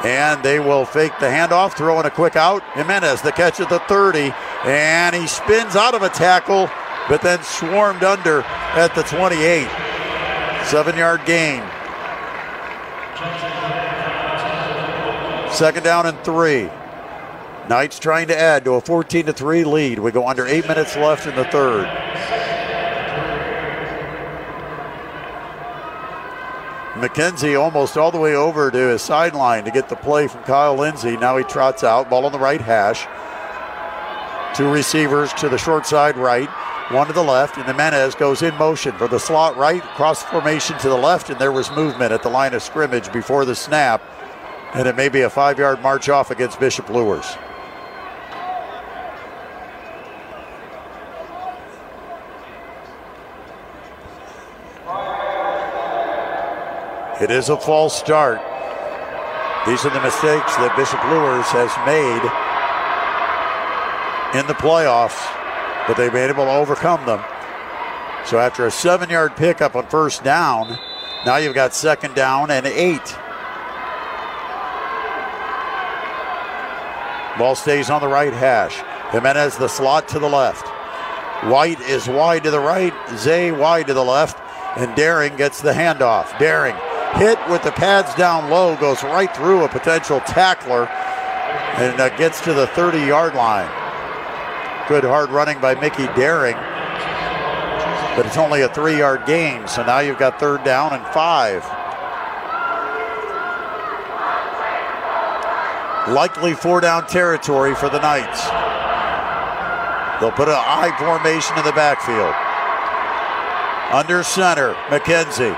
And 0.03 0.43
they 0.43 0.59
will 0.59 0.85
fake 0.85 1.13
the 1.19 1.27
handoff, 1.27 1.73
throwing 1.73 2.05
a 2.05 2.11
quick 2.11 2.35
out. 2.35 2.61
Jimenez, 2.73 3.21
the 3.21 3.31
catch 3.31 3.59
at 3.59 3.69
the 3.69 3.79
30, 3.79 4.33
and 4.65 5.15
he 5.15 5.27
spins 5.27 5.75
out 5.75 5.95
of 5.95 6.01
a 6.01 6.09
tackle, 6.09 6.69
but 7.07 7.21
then 7.21 7.41
swarmed 7.43 8.03
under 8.03 8.41
at 8.41 8.93
the 8.95 9.03
28. 9.03 9.67
Seven 10.65 10.97
yard 10.97 11.21
gain. 11.25 11.63
Second 15.53 15.83
down 15.83 16.05
and 16.05 16.19
three. 16.23 16.69
Knights 17.69 17.99
trying 17.99 18.27
to 18.27 18.37
add 18.37 18.65
to 18.65 18.73
a 18.73 18.81
14 18.81 19.27
to 19.27 19.33
3 19.33 19.63
lead. 19.63 19.99
We 19.99 20.11
go 20.11 20.27
under 20.27 20.45
eight 20.45 20.67
minutes 20.67 20.97
left 20.97 21.27
in 21.27 21.35
the 21.35 21.45
third. 21.45 21.85
McKenzie 26.93 27.59
almost 27.59 27.97
all 27.97 28.11
the 28.11 28.19
way 28.19 28.35
over 28.35 28.69
to 28.69 28.77
his 28.77 29.01
sideline 29.01 29.65
to 29.65 29.71
get 29.71 29.89
the 29.89 29.95
play 29.95 30.27
from 30.27 30.43
Kyle 30.43 30.75
Lindsay. 30.75 31.17
Now 31.17 31.37
he 31.37 31.43
trots 31.43 31.83
out, 31.83 32.07
ball 32.07 32.25
on 32.25 32.31
the 32.31 32.37
right 32.37 32.61
hash. 32.61 33.07
Two 34.55 34.71
receivers 34.71 35.33
to 35.33 35.49
the 35.49 35.57
short 35.57 35.87
side 35.87 36.15
right, 36.15 36.47
one 36.91 37.07
to 37.07 37.13
the 37.13 37.23
left, 37.23 37.57
and 37.57 37.67
the 37.67 37.71
Jimenez 37.71 38.13
goes 38.13 38.43
in 38.43 38.53
motion 38.55 38.91
for 38.93 39.07
the 39.07 39.19
slot 39.19 39.57
right, 39.57 39.81
cross 39.81 40.21
formation 40.21 40.77
to 40.79 40.89
the 40.89 40.95
left, 40.95 41.31
and 41.31 41.39
there 41.39 41.51
was 41.51 41.71
movement 41.71 42.11
at 42.11 42.21
the 42.21 42.29
line 42.29 42.53
of 42.53 42.61
scrimmage 42.61 43.11
before 43.11 43.45
the 43.45 43.55
snap. 43.55 44.03
And 44.75 44.87
it 44.87 44.95
may 44.95 45.09
be 45.09 45.21
a 45.21 45.29
five 45.31 45.57
yard 45.57 45.81
march 45.81 46.09
off 46.09 46.29
against 46.29 46.59
Bishop 46.59 46.89
Luers. 46.89 47.25
It 57.21 57.29
is 57.29 57.49
a 57.49 57.57
false 57.57 57.95
start. 57.95 58.41
These 59.67 59.85
are 59.85 59.93
the 59.93 60.01
mistakes 60.01 60.55
that 60.57 60.73
Bishop 60.75 60.99
Luers 61.05 61.45
has 61.53 61.69
made 61.85 62.23
in 64.37 64.47
the 64.47 64.55
playoffs, 64.55 65.21
but 65.87 65.95
they've 65.95 66.11
been 66.11 66.29
able 66.31 66.45
to 66.45 66.51
overcome 66.51 67.05
them. 67.05 67.23
So 68.25 68.39
after 68.39 68.65
a 68.65 68.71
seven 68.71 69.11
yard 69.11 69.35
pickup 69.35 69.75
on 69.75 69.85
first 69.87 70.23
down, 70.23 70.79
now 71.23 71.37
you've 71.37 71.53
got 71.53 71.75
second 71.75 72.15
down 72.15 72.49
and 72.49 72.65
eight. 72.65 73.15
Ball 77.37 77.55
stays 77.55 77.91
on 77.91 78.01
the 78.01 78.07
right 78.07 78.33
hash. 78.33 78.81
Jimenez 79.11 79.57
the 79.57 79.67
slot 79.67 80.07
to 80.09 80.19
the 80.19 80.29
left. 80.29 80.67
White 81.45 81.79
is 81.81 82.07
wide 82.07 82.43
to 82.43 82.51
the 82.51 82.59
right, 82.59 82.93
Zay 83.17 83.51
wide 83.51 83.85
to 83.87 83.93
the 83.93 84.03
left, 84.03 84.39
and 84.77 84.95
Daring 84.95 85.35
gets 85.35 85.61
the 85.61 85.73
handoff. 85.73 86.37
Daring 86.39 86.75
hit 87.15 87.37
with 87.49 87.63
the 87.63 87.71
pads 87.71 88.13
down 88.15 88.49
low, 88.49 88.75
goes 88.75 89.03
right 89.03 89.33
through 89.35 89.63
a 89.63 89.69
potential 89.69 90.19
tackler, 90.21 90.87
and 91.77 91.99
uh, 91.99 92.09
gets 92.17 92.41
to 92.41 92.53
the 92.53 92.67
30 92.67 92.99
yard 92.99 93.35
line. 93.35 93.69
Good 94.87 95.03
hard 95.03 95.29
running 95.29 95.59
by 95.59 95.75
Mickey 95.75 96.07
Daring, 96.15 96.55
but 98.15 98.25
it's 98.25 98.37
only 98.37 98.61
a 98.61 98.69
three 98.69 98.97
yard 98.97 99.25
gain, 99.25 99.67
so 99.67 99.85
now 99.85 99.99
you've 99.99 100.17
got 100.17 100.39
third 100.39 100.63
down 100.63 100.93
and 100.93 101.05
five. 101.07 101.63
Likely 106.13 106.53
four 106.53 106.81
down 106.81 107.07
territory 107.07 107.73
for 107.75 107.89
the 107.89 107.99
Knights. 107.99 108.43
They'll 110.19 110.31
put 110.31 110.49
an 110.49 110.55
I 110.57 110.93
formation 110.99 111.57
in 111.57 111.63
the 111.63 111.71
backfield. 111.71 112.33
Under 113.93 114.21
center, 114.23 114.73
McKenzie. 114.89 115.55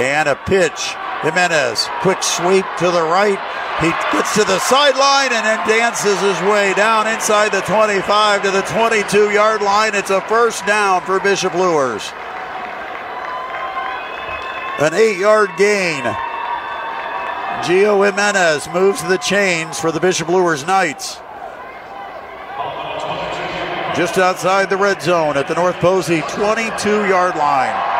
And 0.00 0.28
a 0.28 0.34
pitch. 0.34 0.94
Jimenez, 1.22 1.88
quick 2.02 2.22
sweep 2.22 2.66
to 2.78 2.90
the 2.90 3.02
right. 3.02 3.38
He 3.80 3.90
gets 4.12 4.34
to 4.34 4.44
the 4.44 4.58
sideline 4.60 5.32
and 5.32 5.44
then 5.44 5.66
dances 5.66 6.20
his 6.20 6.40
way 6.42 6.74
down 6.74 7.06
inside 7.06 7.50
the 7.50 7.62
25 7.62 8.42
to 8.42 8.50
the 8.50 8.62
22 8.62 9.30
yard 9.30 9.62
line. 9.62 9.94
It's 9.94 10.10
a 10.10 10.20
first 10.22 10.66
down 10.66 11.02
for 11.02 11.18
Bishop 11.20 11.54
Luers. 11.54 12.12
An 14.78 14.92
eight 14.94 15.18
yard 15.18 15.50
gain. 15.56 16.02
Gio 17.62 18.04
Jimenez 18.04 18.68
moves 18.74 19.02
the 19.02 19.16
chains 19.16 19.80
for 19.80 19.90
the 19.90 20.00
Bishop 20.00 20.28
Luers 20.28 20.66
Knights. 20.66 21.16
Just 23.96 24.18
outside 24.18 24.70
the 24.70 24.76
red 24.76 25.00
zone 25.00 25.36
at 25.36 25.48
the 25.48 25.54
North 25.54 25.76
Posey 25.76 26.20
22 26.28 27.06
yard 27.06 27.36
line. 27.36 27.93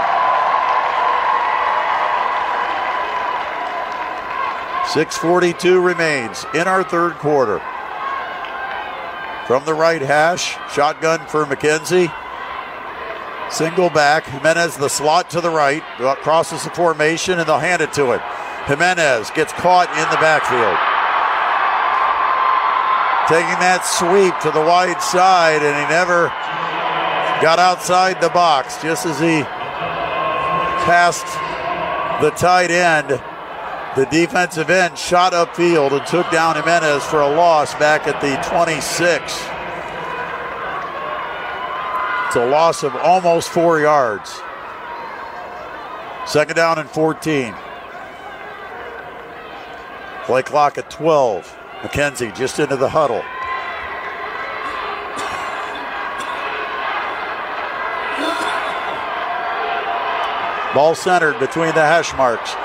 6.42 4.95 5.85
remains 5.85 6.47
in 6.55 6.69
our 6.69 6.85
third 6.85 7.15
quarter. 7.15 7.59
From 9.49 9.65
the 9.65 9.75
right 9.75 10.01
hash, 10.01 10.55
shotgun 10.73 11.19
for 11.27 11.45
McKenzie. 11.47 12.15
Single 13.51 13.91
back. 13.91 14.25
Jimenez, 14.27 14.77
the 14.77 14.87
slot 14.87 15.31
to 15.31 15.41
the 15.41 15.51
right, 15.51 15.83
crosses 16.23 16.63
the 16.63 16.71
formation, 16.71 17.41
and 17.41 17.49
they'll 17.49 17.59
hand 17.59 17.83
it 17.83 17.93
to 17.95 18.13
him. 18.13 18.21
Jimenez 18.67 19.33
gets 19.33 19.53
caught 19.55 19.91
in 19.91 20.09
the 20.15 20.23
backfield. 20.23 20.79
Taking 23.27 23.59
that 23.59 23.83
sweep 23.83 24.39
to 24.43 24.53
the 24.53 24.65
wide 24.65 25.03
side, 25.03 25.61
and 25.65 25.75
he 25.75 25.93
never 25.93 26.29
got 27.43 27.59
outside 27.59 28.21
the 28.21 28.29
box 28.29 28.81
just 28.81 29.07
as 29.07 29.19
he 29.19 29.43
passed 30.87 31.27
the 32.23 32.31
tight 32.31 32.71
end 32.71 33.21
the 33.97 34.07
defensive 34.07 34.71
end 34.71 34.99
shot 34.99 35.33
upfield 35.33 35.93
and 35.97 36.05
took 36.07 36.29
down 36.33 36.57
Jimenez 36.57 37.05
for 37.05 37.21
a 37.21 37.29
loss 37.29 37.75
back 37.75 38.09
at 38.09 38.21
the 38.21 38.35
26. 38.49 39.23
It's 42.27 42.37
a 42.37 42.47
loss 42.47 42.83
of 42.83 42.97
almost 42.97 43.51
four 43.51 43.79
yards. 43.79 44.41
Second 46.27 46.57
down 46.57 46.81
and 46.81 46.91
14. 46.91 47.55
Play 50.25 50.43
clock 50.43 50.77
at 50.77 50.91
12. 50.91 51.57
McKenzie 51.83 52.35
just 52.35 52.59
into 52.59 52.77
the 52.77 52.89
huddle. 52.89 53.23
Ball 60.75 60.97
centered 60.97 61.39
between 61.39 61.73
the 61.75 61.83
hash 61.83 62.13
marks. 62.15 62.57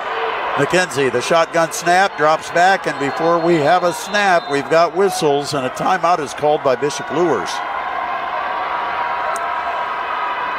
McKenzie, 0.59 1.09
the 1.09 1.21
shotgun 1.21 1.71
snap, 1.71 2.17
drops 2.17 2.51
back, 2.51 2.85
and 2.85 2.99
before 2.99 3.39
we 3.39 3.55
have 3.55 3.85
a 3.85 3.93
snap, 3.93 4.51
we've 4.51 4.69
got 4.69 4.93
whistles, 4.93 5.53
and 5.53 5.65
a 5.65 5.69
timeout 5.69 6.19
is 6.19 6.33
called 6.33 6.61
by 6.65 6.75
Bishop 6.75 7.09
Luers. 7.11 7.49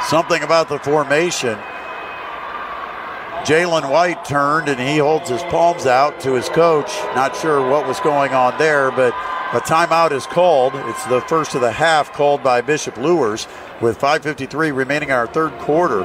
Something 0.09 0.43
about 0.43 0.71
the 0.71 0.79
formation. 0.79 1.59
Jalen 3.45 3.91
White 3.91 4.25
turned 4.25 4.71
and 4.71 4.81
he 4.81 4.97
holds 4.97 5.29
his 5.29 5.43
palms 5.43 5.85
out 5.85 6.19
to 6.21 6.33
his 6.33 6.49
coach. 6.49 6.91
Not 7.15 7.37
sure 7.37 7.61
what 7.69 7.87
was 7.87 8.01
going 8.01 8.33
on 8.33 8.57
there, 8.57 8.91
but 8.91 9.13
a 9.53 9.61
timeout 9.61 10.13
is 10.13 10.27
called. 10.27 10.73
It's 10.77 11.05
the 11.09 11.21
first 11.21 11.55
of 11.55 11.61
the 11.61 11.73
half 11.73 12.11
called 12.15 12.43
by 12.43 12.63
Bishop 12.63 12.97
Luers 12.97 13.47
with 13.83 13.99
5.53 13.99 14.75
remaining 14.75 15.11
in 15.11 15.15
our 15.15 15.27
third 15.27 15.53
quarter. 15.59 16.05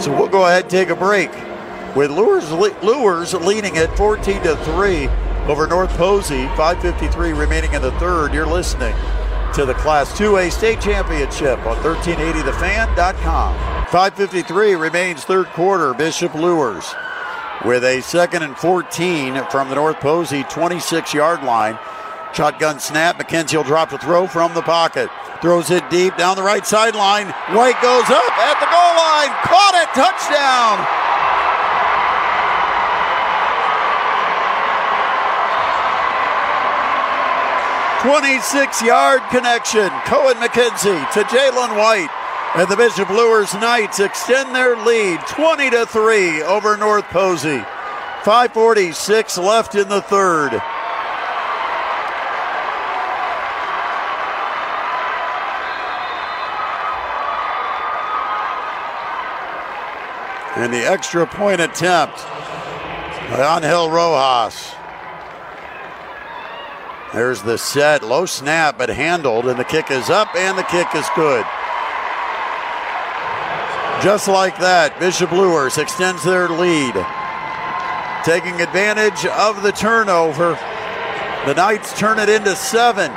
So 0.00 0.10
we'll 0.10 0.26
go 0.26 0.46
ahead 0.46 0.62
and 0.62 0.70
take 0.72 0.88
a 0.88 0.96
break 0.96 1.30
with 1.94 2.10
Luers, 2.10 2.50
Luers 2.82 3.34
leading 3.34 3.78
at 3.78 3.96
14 3.96 4.42
to 4.42 4.56
3 4.56 5.08
over 5.48 5.66
North 5.66 5.90
Posey. 5.96 6.46
5:53 6.56 7.32
remaining 7.32 7.72
in 7.72 7.82
the 7.82 7.92
third. 7.92 8.32
You're 8.32 8.46
listening 8.46 8.94
to 9.54 9.64
the 9.64 9.74
Class 9.74 10.12
2A 10.18 10.50
State 10.50 10.80
Championship 10.80 11.64
on 11.66 11.76
1380thefan.com. 11.82 13.56
5:53 13.86 14.74
remains 14.74 15.24
third 15.24 15.46
quarter. 15.52 15.94
Bishop 15.94 16.34
Luers 16.34 16.94
with 17.64 17.84
a 17.84 18.00
second 18.02 18.42
and 18.42 18.56
14 18.56 19.44
from 19.50 19.68
the 19.68 19.74
North 19.74 20.00
Posey 20.00 20.44
26 20.44 21.14
yard 21.14 21.42
line. 21.42 21.78
Shotgun 22.34 22.78
snap. 22.78 23.18
McKenzie 23.18 23.56
will 23.56 23.64
drop 23.64 23.90
the 23.90 23.98
throw 23.98 24.26
from 24.26 24.54
the 24.54 24.62
pocket. 24.62 25.08
Throws 25.40 25.70
it 25.70 25.88
deep 25.88 26.16
down 26.16 26.36
the 26.36 26.42
right 26.42 26.66
sideline. 26.66 27.28
White 27.50 27.80
goes 27.80 28.10
up 28.10 28.38
at 28.38 28.60
the 28.60 28.66
goal 28.66 28.96
line. 28.96 29.30
Caught 29.44 29.74
it. 29.74 29.88
Touchdown. 29.94 31.07
26 38.02 38.82
yard 38.82 39.22
connection. 39.30 39.88
Cohen 40.06 40.36
McKenzie 40.36 41.10
to 41.12 41.22
Jalen 41.24 41.76
White. 41.76 42.08
And 42.54 42.68
the 42.68 42.76
Bishop 42.76 43.10
Luers 43.10 43.52
Knights 43.54 43.98
extend 43.98 44.54
their 44.54 44.76
lead 44.76 45.18
20 45.26 45.70
to 45.70 45.84
3 45.84 46.42
over 46.42 46.76
North 46.76 47.04
Posey. 47.06 47.58
546 48.22 49.38
left 49.38 49.74
in 49.74 49.88
the 49.88 50.00
third. 50.00 50.52
And 60.56 60.72
the 60.72 60.88
extra 60.88 61.26
point 61.26 61.60
attempt 61.60 62.16
by 63.30 63.60
Angel 63.60 63.90
Rojas. 63.90 64.74
There's 67.12 67.42
the 67.42 67.56
set, 67.56 68.02
low 68.02 68.26
snap, 68.26 68.76
but 68.76 68.90
handled, 68.90 69.46
and 69.46 69.58
the 69.58 69.64
kick 69.64 69.90
is 69.90 70.10
up, 70.10 70.34
and 70.36 70.58
the 70.58 70.62
kick 70.64 70.88
is 70.94 71.06
good. 71.16 71.44
Just 74.02 74.28
like 74.28 74.58
that, 74.58 75.00
Bishop 75.00 75.32
Luers 75.32 75.78
extends 75.78 76.22
their 76.22 76.48
lead. 76.48 76.94
Taking 78.24 78.60
advantage 78.60 79.24
of 79.26 79.62
the 79.62 79.72
turnover, 79.72 80.58
the 81.46 81.54
Knights 81.54 81.98
turn 81.98 82.18
it 82.18 82.28
into 82.28 82.54
seven. 82.54 83.10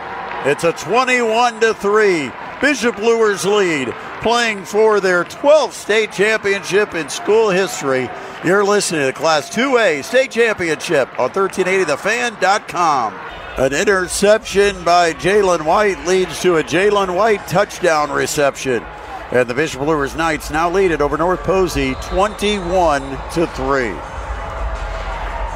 It's 0.45 0.63
a 0.63 0.71
21 0.71 1.59
to 1.59 1.73
3. 1.73 2.31
Bishop 2.61 2.97
Luers 2.97 3.45
lead, 3.45 3.91
playing 4.21 4.63
for 4.63 4.99
their 4.99 5.25
12th 5.25 5.73
state 5.73 6.13
championship 6.13 6.95
in 6.95 7.09
school 7.09 7.49
history. 7.49 8.09
You're 8.45 8.63
listening 8.63 9.05
to 9.05 9.13
Class 9.13 9.53
2A 9.53 10.03
State 10.03 10.31
Championship 10.31 11.07
on 11.19 11.29
1380thefan.com. 11.31 13.30
An 13.61 13.73
interception 13.73 14.83
by 14.83 15.13
Jalen 15.13 15.65
White 15.65 16.03
leads 16.07 16.41
to 16.41 16.57
a 16.57 16.63
Jalen 16.63 17.15
White 17.15 17.47
touchdown 17.47 18.09
reception. 18.09 18.81
And 19.29 19.47
the 19.47 19.53
Bishop 19.53 19.81
Luers 19.81 20.15
Knights 20.15 20.49
now 20.49 20.67
lead 20.67 20.89
it 20.89 20.99
over 20.99 21.15
North 21.15 21.41
Posey 21.41 21.93
21 22.01 23.01
to 23.33 23.45
3. 23.45 23.89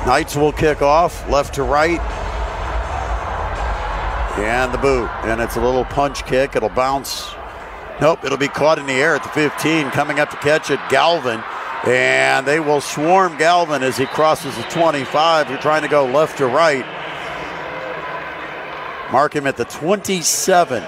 Knights 0.05 0.35
will 0.35 0.51
kick 0.51 0.83
off 0.83 1.27
left 1.31 1.55
to 1.55 1.63
right. 1.63 1.99
And 4.37 4.71
the 4.71 4.77
boot. 4.77 5.09
And 5.23 5.41
it's 5.41 5.55
a 5.55 5.61
little 5.61 5.85
punch 5.85 6.27
kick. 6.27 6.55
It'll 6.55 6.69
bounce. 6.69 7.33
Nope, 7.99 8.23
it'll 8.23 8.37
be 8.37 8.49
caught 8.49 8.77
in 8.77 8.85
the 8.85 8.93
air 8.93 9.15
at 9.15 9.23
the 9.23 9.29
15. 9.29 9.89
Coming 9.89 10.19
up 10.19 10.29
to 10.29 10.37
catch 10.37 10.69
it, 10.69 10.79
Galvin. 10.89 11.43
And 11.87 12.45
they 12.45 12.59
will 12.59 12.81
swarm 12.81 13.35
Galvin 13.39 13.81
as 13.81 13.97
he 13.97 14.05
crosses 14.05 14.55
the 14.57 14.63
25. 14.63 15.49
You're 15.49 15.57
trying 15.57 15.81
to 15.81 15.87
go 15.87 16.05
left 16.05 16.37
to 16.37 16.45
right. 16.45 16.85
Mark 19.15 19.33
him 19.33 19.47
at 19.47 19.55
the 19.55 19.63
27. 19.63 20.83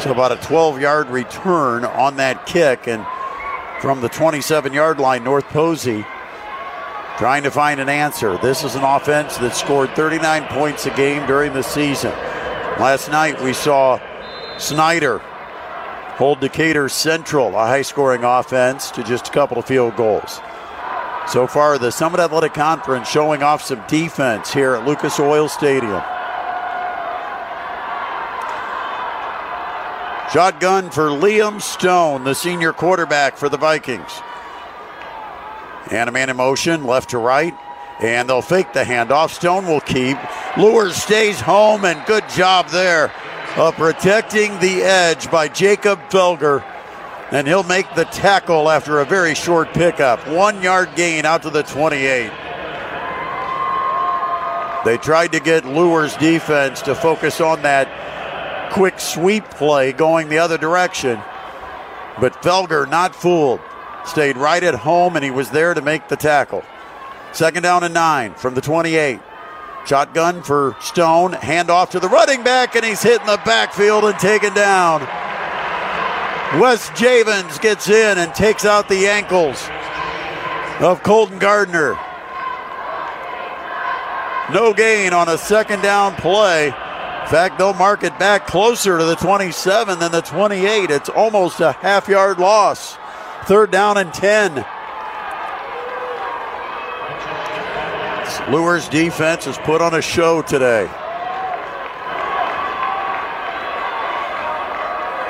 So 0.00 0.10
about 0.10 0.32
a 0.32 0.36
12 0.36 0.80
yard 0.80 1.10
return 1.10 1.84
on 1.84 2.16
that 2.16 2.46
kick. 2.46 2.88
And 2.88 3.04
from 3.82 4.00
the 4.00 4.08
27 4.08 4.72
yard 4.72 4.98
line, 4.98 5.22
North 5.22 5.44
Posey 5.48 6.02
trying 7.18 7.42
to 7.42 7.50
find 7.50 7.78
an 7.78 7.90
answer. 7.90 8.38
This 8.38 8.64
is 8.64 8.74
an 8.74 8.84
offense 8.84 9.36
that 9.36 9.54
scored 9.54 9.90
39 9.90 10.44
points 10.44 10.86
a 10.86 10.96
game 10.96 11.26
during 11.26 11.52
the 11.52 11.60
season. 11.60 12.10
Last 12.80 13.10
night 13.10 13.38
we 13.42 13.52
saw 13.52 14.00
Snider 14.56 15.18
hold 16.16 16.40
Decatur 16.40 16.88
Central, 16.88 17.48
a 17.48 17.66
high 17.66 17.82
scoring 17.82 18.24
offense, 18.24 18.90
to 18.92 19.02
just 19.02 19.28
a 19.28 19.30
couple 19.30 19.58
of 19.58 19.66
field 19.66 19.94
goals. 19.96 20.40
So 21.28 21.46
far, 21.46 21.76
the 21.76 21.92
Summit 21.92 22.20
Athletic 22.20 22.54
Conference 22.54 23.10
showing 23.10 23.42
off 23.42 23.62
some 23.62 23.84
defense 23.88 24.54
here 24.54 24.74
at 24.74 24.86
Lucas 24.86 25.20
Oil 25.20 25.50
Stadium. 25.50 26.02
Shotgun 30.34 30.90
for 30.90 31.10
Liam 31.10 31.62
Stone, 31.62 32.24
the 32.24 32.34
senior 32.34 32.72
quarterback 32.72 33.36
for 33.36 33.48
the 33.48 33.56
Vikings. 33.56 34.10
And 35.92 36.08
a 36.08 36.12
man 36.12 36.28
in 36.28 36.36
motion, 36.36 36.82
left 36.82 37.10
to 37.10 37.18
right. 37.18 37.54
And 38.00 38.28
they'll 38.28 38.42
fake 38.42 38.72
the 38.72 38.82
handoff. 38.82 39.30
Stone 39.30 39.68
will 39.68 39.80
keep. 39.80 40.18
Luers 40.56 40.96
stays 40.96 41.40
home, 41.40 41.84
and 41.84 42.04
good 42.06 42.28
job 42.30 42.66
there 42.70 43.12
of 43.54 43.76
protecting 43.76 44.58
the 44.58 44.82
edge 44.82 45.30
by 45.30 45.46
Jacob 45.46 46.00
Felger. 46.10 46.64
And 47.30 47.46
he'll 47.46 47.62
make 47.62 47.94
the 47.94 48.06
tackle 48.06 48.68
after 48.68 48.98
a 48.98 49.04
very 49.04 49.36
short 49.36 49.72
pickup. 49.72 50.26
One 50.26 50.60
yard 50.60 50.96
gain 50.96 51.26
out 51.26 51.42
to 51.42 51.50
the 51.50 51.62
28. 51.62 52.32
They 54.84 54.96
tried 54.96 55.30
to 55.30 55.38
get 55.38 55.64
Luers 55.64 56.16
defense 56.16 56.82
to 56.82 56.96
focus 56.96 57.40
on 57.40 57.62
that 57.62 58.00
quick 58.74 58.98
sweep 58.98 59.44
play 59.50 59.92
going 59.92 60.28
the 60.28 60.38
other 60.38 60.58
direction. 60.58 61.22
But 62.20 62.42
Felger 62.42 62.90
not 62.90 63.14
fooled. 63.14 63.60
Stayed 64.04 64.36
right 64.36 64.62
at 64.64 64.74
home 64.74 65.14
and 65.14 65.24
he 65.24 65.30
was 65.30 65.50
there 65.50 65.74
to 65.74 65.80
make 65.80 66.08
the 66.08 66.16
tackle. 66.16 66.64
Second 67.32 67.62
down 67.62 67.84
and 67.84 67.94
nine 67.94 68.34
from 68.34 68.54
the 68.54 68.60
28. 68.60 69.20
Shotgun 69.86 70.42
for 70.42 70.76
Stone. 70.80 71.34
Handoff 71.34 71.90
to 71.90 72.00
the 72.00 72.08
running 72.08 72.42
back 72.42 72.74
and 72.74 72.84
he's 72.84 73.00
hit 73.00 73.20
in 73.20 73.26
the 73.28 73.40
backfield 73.46 74.04
and 74.04 74.18
taken 74.18 74.52
down. 74.54 75.02
Wes 76.60 76.90
Javens 76.90 77.60
gets 77.60 77.88
in 77.88 78.18
and 78.18 78.34
takes 78.34 78.64
out 78.64 78.88
the 78.88 79.06
ankles 79.06 79.68
of 80.80 81.00
Colton 81.04 81.38
Gardner. 81.38 81.96
No 84.52 84.74
gain 84.74 85.12
on 85.12 85.28
a 85.28 85.38
second 85.38 85.82
down 85.82 86.16
play. 86.16 86.74
In 87.24 87.30
fact, 87.30 87.56
they'll 87.56 87.72
mark 87.72 88.04
it 88.04 88.18
back 88.18 88.46
closer 88.46 88.98
to 88.98 89.04
the 89.04 89.16
27 89.16 89.98
than 89.98 90.12
the 90.12 90.20
28. 90.20 90.90
It's 90.90 91.08
almost 91.08 91.58
a 91.58 91.72
half 91.72 92.06
yard 92.06 92.38
loss. 92.38 92.98
Third 93.46 93.70
down 93.70 93.96
and 93.96 94.12
10. 94.12 94.56
Luers 98.50 98.88
defense 98.90 99.46
has 99.46 99.56
put 99.56 99.80
on 99.80 99.94
a 99.94 100.02
show 100.02 100.42
today. 100.42 100.84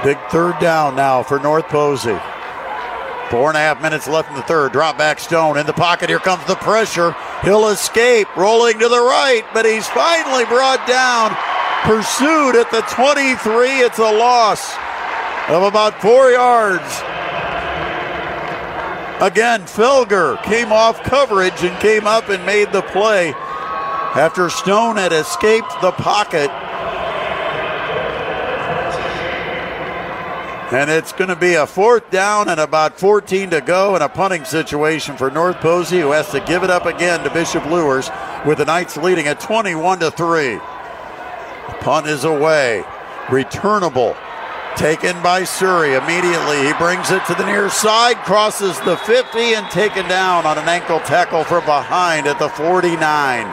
Big 0.03 0.19
third 0.31 0.59
down 0.59 0.97
now 0.97 1.23
for 1.23 1.39
North 1.39 1.67
Posey. 1.67 2.19
Four 3.31 3.51
and 3.51 3.57
a 3.57 3.61
half 3.61 3.81
minutes 3.81 4.09
left 4.09 4.31
in 4.31 4.35
the 4.35 4.43
third. 4.43 4.73
Drop 4.73 4.99
back 4.99 5.21
Stone 5.21 5.59
in 5.59 5.67
the 5.67 5.73
pocket. 5.73 6.09
Here 6.09 6.19
comes 6.19 6.45
the 6.47 6.57
pressure. 6.57 7.15
He'll 7.43 7.69
escape, 7.69 8.37
rolling 8.37 8.81
to 8.81 8.89
the 8.89 9.01
right, 9.01 9.45
but 9.55 9.65
he's 9.65 9.87
finally 9.87 10.45
brought 10.45 10.87
down. 10.89 11.54
Pursued 11.85 12.57
at 12.57 12.71
the 12.71 12.81
23. 12.89 13.81
It's 13.81 13.99
a 13.99 14.03
loss 14.03 14.75
of 15.49 15.63
about 15.63 16.01
four 16.01 16.31
yards. 16.31 16.83
Again, 19.21 19.63
Felger 19.63 20.43
came 20.43 20.73
off 20.73 21.03
coverage 21.03 21.63
and 21.63 21.79
came 21.81 22.07
up 22.07 22.31
and 22.31 22.45
made 22.47 22.73
the 22.73 22.81
play 22.81 23.33
after 23.33 24.49
Stone 24.49 24.97
had 24.97 25.13
escaped 25.13 25.71
the 25.83 25.93
pocket. 25.93 26.51
And 30.73 30.91
it's 30.91 31.13
going 31.13 31.29
to 31.29 31.37
be 31.37 31.55
a 31.55 31.67
fourth 31.67 32.11
down 32.11 32.49
and 32.49 32.59
about 32.59 32.99
14 32.99 33.51
to 33.51 33.61
go 33.61 33.95
in 33.95 34.03
a 34.03 34.09
punting 34.09 34.45
situation 34.45 35.17
for 35.17 35.31
North 35.31 35.57
Posey, 35.57 36.01
who 36.01 36.13
has 36.13 36.31
to 36.31 36.41
give 36.41 36.65
it 36.65 36.71
up 36.71 36.87
again 36.87 37.23
to 37.25 37.31
Bishop 37.31 37.67
Luers, 37.67 38.09
with 38.47 38.59
the 38.59 38.65
Knights 38.65 38.97
leading 38.97 39.27
at 39.27 39.39
21 39.39 39.99
to 40.01 40.11
3. 40.11 40.59
Punt 41.81 42.07
is 42.07 42.25
away. 42.25 42.85
Returnable. 43.31 44.17
Taken 44.77 45.23
by 45.23 45.45
Surrey 45.45 45.95
immediately. 45.95 46.67
He 46.67 46.73
brings 46.75 47.11
it 47.11 47.25
to 47.27 47.35
the 47.35 47.47
near 47.47 47.71
side, 47.71 48.17
crosses 48.25 48.79
the 48.81 48.97
50, 48.97 49.39
and 49.55 49.71
taken 49.71 50.09
down 50.09 50.47
on 50.47 50.59
an 50.59 50.69
ankle 50.69 50.99
tackle 51.01 51.45
from 51.45 51.65
behind 51.65 52.27
at 52.27 52.39
the 52.39 52.49
49. 52.49 53.47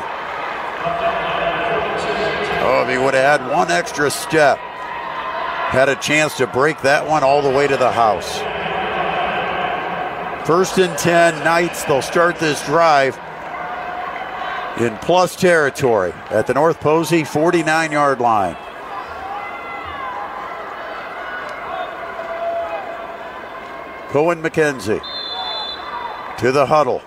Oh, 2.64 2.84
if 2.84 2.90
he 2.90 2.98
would 2.98 3.14
have 3.14 3.42
had 3.42 3.52
one 3.52 3.70
extra 3.70 4.10
step, 4.10 4.58
had 4.58 5.90
a 5.90 5.96
chance 5.96 6.38
to 6.38 6.48
break 6.48 6.82
that 6.82 7.08
one 7.08 7.24
all 7.24 7.42
the 7.42 7.50
way 7.50 7.68
to 7.68 7.78
the 7.78 7.92
house. 7.92 8.40
First 10.48 10.80
and 10.80 10.98
10, 10.98 11.44
Knights. 11.44 11.84
They'll 11.84 12.02
start 12.02 12.38
this 12.38 12.66
drive 12.66 13.18
in 14.80 14.98
plus 15.00 15.36
territory 15.36 16.14
at 16.30 16.48
the 16.48 16.54
North 16.54 16.80
Posey 16.80 17.24
49 17.24 17.92
yard 17.92 18.20
line. 18.20 18.56
Cohen 24.10 24.42
McKenzie 24.42 25.02
to 26.40 26.52
the 26.52 26.66
huddle. 26.66 27.02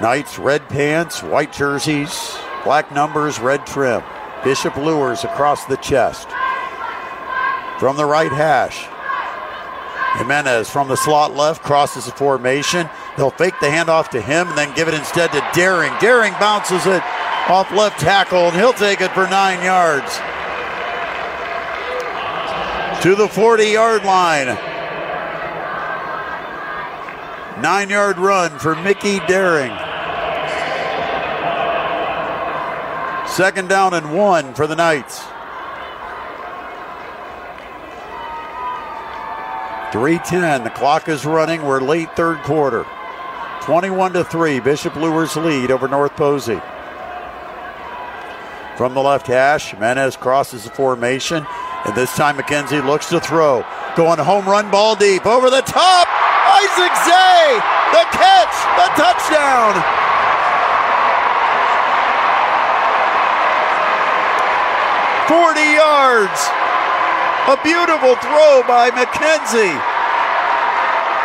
Knights, 0.00 0.38
red 0.38 0.66
pants, 0.68 1.22
white 1.22 1.52
jerseys, 1.52 2.38
black 2.64 2.90
numbers, 2.90 3.38
red 3.38 3.66
trim. 3.66 4.02
Bishop 4.42 4.76
Luers 4.76 5.24
across 5.24 5.66
the 5.66 5.76
chest. 5.76 6.28
From 7.78 7.96
the 7.96 8.06
right 8.06 8.32
hash. 8.32 8.86
Jimenez 10.18 10.68
from 10.68 10.88
the 10.88 10.96
slot 10.96 11.34
left 11.34 11.62
crosses 11.62 12.06
the 12.06 12.12
formation. 12.12 12.88
They'll 13.16 13.30
fake 13.30 13.54
the 13.60 13.66
handoff 13.66 14.08
to 14.10 14.20
him 14.20 14.48
and 14.48 14.58
then 14.58 14.74
give 14.74 14.88
it 14.88 14.94
instead 14.94 15.30
to 15.32 15.46
Daring. 15.54 15.92
Daring 16.00 16.32
bounces 16.40 16.86
it 16.86 17.02
off 17.48 17.70
left 17.72 18.00
tackle 18.00 18.48
and 18.48 18.56
he'll 18.56 18.72
take 18.72 19.00
it 19.00 19.12
for 19.12 19.26
nine 19.28 19.64
yards. 19.64 20.20
to 23.02 23.14
the 23.14 23.26
40 23.28 23.64
yard 23.64 24.04
line. 24.04 24.46
Nine 27.62 27.88
yard 27.88 28.18
run 28.18 28.58
for 28.58 28.74
Mickey 28.74 29.20
Daring. 29.20 29.74
Second 33.26 33.70
down 33.70 33.94
and 33.94 34.14
one 34.14 34.52
for 34.52 34.66
the 34.66 34.76
Knights. 34.76 35.29
310. 39.92 40.64
The 40.64 40.70
clock 40.70 41.08
is 41.08 41.24
running. 41.24 41.62
We're 41.62 41.80
late 41.80 42.14
third 42.16 42.38
quarter. 42.42 42.86
21 43.62 44.12
to 44.14 44.24
3. 44.24 44.60
Bishop 44.60 44.96
Luers 44.96 45.36
lead 45.36 45.70
over 45.70 45.88
North 45.88 46.16
Posey. 46.16 46.60
From 48.76 48.94
the 48.94 49.02
left 49.02 49.26
hash, 49.26 49.72
Jimenez 49.72 50.16
crosses 50.16 50.64
the 50.64 50.70
formation. 50.70 51.46
And 51.84 51.94
this 51.94 52.14
time 52.14 52.36
McKenzie 52.36 52.84
looks 52.84 53.08
to 53.10 53.20
throw. 53.20 53.64
Going 53.96 54.18
home 54.18 54.46
run 54.46 54.70
ball 54.70 54.96
deep. 54.96 55.26
Over 55.26 55.50
the 55.50 55.62
top. 55.62 56.08
Isaac 56.08 56.94
Zay. 57.04 57.60
The 57.92 58.04
catch. 58.12 58.56
The 58.78 58.88
touchdown. 58.96 59.74
Forty 65.28 65.74
yards. 65.74 66.69
A 67.48 67.56
beautiful 67.64 68.14
throw 68.20 68.62
by 68.68 68.90
McKenzie. 68.90 69.78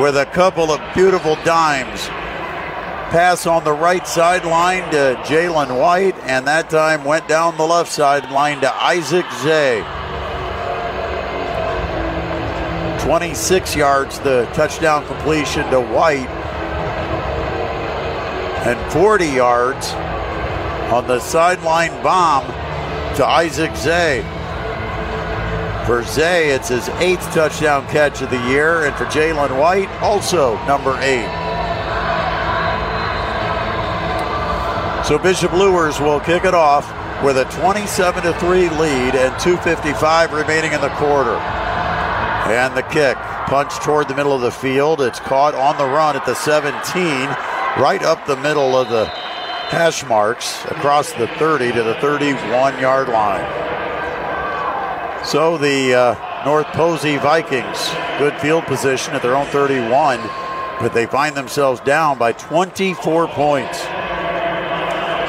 with 0.00 0.16
a 0.16 0.26
couple 0.26 0.70
of 0.70 0.80
beautiful 0.94 1.34
dimes 1.44 2.08
pass 3.14 3.46
on 3.46 3.62
the 3.62 3.72
right 3.72 4.08
sideline 4.08 4.82
to 4.90 5.14
Jalen 5.22 5.80
White, 5.80 6.16
and 6.24 6.44
that 6.48 6.68
time 6.68 7.04
went 7.04 7.28
down 7.28 7.56
the 7.56 7.62
left 7.62 7.92
sideline 7.92 8.60
to 8.60 8.74
Isaac 8.74 9.24
Zay. 9.40 9.78
26 13.06 13.76
yards, 13.76 14.18
the 14.18 14.50
touchdown 14.52 15.06
completion 15.06 15.62
to 15.70 15.80
White, 15.80 16.26
and 18.66 18.92
40 18.92 19.26
yards 19.26 19.92
on 20.92 21.06
the 21.06 21.20
sideline 21.20 21.92
bomb 22.02 22.44
to 23.14 23.24
Isaac 23.24 23.76
Zay. 23.76 24.22
For 25.86 26.02
Zay, 26.02 26.50
it's 26.50 26.70
his 26.70 26.88
eighth 26.98 27.32
touchdown 27.32 27.86
catch 27.86 28.22
of 28.22 28.30
the 28.30 28.44
year, 28.48 28.86
and 28.86 28.96
for 28.96 29.04
Jalen 29.04 29.56
White, 29.56 29.88
also 30.02 30.56
number 30.66 30.98
eight. 31.00 31.43
So 35.06 35.18
Bishop 35.18 35.52
Luers 35.52 36.00
will 36.00 36.18
kick 36.18 36.46
it 36.46 36.54
off 36.54 36.88
with 37.22 37.36
a 37.36 37.44
27 37.60 38.22
3 38.32 38.68
lead 38.70 39.14
and 39.14 39.34
2.55 39.34 40.32
remaining 40.32 40.72
in 40.72 40.80
the 40.80 40.88
quarter. 40.96 41.36
And 42.46 42.74
the 42.74 42.82
kick, 42.84 43.16
punched 43.46 43.82
toward 43.82 44.08
the 44.08 44.14
middle 44.14 44.32
of 44.32 44.40
the 44.40 44.50
field. 44.50 45.02
It's 45.02 45.20
caught 45.20 45.54
on 45.54 45.76
the 45.76 45.84
run 45.84 46.16
at 46.16 46.24
the 46.24 46.34
17, 46.34 46.72
right 47.78 48.02
up 48.02 48.26
the 48.26 48.36
middle 48.36 48.74
of 48.76 48.88
the 48.88 49.04
hash 49.04 50.06
marks, 50.06 50.64
across 50.66 51.12
the 51.12 51.26
30 51.26 51.72
to 51.72 51.82
the 51.82 51.94
31 51.96 52.78
yard 52.78 53.08
line. 53.08 53.44
So 55.26 55.58
the 55.58 55.94
uh, 55.94 56.44
North 56.46 56.66
Posey 56.68 57.18
Vikings, 57.18 57.90
good 58.18 58.34
field 58.40 58.64
position 58.64 59.12
at 59.12 59.20
their 59.20 59.36
own 59.36 59.46
31, 59.48 60.18
but 60.80 60.94
they 60.94 61.04
find 61.04 61.36
themselves 61.36 61.80
down 61.80 62.16
by 62.16 62.32
24 62.32 63.28
points. 63.28 63.84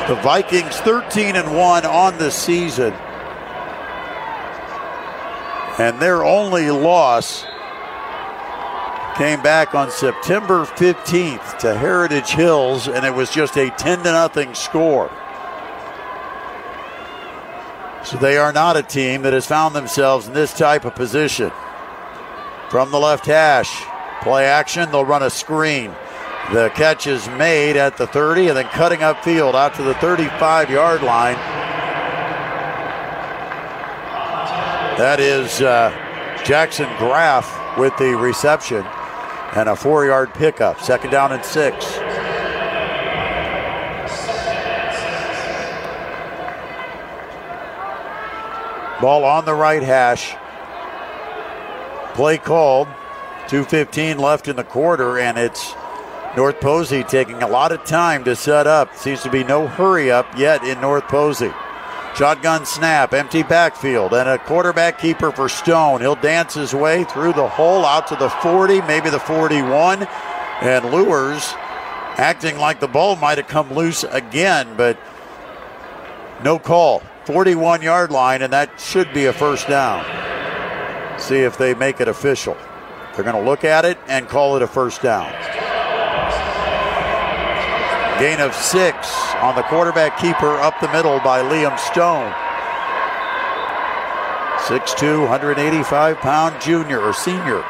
The 0.08 0.16
Vikings 0.22 0.76
13 0.78 1.36
and 1.36 1.58
1 1.58 1.86
on 1.86 2.18
the 2.20 2.30
season. 2.30 2.94
And 5.80 6.00
their 6.00 6.24
only 6.24 6.70
loss 6.70 7.44
came 9.18 9.42
back 9.42 9.74
on 9.74 9.90
September 9.90 10.66
15th 10.66 11.58
to 11.58 11.76
Heritage 11.76 12.30
Hills, 12.30 12.88
and 12.88 13.04
it 13.04 13.16
was 13.16 13.32
just 13.32 13.58
a 13.58 13.72
10 13.72 14.04
to 14.04 14.12
nothing 14.12 14.54
score. 14.54 15.10
So 18.04 18.18
they 18.18 18.38
are 18.38 18.54
not 18.54 18.78
a 18.78 18.84
team 18.84 19.24
that 19.24 19.34
has 19.34 19.48
found 19.48 19.76
themselves 19.76 20.28
in 20.28 20.34
this 20.34 20.54
type 20.54 20.86
of 20.86 20.94
position. 20.94 21.52
From 22.70 22.92
the 22.92 23.00
left 23.00 23.26
hash, 23.26 23.84
play 24.22 24.46
action, 24.46 24.92
they'll 24.92 25.04
run 25.04 25.24
a 25.24 25.32
screen. 25.32 25.96
The 26.54 26.70
catch 26.76 27.08
is 27.08 27.28
made 27.30 27.76
at 27.76 27.98
the 27.98 28.06
30 28.06 28.50
and 28.50 28.58
then 28.58 28.66
cutting 28.66 29.00
upfield 29.00 29.56
out 29.56 29.74
to 29.76 29.84
the 29.84 29.96
35 29.96 30.70
yard 30.70 31.02
line. 31.02 31.36
That 34.98 35.20
is 35.20 35.62
uh, 35.62 35.90
Jackson 36.46 36.88
Graff 36.98 37.78
with 37.78 37.98
the 37.98 38.16
reception 38.16 38.86
and 39.56 39.70
a 39.70 39.76
four 39.76 40.06
yard 40.06 40.34
pickup. 40.36 40.80
Second 40.80 41.10
down 41.10 41.32
and 41.32 41.44
six. 41.44 41.98
Ball 49.02 49.26
on 49.26 49.46
the 49.46 49.54
right 49.54 49.84
hash. 49.84 50.36
Play 52.16 52.38
called. 52.38 52.88
2.15 53.48 54.20
left 54.20 54.48
in 54.48 54.56
the 54.56 54.64
quarter, 54.64 55.20
and 55.20 55.38
it's 55.38 55.76
North 56.36 56.60
Posey 56.60 57.04
taking 57.04 57.42
a 57.44 57.48
lot 57.48 57.72
of 57.72 57.86
time 57.86 58.26
to 58.26 58.36
set 58.36 58.68
up. 58.68 58.94
Seems 58.98 59.22
to 59.24 59.30
be 59.30 59.46
no 59.46 59.68
hurry 59.68 60.12
up 60.12 60.28
yet 60.38 60.64
in 60.66 60.82
North 60.82 61.08
Posey. 61.08 61.52
Shotgun 62.18 62.66
snap, 62.66 63.14
empty 63.14 63.42
backfield, 63.42 64.14
and 64.14 64.28
a 64.28 64.38
quarterback 64.38 65.00
keeper 65.00 65.32
for 65.32 65.48
Stone. 65.48 66.02
He'll 66.02 66.16
dance 66.16 66.54
his 66.54 66.74
way 66.74 67.06
through 67.06 67.34
the 67.34 67.48
hole 67.48 67.86
out 67.86 68.08
to 68.08 68.18
the 68.18 68.30
40, 68.30 68.82
maybe 68.82 69.10
the 69.10 69.20
41. 69.20 70.04
And 70.62 70.92
Luers 70.92 71.54
acting 72.18 72.58
like 72.58 72.82
the 72.82 72.88
ball 72.88 73.16
might 73.16 73.38
have 73.38 73.48
come 73.48 73.74
loose 73.74 74.04
again, 74.04 74.76
but 74.76 74.98
no 76.44 76.60
call. 76.60 77.02
41 77.26 77.82
yard 77.82 78.12
line, 78.12 78.42
and 78.42 78.52
that 78.52 78.80
should 78.80 79.14
be 79.14 79.26
a 79.26 79.34
first 79.34 79.68
down. 79.70 80.04
See 81.18 81.38
if 81.38 81.58
they 81.58 81.74
make 81.74 82.02
it 82.02 82.10
official. 82.10 82.58
They're 83.16 83.24
going 83.24 83.42
to 83.42 83.50
look 83.50 83.64
at 83.64 83.86
it 83.86 83.98
and 84.08 84.28
call 84.28 84.58
it 84.58 84.62
a 84.62 84.68
first 84.68 85.02
down. 85.02 85.34
Gain 88.20 88.40
of 88.40 88.56
six 88.56 89.12
on 89.42 89.56
the 89.56 89.64
quarterback 89.64 90.18
keeper 90.18 90.56
up 90.62 90.80
the 90.80 90.88
middle 90.94 91.20
by 91.20 91.42
Liam 91.42 91.78
Stone. 91.78 92.32
6'2, 94.66 95.20
185 95.20 96.18
pound 96.20 96.62
junior 96.62 97.02
or 97.02 97.14
senior. 97.14 97.62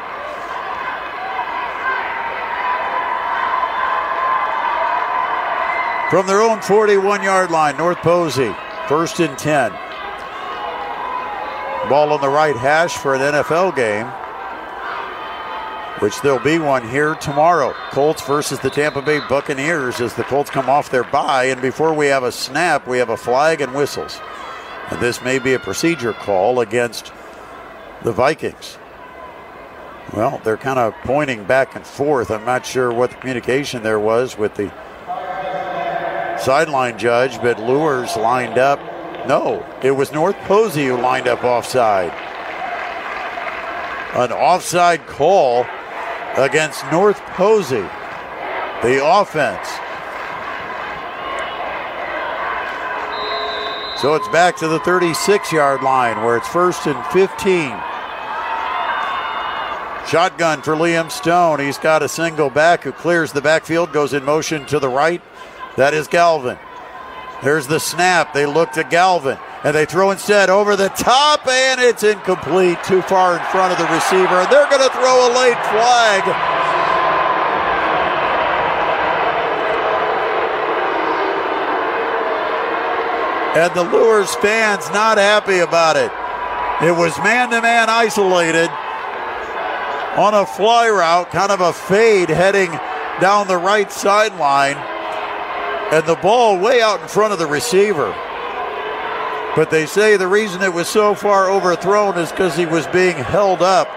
From 6.10 6.28
their 6.28 6.40
own 6.40 6.62
41 6.62 7.24
yard 7.24 7.50
line, 7.50 7.76
North 7.76 7.98
Posey, 7.98 8.54
first 8.86 9.18
and 9.18 9.36
10. 9.36 9.72
Ball 11.88 12.12
on 12.12 12.20
the 12.20 12.28
right 12.28 12.56
hash 12.56 12.96
for 12.96 13.16
an 13.16 13.20
NFL 13.20 13.74
game. 13.74 14.06
Which 16.00 16.20
there'll 16.20 16.38
be 16.38 16.58
one 16.58 16.88
here 16.88 17.14
tomorrow. 17.14 17.74
Colts 17.90 18.26
versus 18.26 18.60
the 18.60 18.70
Tampa 18.70 19.02
Bay 19.02 19.20
Buccaneers 19.28 20.00
as 20.00 20.14
the 20.14 20.24
Colts 20.24 20.50
come 20.50 20.68
off 20.68 20.90
their 20.90 21.04
bye. 21.04 21.44
And 21.44 21.62
before 21.62 21.94
we 21.94 22.06
have 22.06 22.22
a 22.22 22.32
snap, 22.32 22.86
we 22.86 22.98
have 22.98 23.08
a 23.08 23.16
flag 23.16 23.60
and 23.60 23.74
whistles. 23.74 24.20
And 24.90 25.00
this 25.00 25.22
may 25.22 25.38
be 25.38 25.54
a 25.54 25.58
procedure 25.58 26.12
call 26.12 26.60
against 26.60 27.12
the 28.02 28.12
Vikings. 28.12 28.78
Well, 30.12 30.40
they're 30.44 30.56
kind 30.56 30.78
of 30.78 30.94
pointing 31.02 31.44
back 31.44 31.74
and 31.74 31.84
forth. 31.84 32.30
I'm 32.30 32.44
not 32.44 32.64
sure 32.64 32.92
what 32.92 33.10
the 33.10 33.16
communication 33.16 33.82
there 33.82 33.98
was 33.98 34.38
with 34.38 34.54
the 34.54 34.70
sideline 36.38 36.98
judge, 36.98 37.40
but 37.40 37.58
Luers 37.58 38.16
lined 38.16 38.58
up. 38.58 38.78
No, 39.26 39.66
it 39.82 39.90
was 39.90 40.12
North 40.12 40.36
Posey 40.44 40.86
who 40.86 40.96
lined 40.96 41.26
up 41.26 41.42
offside. 41.42 42.12
An 44.14 44.30
offside 44.32 45.06
call 45.06 45.66
against 46.36 46.84
North 46.92 47.20
Posey, 47.28 47.86
the 48.82 49.00
offense. 49.02 49.66
So 54.00 54.14
it's 54.14 54.28
back 54.28 54.56
to 54.58 54.68
the 54.68 54.78
36 54.80 55.52
yard 55.52 55.82
line 55.82 56.22
where 56.22 56.36
it's 56.36 56.48
first 56.48 56.86
and 56.86 57.04
15. 57.06 57.70
Shotgun 60.06 60.62
for 60.62 60.74
Liam 60.74 61.10
Stone. 61.10 61.60
He's 61.60 61.78
got 61.78 62.02
a 62.02 62.08
single 62.08 62.50
back 62.50 62.84
who 62.84 62.92
clears 62.92 63.32
the 63.32 63.40
backfield, 63.40 63.92
goes 63.92 64.12
in 64.12 64.22
motion 64.24 64.66
to 64.66 64.78
the 64.78 64.88
right. 64.88 65.22
That 65.76 65.94
is 65.94 66.06
Galvin. 66.06 66.58
There's 67.42 67.66
the 67.66 67.80
snap. 67.80 68.32
They 68.32 68.46
look 68.46 68.72
to 68.72 68.84
Galvin 68.84 69.38
and 69.66 69.74
they 69.74 69.84
throw 69.84 70.12
instead 70.12 70.48
over 70.48 70.76
the 70.76 70.90
top, 70.90 71.44
and 71.48 71.80
it's 71.80 72.04
incomplete, 72.04 72.78
too 72.84 73.02
far 73.02 73.36
in 73.36 73.44
front 73.46 73.72
of 73.72 73.78
the 73.78 73.92
receiver. 73.92 74.38
And 74.38 74.48
they're 74.48 74.70
going 74.70 74.80
to 74.80 74.94
throw 74.94 75.26
a 75.26 75.30
late 75.34 75.58
flag. 75.66 76.22
And 83.56 83.74
the 83.74 83.82
Luers 83.90 84.32
fans 84.36 84.88
not 84.90 85.18
happy 85.18 85.58
about 85.58 85.96
it. 85.96 86.12
It 86.86 86.96
was 86.96 87.18
man 87.18 87.50
to 87.50 87.60
man 87.60 87.90
isolated 87.90 88.70
on 90.16 90.32
a 90.32 90.46
fly 90.46 90.88
route, 90.88 91.32
kind 91.32 91.50
of 91.50 91.60
a 91.60 91.72
fade 91.72 92.28
heading 92.28 92.70
down 93.20 93.48
the 93.48 93.56
right 93.56 93.90
sideline, 93.90 94.76
and 95.92 96.06
the 96.06 96.14
ball 96.22 96.56
way 96.56 96.80
out 96.80 97.00
in 97.00 97.08
front 97.08 97.32
of 97.32 97.40
the 97.40 97.48
receiver. 97.48 98.14
But 99.56 99.70
they 99.70 99.86
say 99.86 100.18
the 100.18 100.28
reason 100.28 100.60
it 100.60 100.74
was 100.74 100.86
so 100.86 101.14
far 101.14 101.50
overthrown 101.50 102.18
is 102.18 102.30
because 102.30 102.54
he 102.54 102.66
was 102.66 102.86
being 102.88 103.16
held 103.16 103.62
up. 103.62 103.88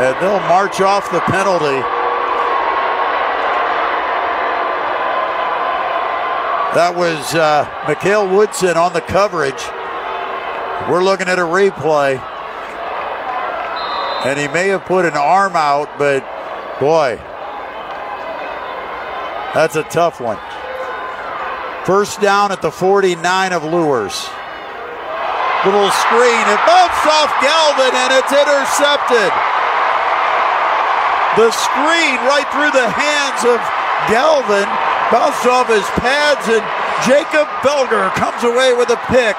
And 0.00 0.16
they'll 0.22 0.40
march 0.48 0.80
off 0.80 1.12
the 1.12 1.20
penalty. 1.20 1.86
That 6.74 6.94
was 6.96 7.34
uh, 7.34 7.68
Mikhail 7.86 8.26
Woodson 8.34 8.78
on 8.78 8.94
the 8.94 9.02
coverage. 9.02 9.62
We're 10.88 11.04
looking 11.04 11.28
at 11.28 11.38
a 11.38 11.42
replay. 11.42 12.18
And 14.24 14.40
he 14.40 14.48
may 14.48 14.68
have 14.68 14.86
put 14.86 15.04
an 15.04 15.18
arm 15.18 15.54
out, 15.54 15.98
but 15.98 16.22
boy, 16.80 17.16
that's 19.52 19.76
a 19.76 19.82
tough 19.82 20.18
one. 20.18 20.38
First 21.84 22.20
down 22.20 22.52
at 22.52 22.62
the 22.62 22.70
49 22.70 23.18
of 23.52 23.64
Luers. 23.64 24.30
Little 25.66 25.90
screen. 25.90 26.44
It 26.46 26.60
bounced 26.62 27.06
off 27.10 27.30
Galvin 27.42 27.90
and 27.90 28.10
it's 28.22 28.30
intercepted. 28.30 29.30
The 31.34 31.50
screen 31.50 32.22
right 32.30 32.46
through 32.54 32.70
the 32.70 32.86
hands 32.86 33.42
of 33.42 33.58
Galvin 34.06 34.70
bounced 35.10 35.46
off 35.50 35.66
his 35.66 35.86
pads 35.98 36.46
and 36.46 36.62
Jacob 37.02 37.50
Felger 37.66 38.14
comes 38.14 38.44
away 38.44 38.74
with 38.74 38.90
a 38.90 39.00
pick. 39.10 39.34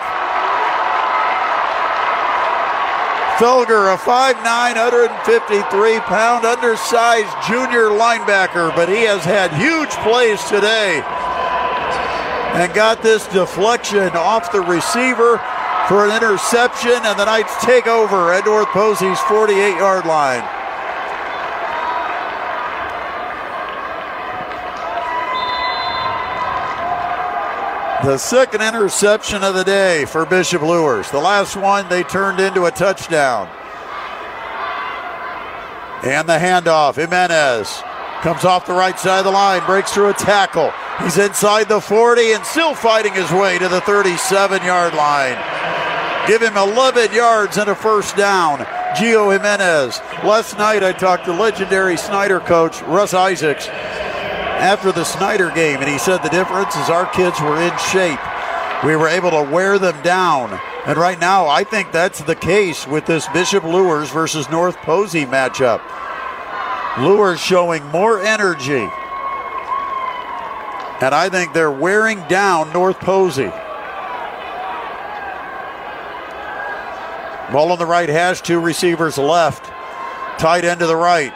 Felger, 3.40 3.94
a 3.94 3.98
5'9, 3.98 4.44
153 4.44 5.99
pound 6.02 6.45
undersized 6.45 7.32
junior 7.48 7.88
linebacker, 7.88 8.76
but 8.76 8.90
he 8.90 9.03
has 9.03 9.24
had 9.24 9.52
huge 9.53 9.91
plays 10.03 10.44
today. 10.45 11.02
And 12.54 12.74
got 12.74 13.02
this 13.02 13.26
deflection 13.28 14.10
off 14.16 14.52
the 14.52 14.62
receiver 14.62 15.38
for 15.88 16.06
an 16.06 16.16
interception, 16.16 16.92
and 16.92 17.20
the 17.20 17.26
Knights 17.26 17.56
take 17.66 17.88
over 17.88 18.32
at 18.32 18.46
North 18.46 18.68
Posey's 18.68 19.20
48 19.22 19.78
yard 19.78 20.06
line. 20.06 20.44
The 28.06 28.18
second 28.18 28.62
interception 28.62 29.44
of 29.44 29.56
the 29.56 29.64
day 29.64 30.06
for 30.06 30.26
Bishop 30.26 30.62
Luers. 30.62 31.10
The 31.10 31.20
last 31.20 31.56
one 31.56 31.88
they 31.88 32.04
turned 32.04 32.40
into 32.40 32.66
a 32.66 32.72
touchdown. 32.72 33.48
And 36.04 36.28
the 36.28 36.38
handoff. 36.38 36.98
Jimenez 36.98 37.82
comes 38.22 38.44
off 38.44 38.66
the 38.66 38.74
right 38.74 39.00
side 39.00 39.20
of 39.20 39.26
the 39.26 39.32
line, 39.32 39.66
breaks 39.66 39.94
through 39.94 40.10
a 40.10 40.14
tackle. 40.14 40.74
He's 41.04 41.18
inside 41.18 41.68
the 41.68 41.82
40 41.82 42.32
and 42.32 42.46
still 42.46 42.74
fighting 42.74 43.14
his 43.14 43.30
way 43.32 43.60
to 43.60 43.68
the 43.68 43.82
37 43.82 44.64
yard 44.64 44.94
line. 44.94 45.38
Give 46.28 46.42
him 46.42 46.56
11 46.56 47.12
yards 47.12 47.58
and 47.58 47.70
a 47.70 47.76
first 47.76 48.16
down. 48.16 48.60
Gio 48.96 49.34
Jimenez. 49.34 50.00
Last 50.24 50.58
night 50.58 50.82
I 50.82 50.94
talked 50.94 51.26
to 51.26 51.34
legendary 51.34 51.98
Snider 51.98 52.40
coach 52.40 52.82
Russ 52.84 53.14
Isaacs 53.14 53.68
after 53.68 54.94
the 54.94 55.04
Snider 55.04 55.50
game, 55.52 55.82
and 55.82 55.90
he 55.90 55.98
said 55.98 56.20
the 56.20 56.30
difference 56.30 56.74
is 56.78 56.90
our 56.90 57.06
kids 57.08 57.42
were 57.42 57.62
in 57.62 57.78
shape. 57.92 58.20
We 58.86 58.96
were 58.96 59.10
able 59.10 59.32
to 59.32 59.50
wear 59.52 59.78
them 59.78 60.02
down. 60.04 60.58
And 60.86 60.98
right 60.98 61.20
now, 61.20 61.48
I 61.48 61.66
think 61.66 61.92
that's 61.92 62.22
the 62.22 62.36
case 62.36 62.88
with 62.88 63.06
this 63.06 63.28
Bishop 63.34 63.66
Luers 63.66 64.10
versus 64.10 64.50
North 64.50 64.78
Posey 64.78 65.26
matchup. 65.26 65.82
Luers 66.98 67.42
showing 67.42 67.86
more 67.88 68.22
energy. 68.22 68.88
And 71.04 71.14
I 71.14 71.28
think 71.28 71.52
they're 71.52 71.70
wearing 71.70 72.26
down 72.30 72.72
North 72.72 72.98
Posey. 73.02 73.52
Ball 77.52 77.74
on 77.74 77.78
the 77.78 77.86
right 77.86 78.08
hash, 78.08 78.40
two 78.40 78.62
receivers 78.62 79.18
left. 79.18 79.66
Tight 80.40 80.64
end 80.64 80.80
to 80.80 80.88
the 80.88 80.96
right. 80.96 81.34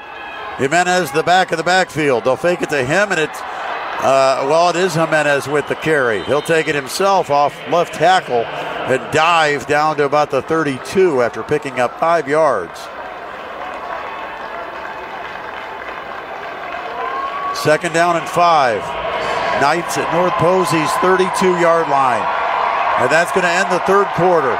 Jimenez, 0.57 1.11
the 1.11 1.21
back 1.21 1.51
of 1.51 1.57
the 1.57 1.65
backfield. 1.65 2.23
They'll 2.23 2.37
fake 2.37 2.61
it 2.61 2.69
to 2.69 2.85
him, 2.85 3.11
and 3.11 3.19
it's, 3.19 3.41
uh, 3.41 4.47
well, 4.49 4.69
it 4.69 4.77
is 4.77 4.93
Jimenez 4.93 5.49
with 5.49 5.67
the 5.67 5.75
carry. 5.75 6.23
He'll 6.23 6.41
take 6.41 6.69
it 6.69 6.75
himself 6.75 7.29
off 7.29 7.53
left 7.67 7.93
tackle 7.93 8.45
and 8.45 9.11
dive 9.11 9.67
down 9.67 9.97
to 9.97 10.05
about 10.05 10.31
the 10.31 10.41
32 10.43 11.21
after 11.21 11.43
picking 11.43 11.81
up 11.81 11.99
five 11.99 12.29
yards. 12.29 12.79
Second 17.59 17.93
down 17.93 18.15
and 18.15 18.29
five. 18.29 19.06
Knights 19.61 19.97
at 19.97 20.11
North 20.13 20.33
Posey's 20.37 20.91
32 21.01 21.57
yard 21.59 21.89
line. 21.89 22.25
And 23.01 23.09
that's 23.11 23.31
going 23.31 23.45
to 23.45 23.51
end 23.51 23.69
the 23.71 23.81
third 23.85 24.07
quarter. 24.17 24.57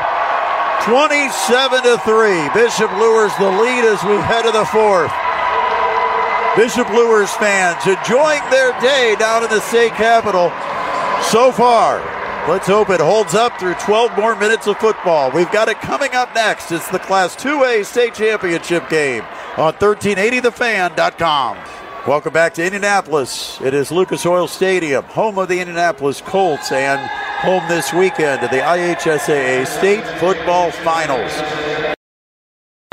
27 0.85 1.83
to 1.83 1.97
3. 2.05 2.49
Bishop 2.53 2.91
Luers 2.97 3.33
the 3.37 3.49
lead 3.49 3.83
as 3.85 4.01
we 4.03 4.15
head 4.25 4.43
to 4.43 4.51
the 4.51 4.65
fourth. 4.65 5.11
Bishop 6.55 6.89
Luers 6.89 7.31
fans 7.33 7.85
enjoying 7.85 8.41
their 8.49 8.73
day 8.79 9.15
down 9.19 9.43
in 9.43 9.49
the 9.49 9.59
state 9.61 9.93
capital 9.93 10.49
so 11.29 11.51
far. 11.51 11.99
Let's 12.49 12.67
hope 12.67 12.89
it 12.89 13.01
holds 13.01 13.35
up 13.35 13.59
through 13.59 13.75
12 13.75 14.17
more 14.17 14.35
minutes 14.35 14.67
of 14.67 14.77
football. 14.77 15.29
We've 15.31 15.51
got 15.51 15.67
it 15.67 15.81
coming 15.81 16.13
up 16.13 16.33
next. 16.33 16.71
It's 16.71 16.87
the 16.87 16.99
Class 16.99 17.35
2A 17.35 17.85
state 17.85 18.13
championship 18.13 18.87
game 18.89 19.23
on 19.57 19.73
1380thefan.com. 19.73 21.57
Welcome 22.07 22.31
back 22.31 22.53
to 22.53 22.63
Indianapolis. 22.63 23.59
It 23.59 23.73
is 23.73 23.91
Lucas 23.91 24.25
Oil 24.25 24.47
Stadium, 24.47 25.03
home 25.03 25.37
of 25.37 25.49
the 25.49 25.59
Indianapolis 25.59 26.21
Colts, 26.21 26.71
and 26.71 27.01
home 27.41 27.67
this 27.67 27.91
weekend 27.91 28.41
of 28.41 28.49
the 28.49 28.59
IHSAA 28.59 29.67
State 29.67 30.07
Football 30.17 30.71
Finals. 30.71 31.33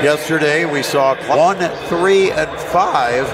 Yesterday 0.03 0.65
we 0.65 0.83
saw 0.83 1.15
one, 1.33 1.55
three, 1.87 2.29
and 2.31 2.51
five 2.59 3.25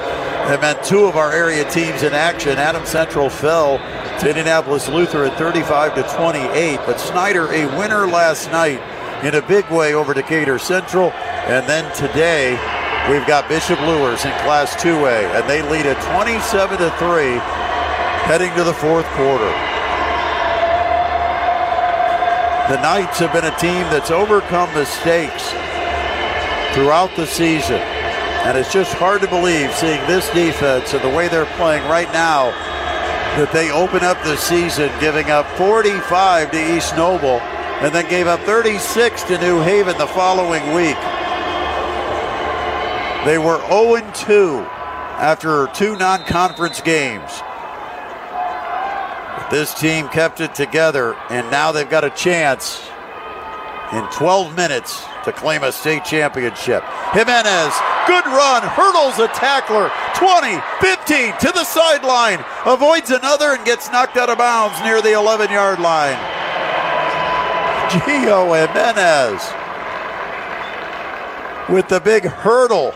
that 0.45 0.61
meant 0.61 0.83
two 0.83 1.05
of 1.05 1.15
our 1.15 1.31
area 1.31 1.67
teams 1.71 2.03
in 2.03 2.13
action. 2.13 2.59
Adams 2.59 2.89
Central 2.89 3.27
fell 3.27 3.79
to 4.19 4.29
Indianapolis 4.29 4.87
Luther 4.87 5.25
at 5.25 5.35
35 5.39 5.95
to 5.95 6.03
28, 6.15 6.79
but 6.85 6.99
Snider 6.99 7.51
a 7.51 7.65
winner 7.79 8.05
last 8.05 8.51
night 8.51 8.79
in 9.25 9.33
a 9.33 9.41
big 9.47 9.67
way 9.71 9.95
over 9.95 10.13
Decatur 10.13 10.59
Central. 10.59 11.09
And 11.09 11.67
then 11.67 11.91
today 11.95 12.80
we've 13.09 13.25
got 13.25 13.49
Bishop 13.49 13.79
Luers 13.81 14.25
in 14.25 14.31
Class 14.43 14.75
2A, 14.75 15.39
and 15.39 15.49
they 15.49 15.61
lead 15.61 15.85
at 15.85 16.01
27 16.13 16.77
to 16.77 16.89
3 16.97 17.71
heading 18.27 18.53
to 18.55 18.63
the 18.63 18.73
fourth 18.73 19.05
quarter. 19.17 19.51
The 22.69 22.81
Knights 22.81 23.19
have 23.19 23.33
been 23.33 23.45
a 23.45 23.57
team 23.57 23.83
that's 23.89 24.11
overcome 24.11 24.73
mistakes 24.73 25.49
throughout 26.73 27.13
the 27.17 27.25
season. 27.25 27.81
And 28.45 28.57
it's 28.57 28.71
just 28.71 28.93
hard 28.93 29.21
to 29.21 29.27
believe 29.27 29.73
seeing 29.75 29.99
this 30.07 30.29
defense 30.29 30.93
and 30.93 31.03
the 31.03 31.09
way 31.09 31.27
they're 31.27 31.51
playing 31.57 31.83
right 31.89 32.11
now 32.13 32.51
that 33.35 33.51
they 33.51 33.71
open 33.71 34.03
up 34.03 34.21
the 34.23 34.35
season 34.37 34.89
giving 34.99 35.29
up 35.31 35.47
45 35.57 36.51
to 36.51 36.75
East 36.75 36.95
Noble 36.95 37.39
and 37.81 37.93
then 37.93 38.09
gave 38.09 38.27
up 38.27 38.39
36 38.41 39.23
to 39.23 39.37
New 39.39 39.61
Haven 39.61 39.97
the 39.97 40.07
following 40.07 40.73
week. 40.73 40.97
They 43.25 43.37
were 43.37 43.59
0 43.69 44.01
2 44.13 44.65
after 45.21 45.67
two 45.75 45.95
non 45.95 46.23
conference 46.23 46.81
games. 46.81 47.29
This 49.51 49.73
team 49.75 50.07
kept 50.07 50.41
it 50.41 50.55
together, 50.55 51.13
and 51.29 51.49
now 51.51 51.71
they've 51.71 51.89
got 51.89 52.03
a 52.03 52.09
chance 52.09 52.81
in 53.93 54.03
12 54.11 54.55
minutes 54.55 55.03
to 55.25 55.31
claim 55.31 55.61
a 55.61 55.71
state 55.71 56.03
championship. 56.03 56.83
Jimenez, 57.11 57.73
good 58.07 58.25
run, 58.25 58.63
hurdles 58.63 59.19
a 59.19 59.27
tackler, 59.27 59.91
20, 60.15 60.59
15 60.79 61.37
to 61.41 61.51
the 61.53 61.65
sideline, 61.65 62.43
avoids 62.65 63.11
another 63.11 63.53
and 63.53 63.63
gets 63.65 63.91
knocked 63.91 64.17
out 64.17 64.29
of 64.29 64.39
bounds 64.39 64.81
near 64.81 65.01
the 65.01 65.13
11 65.13 65.51
yard 65.51 65.79
line. 65.79 66.17
Gio 67.91 68.49
Jimenez 68.55 69.61
with 71.69 71.87
the 71.87 71.99
big 71.99 72.23
hurdle. 72.23 72.95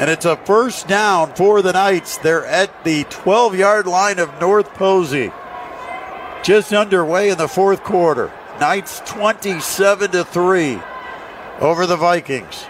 And 0.00 0.10
it's 0.10 0.24
a 0.24 0.36
first 0.36 0.88
down 0.88 1.34
for 1.34 1.62
the 1.62 1.72
Knights. 1.72 2.18
They're 2.18 2.44
at 2.44 2.84
the 2.84 3.04
12 3.04 3.56
yard 3.56 3.86
line 3.86 4.18
of 4.18 4.40
North 4.40 4.74
Posey 4.74 5.30
just 6.44 6.74
underway 6.74 7.30
in 7.30 7.38
the 7.38 7.48
fourth 7.48 7.82
quarter. 7.82 8.30
Knights 8.60 9.00
27 9.06 10.10
to 10.10 10.24
3 10.24 10.78
over 11.60 11.86
the 11.86 11.96
Vikings. 11.96 12.66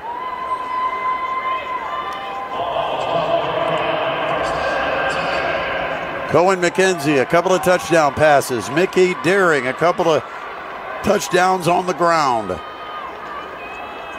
Cohen 6.30 6.60
McKenzie, 6.60 7.20
a 7.20 7.26
couple 7.26 7.52
of 7.52 7.62
touchdown 7.62 8.14
passes. 8.14 8.68
Mickey 8.70 9.14
Daring, 9.22 9.66
a 9.66 9.72
couple 9.72 10.08
of 10.08 10.22
touchdowns 11.04 11.68
on 11.68 11.86
the 11.86 11.92
ground. 11.92 12.58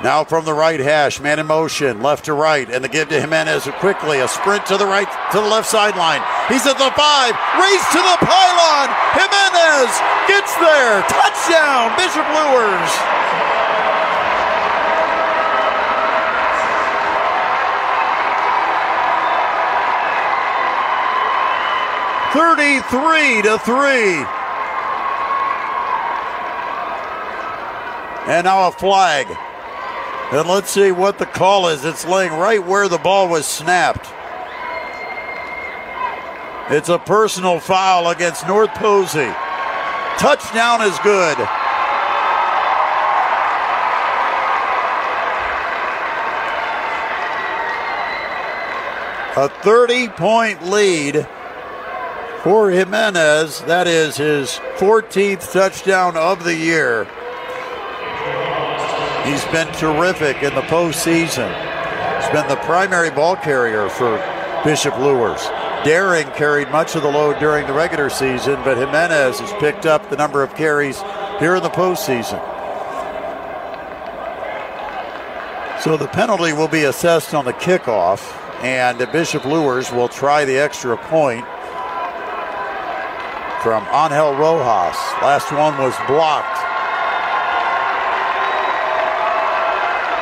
Now 0.04 0.24
from 0.24 0.46
the 0.46 0.54
right 0.54 0.80
hash, 0.80 1.20
man 1.20 1.40
in 1.40 1.48
motion, 1.48 2.02
left 2.02 2.26
to 2.26 2.34
right, 2.34 2.70
and 2.70 2.84
the 2.84 2.90
give 2.90 3.10
to 3.10 3.20
Jimenez 3.20 3.68
quickly. 3.80 4.20
A 4.20 4.28
sprint 4.28 4.66
to 4.68 4.78
the 4.78 4.86
right, 4.86 5.10
to 5.32 5.40
the 5.40 5.48
left 5.48 5.68
sideline. 5.68 6.22
He's 6.48 6.68
at 6.68 6.78
the 6.78 6.92
five, 6.94 7.34
race 7.58 7.86
to 7.90 7.98
the 7.98 8.18
pylon. 8.22 8.94
Jimenez 9.18 9.92
gets 10.28 10.54
there. 10.62 11.02
Touchdown, 11.10 11.96
Bishop 11.98 12.28
Luers. 12.38 12.92
Thirty-three 22.36 23.42
to 23.44 23.58
three. 23.60 24.26
And 28.28 28.44
now 28.44 28.68
a 28.68 28.72
flag. 28.72 29.28
And 30.32 30.50
let's 30.50 30.72
see 30.72 30.92
what 30.92 31.20
the 31.20 31.26
call 31.26 31.68
is. 31.68 31.86
It's 31.86 32.06
laying 32.06 32.34
right 32.34 32.66
where 32.66 32.90
the 32.90 32.98
ball 32.98 33.30
was 33.30 33.46
snapped. 33.46 34.08
It's 36.72 36.90
a 36.90 36.98
personal 36.98 37.60
foul 37.60 38.10
against 38.10 38.48
North 38.48 38.74
Posey. 38.74 39.32
Touchdown 40.18 40.82
is 40.82 40.98
good. 41.00 41.38
A 49.38 49.50
30 49.50 50.08
point 50.08 50.66
lead 50.66 51.28
for 52.42 52.72
Jimenez. 52.72 53.62
That 53.62 53.86
is 53.86 54.18
his 54.18 54.60
14th 54.78 55.52
touchdown 55.52 56.18
of 56.18 56.44
the 56.44 56.56
year. 56.56 57.06
He's 59.26 59.44
been 59.46 59.68
terrific 59.74 60.44
in 60.44 60.54
the 60.54 60.62
postseason. 60.62 61.50
He's 62.22 62.32
been 62.32 62.48
the 62.48 62.62
primary 62.64 63.10
ball 63.10 63.36
carrier 63.36 63.90
for 63.90 64.18
Bishop 64.64 64.98
Luers. 65.00 65.44
Daring 65.84 66.28
carried 66.32 66.70
much 66.70 66.96
of 66.96 67.02
the 67.02 67.10
load 67.10 67.40
during 67.40 67.66
the 67.66 67.74
regular 67.74 68.10
season, 68.10 68.56
but 68.64 68.78
Jimenez 68.78 69.40
has 69.40 69.52
picked 69.60 69.86
up 69.86 70.10
the 70.10 70.16
number 70.16 70.44
of 70.44 70.56
carries 70.56 71.02
here 71.40 71.56
in 71.56 71.64
the 71.64 71.70
postseason. 71.70 72.40
So 75.82 75.98
the 75.98 76.08
penalty 76.08 76.54
will 76.54 76.68
be 76.68 76.84
assessed 76.84 77.34
on 77.34 77.46
the 77.46 77.54
kickoff, 77.54 78.22
and 78.64 78.98
Bishop 79.12 79.46
Luers 79.46 79.92
will 79.92 80.08
try 80.08 80.46
the 80.46 80.58
extra 80.58 80.98
point 80.98 81.46
from 83.62 83.84
Angel 83.94 84.36
Rojas. 84.36 84.98
Last 85.22 85.52
one 85.52 85.78
was 85.78 85.96
blocked. 86.08 86.75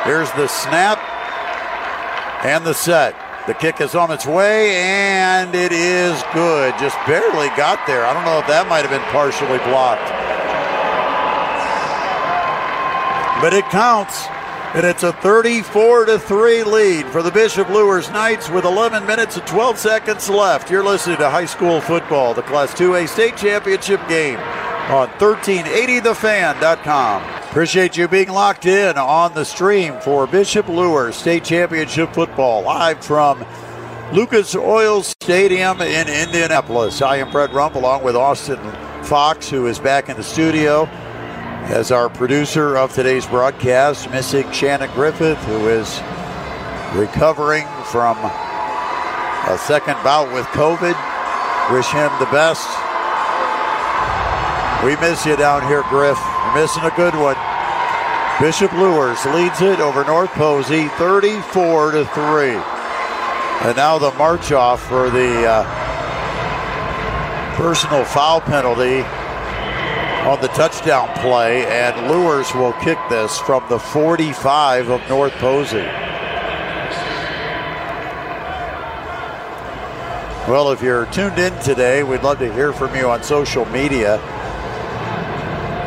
Here's 0.04 0.30
the 0.32 0.48
snap 0.48 0.98
and 2.44 2.64
the 2.64 2.74
set. 2.74 3.14
The 3.46 3.54
kick 3.54 3.80
is 3.80 3.94
on 3.94 4.10
its 4.10 4.26
way, 4.26 4.74
and 4.76 5.54
it 5.54 5.72
is 5.72 6.22
good. 6.32 6.74
Just 6.78 6.96
barely 7.06 7.48
got 7.56 7.86
there. 7.86 8.04
I 8.04 8.12
don't 8.12 8.24
know 8.24 8.38
if 8.38 8.46
that 8.46 8.68
might 8.68 8.84
have 8.86 8.90
been 8.90 9.00
partially 9.12 9.56
blocked. 9.64 10.10
But 13.40 13.54
it 13.54 13.64
counts, 13.70 14.26
and 14.74 14.84
it's 14.86 15.02
a 15.02 15.12
34 15.12 16.06
to 16.06 16.18
3 16.18 16.64
lead 16.64 17.06
for 17.06 17.22
the 17.22 17.30
Bishop 17.30 17.68
Luers 17.68 18.10
Knights 18.10 18.48
with 18.48 18.64
11 18.64 19.06
minutes 19.06 19.36
and 19.36 19.46
12 19.46 19.78
seconds 19.78 20.30
left. 20.30 20.70
You're 20.70 20.84
listening 20.84 21.18
to 21.18 21.28
high 21.28 21.44
school 21.44 21.82
football, 21.82 22.32
the 22.32 22.40
Class 22.42 22.72
2A 22.74 23.06
state 23.08 23.36
championship 23.36 24.00
game 24.08 24.38
on 24.88 25.08
1380thefan.com. 25.18 27.33
Appreciate 27.54 27.96
you 27.96 28.08
being 28.08 28.30
locked 28.30 28.66
in 28.66 28.98
on 28.98 29.32
the 29.34 29.44
stream 29.44 29.94
for 30.00 30.26
Bishop 30.26 30.66
Luers 30.66 31.14
State 31.14 31.44
Championship 31.44 32.12
Football 32.12 32.62
live 32.62 33.04
from 33.04 33.46
Lucas 34.12 34.56
Oil 34.56 35.04
Stadium 35.04 35.80
in 35.80 36.08
Indianapolis. 36.08 37.00
I 37.00 37.18
am 37.18 37.30
Brett 37.30 37.52
Rump 37.52 37.76
along 37.76 38.02
with 38.02 38.16
Austin 38.16 38.58
Fox, 39.04 39.48
who 39.48 39.68
is 39.68 39.78
back 39.78 40.08
in 40.08 40.16
the 40.16 40.22
studio 40.24 40.86
as 41.66 41.92
our 41.92 42.08
producer 42.08 42.76
of 42.76 42.92
today's 42.92 43.24
broadcast, 43.24 44.10
missing 44.10 44.50
Shannon 44.50 44.90
Griffith, 44.90 45.38
who 45.44 45.68
is 45.68 46.00
recovering 46.92 47.68
from 47.84 48.16
a 48.18 49.56
second 49.64 49.94
bout 50.02 50.26
with 50.34 50.44
COVID. 50.46 50.96
Wish 51.72 51.86
him 51.86 52.10
the 52.18 52.26
best. 52.32 52.66
We 54.84 54.96
miss 54.96 55.24
you 55.24 55.36
down 55.36 55.64
here, 55.68 55.84
Griff. 55.88 56.18
You're 56.44 56.54
missing 56.54 56.84
a 56.84 56.94
good 56.94 57.14
one. 57.14 57.36
Bishop 58.40 58.72
Luers 58.72 59.24
leads 59.26 59.62
it 59.62 59.80
over 59.80 60.04
North 60.04 60.30
Posey 60.30 60.88
34 60.88 61.92
to 61.92 62.04
3. 62.04 62.48
And 63.62 63.76
now 63.76 63.96
the 63.98 64.12
march 64.12 64.52
off 64.52 64.86
for 64.86 65.08
the 65.08 65.46
uh, 65.46 65.64
personal 67.56 68.04
foul 68.04 68.40
penalty 68.40 69.00
on 70.28 70.40
the 70.40 70.48
touchdown 70.48 71.08
play, 71.20 71.64
and 71.66 72.08
Luers 72.08 72.52
will 72.54 72.72
kick 72.74 72.98
this 73.08 73.38
from 73.38 73.62
the 73.68 73.78
45 73.78 74.90
of 74.90 75.08
North 75.08 75.32
Posey. 75.34 75.86
Well, 80.46 80.72
if 80.72 80.82
you're 80.82 81.06
tuned 81.06 81.38
in 81.38 81.58
today, 81.60 82.02
we'd 82.02 82.22
love 82.22 82.38
to 82.40 82.52
hear 82.52 82.72
from 82.72 82.94
you 82.94 83.08
on 83.08 83.22
social 83.22 83.64
media. 83.66 84.18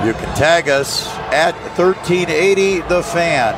You 0.06 0.14
can 0.14 0.36
tag 0.36 0.70
us 0.70 1.08
at 1.34 1.56
1380 1.78 2.82
The 2.88 3.02
Fan. 3.02 3.56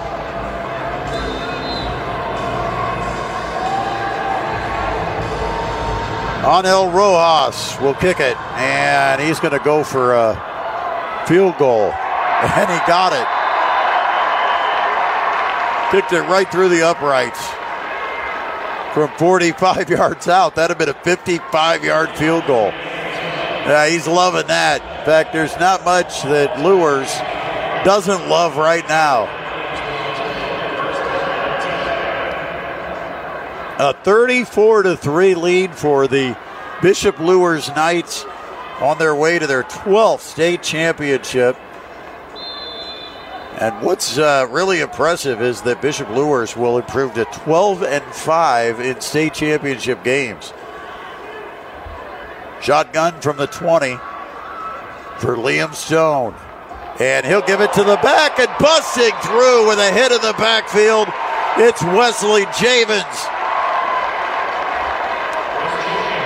Angel 6.45 6.89
Rojas 6.89 7.77
will 7.81 7.93
kick 7.93 8.19
it, 8.21 8.37
and 8.57 9.21
he's 9.21 9.39
going 9.39 9.51
to 9.51 9.63
go 9.63 9.83
for 9.83 10.13
a 10.13 11.25
field 11.27 11.57
goal. 11.57 11.93
And 12.39 12.69
he 12.71 12.77
got 12.87 13.11
it. 13.11 13.27
Kicked 15.91 16.13
it 16.13 16.21
right 16.29 16.49
through 16.49 16.69
the 16.69 16.83
uprights 16.83 17.45
from 18.93 19.09
45 19.17 19.89
yards 19.97 20.29
out. 20.29 20.55
That'd 20.55 20.77
have 20.77 20.77
been 20.77 20.95
a 20.95 21.03
55 21.03 21.83
yard 21.83 22.09
field 22.11 22.47
goal. 22.47 22.71
Yeah, 23.65 23.87
he's 23.87 24.07
loving 24.07 24.47
that. 24.47 24.81
In 24.81 25.05
fact, 25.05 25.33
there's 25.33 25.57
not 25.59 25.83
much 25.85 26.23
that 26.23 26.59
Luers 26.59 27.13
doesn't 27.85 28.27
love 28.27 28.57
right 28.57 28.87
now. 28.87 29.27
A 33.79 33.93
34 33.93 34.83
to 34.83 34.97
3 34.97 35.35
lead 35.35 35.75
for 35.75 36.07
the 36.07 36.37
Bishop 36.81 37.19
Luers 37.19 37.69
Knights 37.69 38.25
on 38.81 38.97
their 38.97 39.15
way 39.15 39.39
to 39.39 39.47
their 39.47 39.63
12th 39.63 40.19
state 40.19 40.63
championship. 40.63 41.57
And 43.59 43.81
what's 43.81 44.17
uh, 44.17 44.47
really 44.49 44.79
impressive 44.79 45.41
is 45.41 45.61
that 45.63 45.81
Bishop 45.81 46.09
Luers 46.09 46.55
will 46.55 46.77
improve 46.77 47.13
to 47.15 47.25
12 47.25 47.83
and 47.83 48.03
5 48.03 48.79
in 48.79 49.01
state 49.01 49.33
championship 49.33 50.03
games. 50.03 50.53
Shotgun 52.61 53.19
from 53.21 53.37
the 53.37 53.47
20 53.47 53.95
for 55.19 55.35
Liam 55.35 55.73
Stone. 55.73 56.35
And 56.99 57.25
he'll 57.25 57.41
give 57.41 57.61
it 57.61 57.71
to 57.73 57.83
the 57.83 57.97
back 57.97 58.39
and 58.39 58.49
busting 58.59 59.15
through 59.23 59.67
with 59.69 59.79
a 59.79 59.91
hit 59.91 60.11
in 60.11 60.21
the 60.21 60.35
backfield. 60.37 61.07
It's 61.57 61.81
Wesley 61.83 62.43
Javens. 62.45 63.03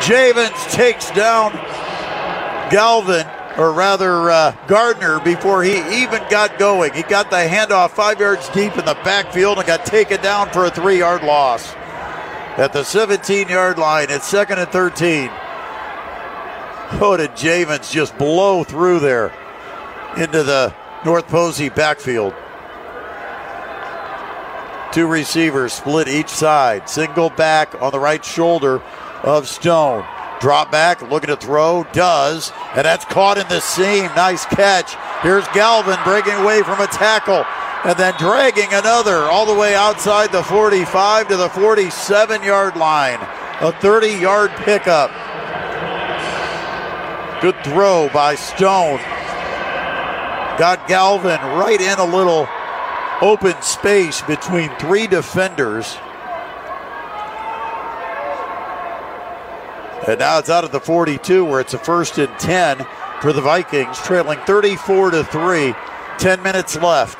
Javens 0.01 0.71
takes 0.71 1.11
down 1.11 1.51
Galvin 2.71 3.25
or 3.57 3.71
rather 3.71 4.31
uh, 4.31 4.55
Gardner, 4.67 5.19
before 5.19 5.63
he 5.63 5.77
even 6.01 6.21
got 6.29 6.57
going. 6.57 6.93
He 6.93 7.03
got 7.03 7.29
the 7.29 7.37
handoff 7.37 7.91
five 7.91 8.19
yards 8.19 8.49
deep 8.49 8.77
in 8.77 8.85
the 8.85 8.97
backfield 9.03 9.59
and 9.59 9.67
got 9.67 9.85
taken 9.85 10.21
down 10.21 10.49
for 10.49 10.65
a 10.65 10.71
three 10.71 10.97
yard 10.97 11.23
loss. 11.23 11.73
At 12.57 12.73
the 12.73 12.83
17 12.83 13.49
yard 13.49 13.77
line, 13.77 14.07
it's 14.09 14.27
second 14.27 14.59
and 14.59 14.69
13. 14.69 15.29
Did 16.99 17.31
Javens 17.31 17.91
just 17.91 18.17
blow 18.17 18.63
through 18.63 18.99
there 18.99 19.33
into 20.15 20.41
the 20.43 20.73
North 21.03 21.27
Posey 21.27 21.69
backfield? 21.69 22.33
Two 24.93 25.07
receivers 25.07 25.73
split 25.73 26.07
each 26.07 26.29
side. 26.29 26.87
Single 26.87 27.29
back 27.31 27.81
on 27.81 27.91
the 27.91 27.99
right 27.99 28.23
shoulder 28.23 28.81
of 29.21 29.49
Stone. 29.49 30.05
Drop 30.39 30.71
back, 30.71 31.01
looking 31.01 31.27
to 31.27 31.35
throw, 31.35 31.85
does, 31.93 32.51
and 32.75 32.85
that's 32.85 33.05
caught 33.05 33.37
in 33.37 33.47
the 33.49 33.59
seam. 33.59 34.05
Nice 34.15 34.45
catch. 34.45 34.95
Here's 35.23 35.47
Galvin 35.49 35.97
breaking 36.05 36.33
away 36.33 36.61
from 36.61 36.79
a 36.79 36.87
tackle 36.87 37.43
and 37.83 37.97
then 37.97 38.13
dragging 38.17 38.71
another 38.71 39.23
all 39.23 39.45
the 39.45 39.59
way 39.59 39.75
outside 39.75 40.31
the 40.31 40.43
45 40.43 41.27
to 41.29 41.37
the 41.37 41.49
47 41.49 42.43
yard 42.43 42.77
line. 42.77 43.19
A 43.61 43.71
30 43.81 44.07
yard 44.07 44.51
pickup. 44.57 45.11
Good 47.43 47.61
throw 47.65 48.07
by 48.13 48.35
Stone. 48.35 48.99
Got 50.57 50.87
Galvin 50.87 51.41
right 51.41 51.81
in 51.81 51.99
a 51.99 52.05
little 52.05 52.47
open 53.19 53.61
space 53.61 54.21
between 54.21 54.69
three 54.77 55.07
defenders. 55.07 55.97
And 60.07 60.19
now 60.19 60.39
it's 60.39 60.49
out 60.49 60.63
of 60.63 60.71
the 60.71 60.79
42 60.79 61.43
where 61.43 61.59
it's 61.59 61.73
a 61.73 61.77
first 61.77 62.17
and 62.17 62.33
10 62.39 62.87
for 63.19 63.33
the 63.33 63.41
Vikings, 63.41 63.97
trailing 63.97 64.39
34 64.45 65.11
to 65.11 65.25
3. 65.25 65.75
10 66.19 66.43
minutes 66.43 66.77
left. 66.77 67.19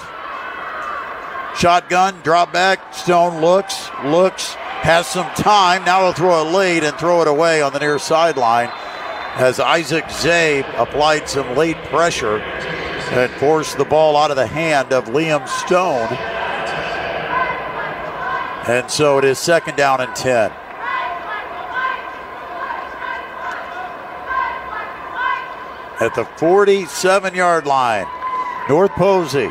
Shotgun, 1.60 2.16
drop 2.24 2.54
back. 2.54 2.94
Stone 2.94 3.42
looks, 3.42 3.90
looks, 4.06 4.54
has 4.54 5.06
some 5.06 5.30
time. 5.32 5.84
Now 5.84 6.04
he'll 6.04 6.14
throw 6.14 6.42
a 6.42 6.48
lead 6.50 6.86
and 6.86 6.98
throw 6.98 7.22
it 7.22 7.28
away 7.28 7.62
on 7.62 7.74
the 7.74 7.80
near 7.80 8.00
sideline 8.00 8.72
as 9.36 9.60
Isaac 9.60 10.10
Zay 10.12 10.64
applied 10.78 11.28
some 11.28 11.56
late 11.56 11.78
pressure 11.86 12.40
and 12.40 13.32
forced 13.34 13.78
the 13.78 13.86
ball 13.86 14.16
out 14.16 14.32
of 14.32 14.38
the 14.38 14.48
hand 14.48 14.94
of 14.94 15.06
Liam 15.06 15.48
Stone. 15.48 16.12
And 18.68 18.90
so 18.90 19.18
it 19.18 19.26
is 19.26 19.40
second 19.40 19.76
down 19.76 20.02
and 20.02 20.16
10. 20.16 20.52
at 26.04 26.16
the 26.16 26.26
47 26.26 27.34
yard 27.34 27.66
line. 27.66 28.06
North 28.68 28.92
Posey 28.92 29.50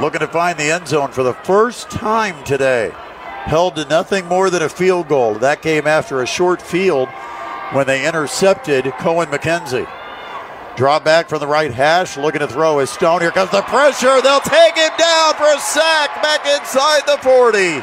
looking 0.00 0.20
to 0.20 0.28
find 0.28 0.58
the 0.58 0.70
end 0.70 0.86
zone 0.86 1.10
for 1.10 1.22
the 1.22 1.32
first 1.32 1.90
time 1.90 2.42
today. 2.44 2.92
Held 3.44 3.76
to 3.76 3.84
nothing 3.88 4.26
more 4.26 4.50
than 4.50 4.62
a 4.62 4.68
field 4.68 5.08
goal. 5.08 5.34
That 5.34 5.62
came 5.62 5.86
after 5.86 6.22
a 6.22 6.26
short 6.26 6.60
field 6.60 7.08
when 7.72 7.86
they 7.86 8.06
intercepted 8.06 8.84
Cohen 8.98 9.28
McKenzie. 9.28 9.88
Draw 10.76 11.00
back 11.00 11.28
from 11.28 11.40
the 11.40 11.46
right 11.46 11.72
hash, 11.72 12.16
looking 12.16 12.40
to 12.40 12.48
throw 12.48 12.78
his 12.78 12.90
Stone. 12.90 13.22
Here 13.22 13.30
comes 13.30 13.50
the 13.50 13.62
pressure. 13.62 14.20
They'll 14.20 14.40
take 14.40 14.76
him 14.76 14.92
down 14.98 15.34
for 15.34 15.52
a 15.52 15.58
sack 15.58 16.22
back 16.22 16.46
inside 16.46 17.02
the 17.06 17.18
40. 17.22 17.82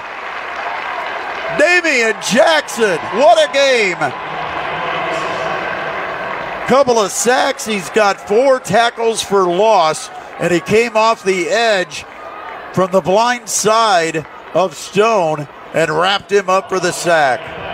Damian 1.57 2.15
Jackson, 2.21 2.97
what 3.17 3.49
a 3.49 3.51
game! 3.53 4.33
couple 6.67 6.97
of 6.97 7.11
sacks. 7.11 7.65
He's 7.65 7.89
got 7.89 8.27
four 8.27 8.59
tackles 8.59 9.21
for 9.21 9.43
loss, 9.43 10.09
and 10.39 10.51
he 10.51 10.59
came 10.59 10.95
off 10.95 11.23
the 11.23 11.49
edge 11.49 12.05
from 12.73 12.91
the 12.91 13.01
blind 13.01 13.49
side 13.49 14.25
of 14.53 14.75
Stone 14.75 15.47
and 15.73 15.91
wrapped 15.91 16.31
him 16.31 16.49
up 16.49 16.69
for 16.69 16.79
the 16.79 16.91
sack. 16.91 17.72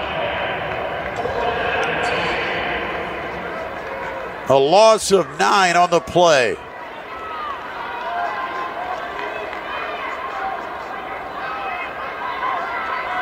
A 4.50 4.58
loss 4.58 5.12
of 5.12 5.28
nine 5.38 5.76
on 5.76 5.92
the 5.92 6.00
play. 6.00 6.56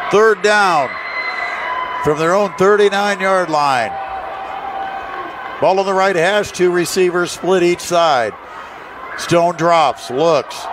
Third 0.09 0.41
down 0.41 0.89
from 2.05 2.17
their 2.17 2.33
own 2.33 2.53
39 2.53 3.19
yard 3.19 3.49
line. 3.49 3.91
Ball 5.59 5.79
on 5.79 5.85
the 5.85 5.93
right 5.93 6.15
hash, 6.15 6.53
two 6.53 6.71
receivers 6.71 7.31
split 7.31 7.61
each 7.61 7.81
side. 7.81 8.33
Stone 9.17 9.57
drops, 9.57 10.09
looks, 10.09 10.63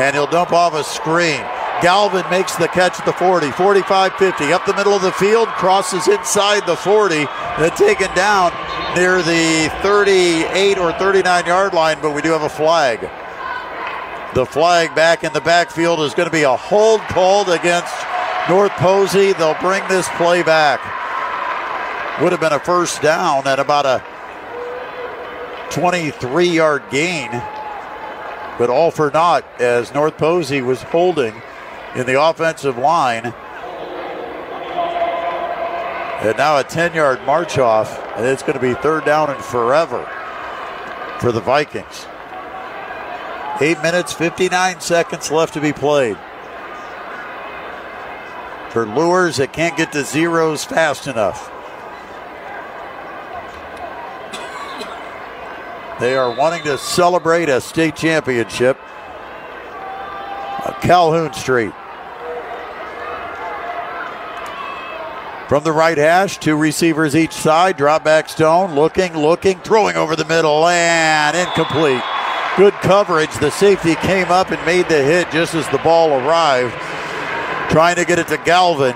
and 0.00 0.16
he'll 0.16 0.26
dump 0.26 0.52
off 0.52 0.74
a 0.74 0.82
screen. 0.82 1.42
Galvin 1.80 2.28
makes 2.28 2.56
the 2.56 2.66
catch 2.68 2.98
at 2.98 3.06
the 3.06 3.12
40, 3.12 3.52
45 3.52 4.14
50, 4.14 4.52
up 4.52 4.66
the 4.66 4.74
middle 4.74 4.94
of 4.94 5.02
the 5.02 5.12
field, 5.12 5.46
crosses 5.48 6.08
inside 6.08 6.66
the 6.66 6.76
40, 6.76 7.26
then 7.58 7.70
taken 7.76 8.12
down 8.16 8.50
near 8.94 9.22
the 9.22 9.70
38 9.82 10.78
or 10.78 10.92
39 10.92 11.46
yard 11.46 11.74
line, 11.74 11.98
but 12.02 12.10
we 12.14 12.22
do 12.22 12.30
have 12.30 12.42
a 12.42 12.48
flag. 12.48 13.00
The 14.34 14.46
flag 14.46 14.94
back 14.94 15.24
in 15.24 15.32
the 15.32 15.40
backfield 15.40 16.00
is 16.00 16.14
going 16.14 16.28
to 16.28 16.32
be 16.32 16.42
a 16.42 16.56
hold 16.56 17.00
called 17.02 17.48
against 17.48 17.94
North 18.48 18.72
Posey. 18.72 19.32
They'll 19.34 19.58
bring 19.60 19.86
this 19.88 20.08
play 20.16 20.42
back. 20.42 20.80
Would 22.20 22.32
have 22.32 22.40
been 22.40 22.52
a 22.52 22.58
first 22.58 23.02
down 23.02 23.46
at 23.46 23.58
about 23.58 23.86
a 23.86 24.02
23 25.70 26.46
yard 26.46 26.82
gain, 26.90 27.30
but 28.58 28.68
all 28.68 28.90
for 28.90 29.10
naught 29.10 29.44
as 29.58 29.94
North 29.94 30.18
Posey 30.18 30.60
was 30.60 30.82
holding 30.82 31.34
in 31.94 32.06
the 32.06 32.22
offensive 32.22 32.76
line. 32.76 33.32
And 36.22 36.38
now 36.38 36.56
a 36.56 36.62
10 36.62 36.94
yard 36.94 37.20
march 37.26 37.58
off, 37.58 37.98
and 38.16 38.24
it's 38.24 38.42
going 38.42 38.54
to 38.54 38.60
be 38.60 38.74
third 38.74 39.04
down 39.04 39.30
and 39.30 39.44
forever 39.44 40.08
for 41.18 41.32
the 41.32 41.40
Vikings. 41.40 42.06
Eight 43.60 43.82
minutes, 43.82 44.12
59 44.12 44.80
seconds 44.80 45.32
left 45.32 45.54
to 45.54 45.60
be 45.60 45.72
played. 45.72 46.16
For 48.70 48.86
Luers 48.86 49.36
that 49.36 49.52
can't 49.52 49.76
get 49.76 49.90
to 49.92 50.04
zeros 50.04 50.64
fast 50.64 51.08
enough. 51.08 51.50
They 55.98 56.16
are 56.16 56.34
wanting 56.34 56.62
to 56.64 56.78
celebrate 56.78 57.48
a 57.48 57.60
state 57.60 57.96
championship 57.96 58.78
on 60.66 60.74
Calhoun 60.80 61.32
Street. 61.34 61.72
From 65.52 65.64
the 65.64 65.72
right 65.72 65.98
hash, 65.98 66.38
two 66.38 66.56
receivers 66.56 67.14
each 67.14 67.34
side. 67.34 67.76
Drop 67.76 68.02
back 68.02 68.30
Stone, 68.30 68.74
looking, 68.74 69.14
looking, 69.14 69.58
throwing 69.58 69.96
over 69.96 70.16
the 70.16 70.24
middle, 70.24 70.66
and 70.66 71.36
incomplete. 71.36 72.02
Good 72.56 72.72
coverage. 72.80 73.28
The 73.38 73.50
safety 73.50 73.94
came 73.96 74.30
up 74.30 74.50
and 74.50 74.64
made 74.64 74.88
the 74.88 75.04
hit 75.04 75.30
just 75.30 75.54
as 75.54 75.68
the 75.68 75.76
ball 75.76 76.14
arrived, 76.14 76.72
trying 77.70 77.96
to 77.96 78.06
get 78.06 78.18
it 78.18 78.28
to 78.28 78.38
Galvin. 78.38 78.94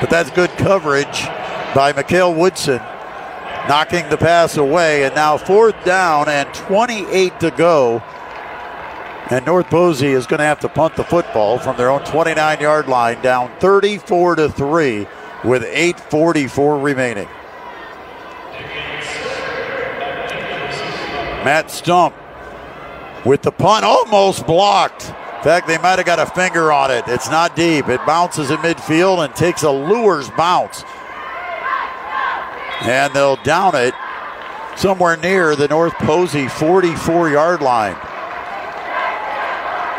But 0.00 0.08
that's 0.08 0.30
good 0.30 0.50
coverage 0.50 1.24
by 1.74 1.92
Mikhail 1.96 2.32
Woodson 2.32 2.78
knocking 3.68 4.08
the 4.10 4.16
pass 4.16 4.56
away. 4.56 5.02
And 5.02 5.16
now 5.16 5.36
fourth 5.36 5.84
down 5.84 6.28
and 6.28 6.48
28 6.54 7.40
to 7.40 7.50
go. 7.50 8.04
And 9.30 9.44
North 9.44 9.68
Posey 9.68 10.12
is 10.12 10.28
going 10.28 10.38
to 10.38 10.44
have 10.44 10.60
to 10.60 10.68
punt 10.68 10.94
the 10.94 11.02
football 11.02 11.58
from 11.58 11.76
their 11.76 11.90
own 11.90 12.04
29 12.04 12.60
yard 12.60 12.86
line 12.86 13.20
down 13.20 13.50
34 13.58 14.36
to 14.36 14.48
3 14.48 15.08
with 15.44 15.62
8.44 15.62 16.82
remaining. 16.82 17.28
Matt 21.44 21.70
Stump 21.70 22.14
with 23.24 23.42
the 23.42 23.52
punt 23.52 23.84
almost 23.84 24.46
blocked. 24.46 25.08
In 25.08 25.44
fact, 25.44 25.66
they 25.66 25.76
might 25.76 25.98
have 25.98 26.06
got 26.06 26.18
a 26.18 26.26
finger 26.26 26.72
on 26.72 26.90
it. 26.90 27.04
It's 27.06 27.30
not 27.30 27.54
deep. 27.54 27.88
It 27.88 28.00
bounces 28.06 28.50
in 28.50 28.56
midfield 28.58 29.24
and 29.24 29.34
takes 29.34 29.62
a 29.62 29.70
Luers 29.70 30.30
bounce 30.30 30.84
and 32.84 33.14
they'll 33.14 33.36
down 33.36 33.74
it 33.74 33.94
somewhere 34.76 35.16
near 35.16 35.56
the 35.56 35.68
North 35.68 35.94
Posey 35.94 36.48
44 36.48 37.30
yard 37.30 37.62
line. 37.62 37.96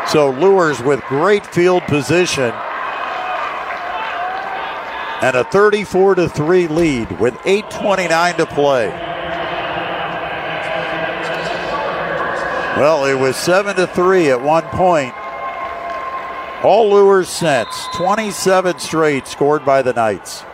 So 0.08 0.30
Luers 0.30 0.80
with 0.80 1.00
great 1.02 1.44
field 1.46 1.82
position 1.84 2.52
and 5.22 5.36
a 5.36 5.44
34 5.44 6.16
to 6.16 6.28
3 6.28 6.68
lead 6.68 7.20
with 7.20 7.34
8:29 7.44 8.36
to 8.36 8.46
play. 8.46 8.88
Well, 12.76 13.06
it 13.06 13.14
was 13.14 13.36
7 13.36 13.76
to 13.76 13.86
3 13.86 14.30
at 14.30 14.42
one 14.42 14.64
point. 14.64 15.14
All 16.62 16.90
Luers 16.90 17.28
since 17.28 17.68
27 17.94 18.78
straight 18.78 19.26
scored 19.26 19.64
by 19.64 19.80
the 19.82 19.94
Knights. 19.94 20.44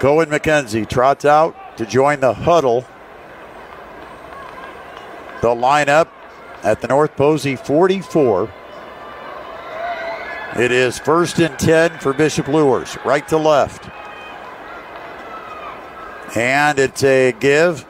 Cohen 0.00 0.28
McKenzie 0.28 0.88
trots 0.88 1.24
out 1.24 1.54
to 1.78 1.86
join 1.86 2.20
the 2.20 2.34
huddle. 2.34 2.84
The 5.40 5.48
lineup 5.48 6.08
at 6.62 6.80
the 6.80 6.88
North 6.88 7.16
Posey 7.16 7.56
44. 7.56 8.50
It 10.58 10.72
is 10.72 10.98
first 10.98 11.38
and 11.38 11.58
10 11.58 11.98
for 11.98 12.14
Bishop 12.14 12.48
Luers, 12.48 12.96
right 13.04 13.28
to 13.28 13.36
left. 13.36 13.90
And 16.34 16.78
it's 16.78 17.04
a 17.04 17.32
give 17.32 17.84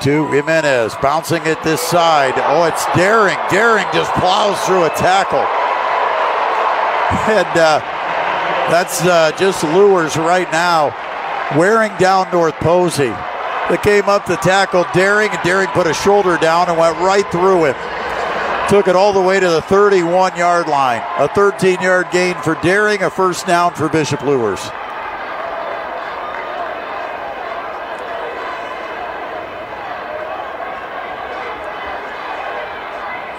to 0.00 0.26
Jimenez, 0.26 0.96
bouncing 1.00 1.42
it 1.46 1.62
this 1.62 1.80
side. 1.80 2.34
Oh, 2.36 2.64
it's 2.64 2.84
Daring. 2.96 3.38
Daring 3.48 3.86
just 3.94 4.12
plows 4.14 4.58
through 4.66 4.86
a 4.86 4.90
tackle. 4.90 5.46
And 7.30 7.46
uh, 7.46 7.78
that's 8.68 9.02
uh, 9.02 9.30
just 9.38 9.62
Luers 9.62 10.16
right 10.16 10.50
now, 10.50 10.88
wearing 11.56 11.96
down 11.96 12.28
North 12.32 12.54
Posey. 12.54 13.14
They 13.70 13.76
came 13.76 14.08
up 14.08 14.24
to 14.26 14.36
tackle 14.36 14.84
Daring, 14.92 15.30
and 15.30 15.42
Daring 15.44 15.68
put 15.68 15.86
a 15.86 15.94
shoulder 15.94 16.38
down 16.38 16.68
and 16.68 16.76
went 16.76 16.98
right 16.98 17.30
through 17.30 17.66
him. 17.66 18.01
Took 18.68 18.88
it 18.88 18.96
all 18.96 19.12
the 19.12 19.20
way 19.20 19.38
to 19.38 19.48
the 19.48 19.62
31 19.62 20.36
yard 20.36 20.66
line. 20.66 21.02
A 21.18 21.28
13 21.28 21.80
yard 21.80 22.06
gain 22.10 22.34
for 22.36 22.54
Daring, 22.62 23.02
a 23.02 23.10
first 23.10 23.46
down 23.46 23.74
for 23.74 23.88
Bishop 23.88 24.22
Luers. 24.22 24.60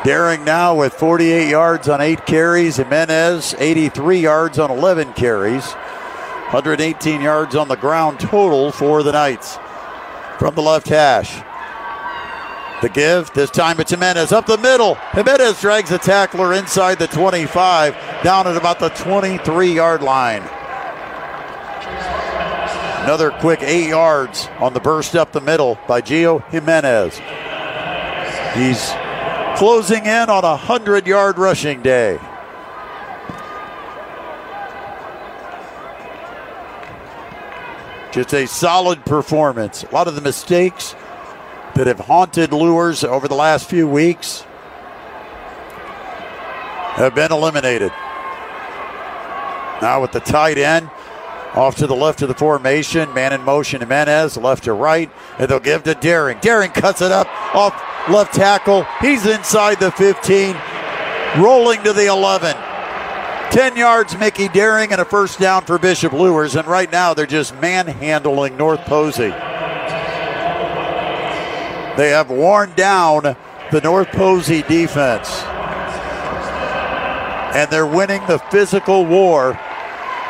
Daring 0.04 0.44
now 0.44 0.76
with 0.76 0.94
48 0.94 1.50
yards 1.50 1.88
on 1.88 2.02
eight 2.02 2.26
carries. 2.26 2.76
Jimenez, 2.76 3.56
83 3.58 4.20
yards 4.20 4.60
on 4.60 4.70
11 4.70 5.14
carries. 5.14 5.66
118 6.52 7.22
yards 7.22 7.56
on 7.56 7.70
the 7.70 7.78
ground 7.78 8.20
total 8.20 8.74
for 8.74 9.02
the 9.02 9.14
Knights. 9.14 9.58
From 10.38 10.56
the 10.56 10.62
left 10.62 10.90
hash. 10.90 11.42
The 12.84 12.90
give, 12.90 13.32
this 13.32 13.50
time 13.50 13.80
it's 13.80 13.92
Jimenez 13.92 14.34
up 14.34 14.46
the 14.46 14.58
middle. 14.58 14.96
Jimenez 15.14 15.62
drags 15.62 15.90
the 15.90 15.98
tackler 15.98 16.52
inside 16.52 17.00
the 17.00 17.08
25, 17.08 17.96
down 18.24 18.46
at 18.46 18.58
about 18.58 18.80
the 18.80 18.90
23 18.90 19.74
yard 19.74 20.04
line. 20.04 20.42
Another 23.06 23.32
quick 23.32 23.62
eight 23.62 23.88
yards 23.88 24.50
on 24.60 24.74
the 24.74 24.82
burst 24.82 25.16
up 25.16 25.32
the 25.32 25.40
middle 25.40 25.80
by 25.88 26.02
Gio 26.02 26.46
Jimenez. 26.50 27.20
He's 28.54 28.92
closing 29.58 30.06
in 30.06 30.30
on 30.30 30.44
a 30.44 30.58
100 30.58 31.08
yard 31.08 31.38
rushing 31.38 31.82
day. 31.82 32.20
Just 38.12 38.34
a 38.34 38.46
solid 38.46 39.06
performance. 39.06 39.84
A 39.84 39.92
lot 39.92 40.10
of 40.10 40.16
the 40.16 40.22
mistakes 40.22 40.96
that 41.76 41.88
have 41.88 42.00
haunted 42.00 42.54
Luers 42.54 43.04
over 43.04 43.28
the 43.28 43.36
last 43.36 43.70
few 43.70 43.88
weeks 43.88 44.46
have 46.96 47.16
been 47.16 47.32
eliminated. 47.32 47.92
Now 49.82 50.02
with 50.02 50.12
the 50.12 50.20
tight 50.20 50.58
end 50.58 50.90
off 51.56 51.76
to 51.78 51.88
the 51.88 51.96
left 51.96 52.22
of 52.22 52.28
the 52.28 52.36
formation, 52.36 53.14
man 53.14 53.34
in 53.34 53.42
motion, 53.42 53.82
Jimenez 53.82 54.38
left 54.38 54.64
to 54.66 54.74
right, 54.74 55.12
and 55.40 55.50
they'll 55.50 55.60
give 55.60 55.84
to 55.84 55.96
Daring. 55.96 56.38
Daring 56.40 56.72
cuts 56.72 57.02
it 57.02 57.12
up 57.12 57.28
off 57.56 57.74
left 58.10 58.34
tackle. 58.34 58.86
He's 59.02 59.26
inside 59.26 59.80
the 59.80 59.92
15, 59.92 60.56
rolling 61.38 61.84
to 61.84 61.94
the 61.94 62.08
11. 62.08 62.56
10 63.52 63.78
yards, 63.78 64.18
Mickey 64.18 64.48
Daring, 64.48 64.92
and 64.92 65.02
a 65.02 65.06
first 65.06 65.40
down 65.40 65.64
for 65.64 65.78
Bishop 65.78 66.12
Luers. 66.12 66.56
And 66.56 66.68
right 66.68 66.92
now, 66.92 67.14
they're 67.14 67.28
just 67.28 67.54
manhandling 67.62 68.58
North 68.58 68.80
Posey. 68.82 69.32
They 71.98 72.10
have 72.10 72.30
worn 72.30 72.74
down 72.74 73.36
the 73.72 73.82
North 73.82 74.10
Posey 74.10 74.64
defense. 74.64 75.30
And 77.56 77.70
they're 77.72 77.86
winning 77.86 78.26
the 78.28 78.40
physical 78.40 79.06
war 79.06 79.60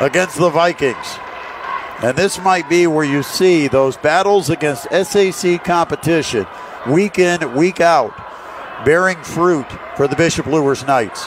against 0.00 0.36
the 0.38 0.50
Vikings. 0.50 1.18
And 2.02 2.16
this 2.16 2.38
might 2.38 2.68
be 2.68 2.86
where 2.86 3.04
you 3.04 3.22
see 3.22 3.66
those 3.68 3.96
battles 3.96 4.50
against 4.50 4.90
SAC 4.90 5.64
competition 5.64 6.46
week 6.86 7.18
in, 7.18 7.54
week 7.54 7.80
out, 7.80 8.14
bearing 8.84 9.22
fruit 9.22 9.66
for 9.96 10.06
the 10.06 10.16
Bishop 10.16 10.46
Luers 10.46 10.86
Knights. 10.86 11.26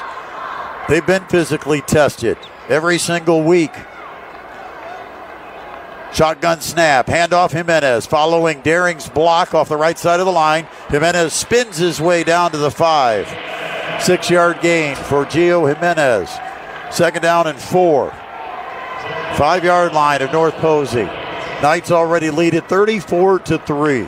They've 0.87 1.05
been 1.05 1.25
physically 1.25 1.81
tested 1.81 2.37
every 2.69 2.99
single 2.99 3.43
week. 3.43 3.71
Shotgun 6.17 6.61
snap, 6.61 7.05
handoff 7.05 7.51
Jimenez, 7.51 8.07
following 8.07 8.61
Daring's 8.61 9.07
block 9.07 9.53
off 9.53 9.69
the 9.69 9.77
right 9.77 9.99
side 9.99 10.19
of 10.19 10.25
the 10.25 10.31
line. 10.31 10.67
Jimenez 10.89 11.31
spins 11.31 11.77
his 11.77 12.01
way 12.01 12.23
down 12.23 12.49
to 12.53 12.57
the 12.57 12.71
five. 12.71 13.27
Six 14.01 14.27
yard 14.27 14.59
gain 14.59 14.95
for 14.95 15.25
Gio 15.25 15.71
Jimenez. 15.71 16.27
Second 16.89 17.21
down 17.21 17.45
and 17.45 17.59
four. 17.59 18.09
Five 19.35 19.63
yard 19.63 19.93
line 19.93 20.23
of 20.23 20.33
North 20.33 20.55
Posey. 20.55 21.03
Knights 21.61 21.91
already 21.91 22.31
lead 22.31 22.55
it 22.55 22.67
34 22.67 23.37
to 23.37 23.59
3. 23.59 24.07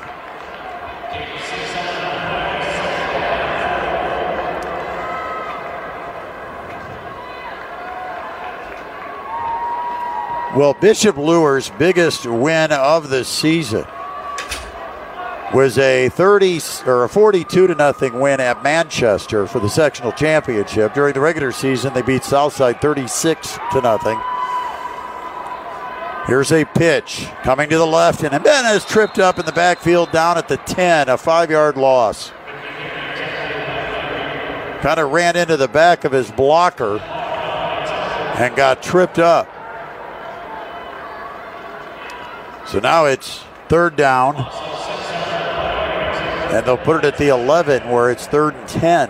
Well, 10.60 10.74
Bishop 10.74 11.16
Luers' 11.16 11.72
biggest 11.80 12.26
win 12.26 12.74
of 12.74 13.10
the 13.10 13.24
season 13.24 13.86
was 15.54 15.78
a 15.78 16.10
30 16.10 16.60
or 16.86 17.06
a 17.06 17.08
42 17.08 17.68
to 17.68 17.76
nothing 17.76 18.20
win 18.20 18.42
at 18.42 18.62
Manchester 18.62 19.48
for 19.48 19.62
the 19.62 19.70
sectional 19.70 20.12
championship. 20.12 20.94
During 20.94 21.14
the 21.14 21.22
regular 21.22 21.54
season, 21.54 21.94
they 21.94 22.02
beat 22.02 22.26
Southside 22.26 22.82
36 22.82 23.58
to 23.72 23.80
nothing. 23.80 24.20
Here's 26.28 26.52
a 26.52 26.66
pitch 26.66 27.26
coming 27.44 27.70
to 27.70 27.78
the 27.78 27.88
left, 27.88 28.24
and 28.24 28.34
Jimenez 28.34 28.84
tripped 28.84 29.18
up 29.18 29.40
in 29.40 29.46
the 29.46 29.54
backfield 29.54 30.12
down 30.12 30.38
at 30.38 30.50
the 30.50 30.58
10, 30.58 31.08
a 31.08 31.18
five 31.18 31.50
yard 31.50 31.78
loss. 31.78 32.34
Kind 34.82 35.00
of 35.00 35.10
ran 35.10 35.38
into 35.38 35.56
the 35.56 35.70
back 35.70 36.04
of 36.04 36.12
his 36.12 36.30
blocker 36.30 37.00
and 37.00 38.54
got 38.58 38.84
tripped 38.84 39.20
up. 39.20 39.48
So 42.70 42.80
now 42.80 43.06
it's 43.06 43.44
third 43.68 43.96
down. 43.96 44.36
And 46.54 46.66
they'll 46.66 46.78
put 46.78 47.04
it 47.04 47.06
at 47.06 47.18
the 47.18 47.30
11 47.30 47.90
where 47.90 48.12
it's 48.12 48.28
third 48.28 48.54
and 48.54 48.68
10. 48.68 49.10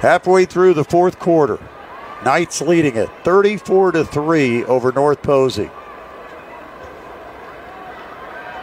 Halfway 0.00 0.46
through 0.46 0.74
the 0.74 0.82
fourth 0.84 1.20
quarter. 1.20 1.60
Knights 2.24 2.60
leading 2.60 2.96
it 2.96 3.08
34 3.22 3.92
to 3.92 4.04
3 4.04 4.64
over 4.64 4.90
North 4.90 5.22
Posey. 5.22 5.70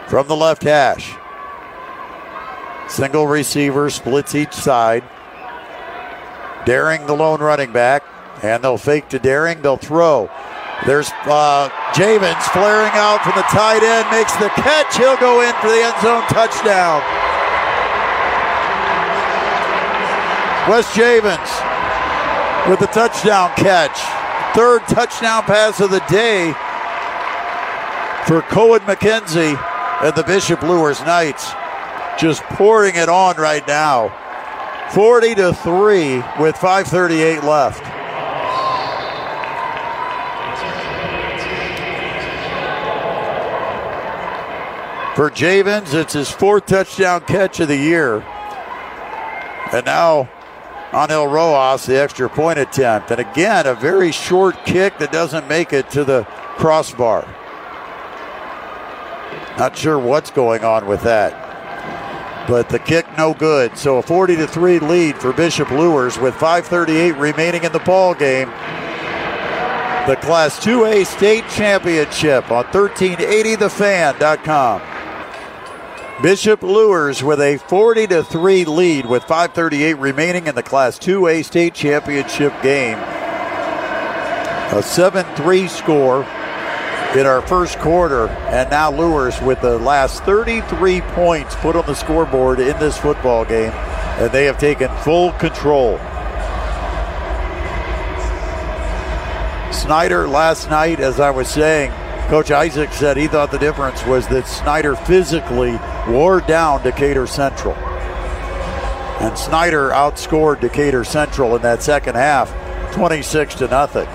From 0.08 0.28
the 0.28 0.36
left 0.36 0.64
hash. 0.64 1.14
Single 2.88 3.26
receiver 3.26 3.88
splits 3.88 4.34
each 4.34 4.52
side. 4.52 5.02
Daring 6.66 7.06
the 7.06 7.14
lone 7.14 7.40
running 7.40 7.72
back. 7.72 8.04
And 8.42 8.62
they'll 8.62 8.76
fake 8.76 9.08
to 9.10 9.18
Daring. 9.18 9.62
They'll 9.62 9.78
throw. 9.78 10.30
There's 10.84 11.10
uh, 11.30 11.70
Javens 11.94 12.42
flaring 12.50 12.90
out 12.98 13.22
from 13.22 13.34
the 13.36 13.46
tight 13.54 13.82
end, 13.84 14.10
makes 14.10 14.34
the 14.42 14.48
catch. 14.60 14.96
He'll 14.96 15.16
go 15.16 15.40
in 15.40 15.54
for 15.62 15.68
the 15.68 15.78
end 15.78 15.94
zone 16.02 16.22
touchdown. 16.26 17.00
Wes 20.68 20.86
Javens 20.90 22.68
with 22.68 22.80
the 22.80 22.86
touchdown 22.86 23.50
catch. 23.56 23.98
Third 24.56 24.82
touchdown 24.88 25.42
pass 25.44 25.80
of 25.80 25.90
the 25.90 26.02
day 26.10 26.52
for 28.26 28.42
Cohen 28.42 28.80
McKenzie 28.80 29.56
and 30.02 30.14
the 30.14 30.24
Bishop 30.24 30.62
Luers 30.62 31.00
Knights. 31.02 31.52
Just 32.18 32.42
pouring 32.44 32.96
it 32.96 33.08
on 33.08 33.36
right 33.36 33.66
now. 33.68 34.10
40 34.92 35.36
to 35.36 35.54
3 35.54 36.16
with 36.40 36.56
538 36.56 37.44
left. 37.44 37.91
For 45.14 45.30
Javens, 45.30 45.92
it's 45.92 46.14
his 46.14 46.30
fourth 46.30 46.64
touchdown 46.66 47.20
catch 47.22 47.58
of 47.60 47.68
the 47.68 47.76
year. 47.76 48.22
And 49.72 49.84
now 49.84 50.30
Angel 50.94 51.26
Rojas, 51.26 51.84
the 51.86 52.00
extra 52.00 52.30
point 52.30 52.58
attempt. 52.58 53.10
And 53.10 53.20
again, 53.20 53.66
a 53.66 53.74
very 53.74 54.10
short 54.10 54.64
kick 54.64 54.96
that 54.98 55.12
doesn't 55.12 55.46
make 55.48 55.74
it 55.74 55.90
to 55.90 56.04
the 56.04 56.24
crossbar. 56.56 57.28
Not 59.58 59.76
sure 59.76 59.98
what's 59.98 60.30
going 60.30 60.64
on 60.64 60.86
with 60.86 61.02
that. 61.02 62.46
But 62.48 62.70
the 62.70 62.78
kick 62.78 63.04
no 63.18 63.34
good. 63.34 63.76
So 63.76 63.98
a 63.98 64.02
40 64.02 64.36
to 64.36 64.46
3 64.46 64.78
lead 64.78 65.18
for 65.18 65.34
Bishop 65.34 65.70
Luers 65.70 66.16
with 66.18 66.34
538 66.34 67.16
remaining 67.16 67.64
in 67.64 67.72
the 67.72 67.80
ball 67.80 68.14
game. 68.14 68.48
The 70.08 70.16
Class 70.20 70.58
2A 70.64 71.04
state 71.06 71.44
championship 71.50 72.50
on 72.50 72.64
1380thefan.com. 72.64 74.91
Bishop 76.20 76.62
Luers 76.62 77.24
with 77.24 77.40
a 77.40 77.56
40 77.56 78.06
to 78.08 78.22
3 78.22 78.64
lead 78.66 79.06
with 79.06 79.24
538 79.24 79.94
remaining 79.94 80.46
in 80.46 80.54
the 80.54 80.62
Class 80.62 80.98
2A 80.98 81.44
state 81.44 81.74
championship 81.74 82.52
game. 82.62 82.98
A 82.98 84.82
7-3 84.82 85.68
score 85.68 86.22
in 87.18 87.26
our 87.26 87.42
first 87.42 87.78
quarter, 87.78 88.28
and 88.28 88.70
now 88.70 88.92
Luers 88.92 89.40
with 89.40 89.60
the 89.62 89.78
last 89.78 90.22
33 90.24 91.00
points 91.00 91.56
put 91.56 91.76
on 91.76 91.86
the 91.86 91.94
scoreboard 91.94 92.60
in 92.60 92.78
this 92.78 92.96
football 92.96 93.44
game, 93.44 93.72
and 93.72 94.30
they 94.30 94.44
have 94.44 94.58
taken 94.58 94.94
full 94.98 95.32
control. 95.32 95.98
Snider 99.72 100.28
last 100.28 100.70
night, 100.70 101.00
as 101.00 101.18
I 101.18 101.30
was 101.30 101.48
saying, 101.48 101.90
Coach 102.32 102.50
Isaac 102.50 102.94
said 102.94 103.18
he 103.18 103.26
thought 103.28 103.50
the 103.50 103.58
difference 103.58 104.06
was 104.06 104.26
that 104.28 104.48
Snider 104.48 104.96
physically 104.96 105.78
wore 106.08 106.40
down 106.40 106.82
Decatur 106.82 107.26
Central. 107.26 107.74
And 109.20 109.36
Snider 109.36 109.90
outscored 109.90 110.62
Decatur 110.62 111.04
Central 111.04 111.54
in 111.56 111.60
that 111.60 111.82
second 111.82 112.14
half 112.14 112.50
26 112.94 113.56
to 113.56 113.68
nothing. 113.68 114.06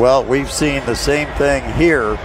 Well, 0.00 0.24
we've 0.24 0.48
seen 0.48 0.86
the 0.86 0.94
same 0.94 1.26
thing 1.34 1.64
here 1.72 2.16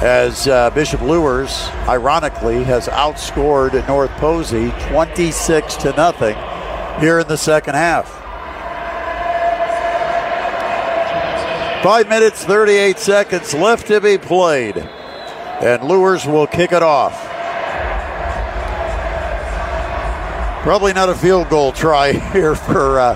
as 0.00 0.46
uh, 0.46 0.70
Bishop 0.70 1.00
Luers, 1.00 1.66
ironically, 1.88 2.62
has 2.62 2.86
outscored 2.86 3.72
North 3.88 4.12
Posey 4.12 4.70
26 4.90 5.74
to 5.74 5.90
nothing 5.94 6.36
here 7.00 7.18
in 7.18 7.26
the 7.26 7.36
second 7.36 7.74
half. 7.74 8.17
Five 11.82 12.08
minutes, 12.08 12.44
38 12.44 12.98
seconds 12.98 13.54
left 13.54 13.86
to 13.86 14.00
be 14.00 14.18
played. 14.18 14.76
And 14.76 15.84
Luers 15.84 16.26
will 16.26 16.48
kick 16.48 16.72
it 16.72 16.82
off. 16.82 17.14
Probably 20.64 20.92
not 20.92 21.08
a 21.08 21.14
field 21.14 21.48
goal 21.48 21.70
try 21.70 22.12
here 22.32 22.56
for 22.56 22.98
uh, 22.98 23.14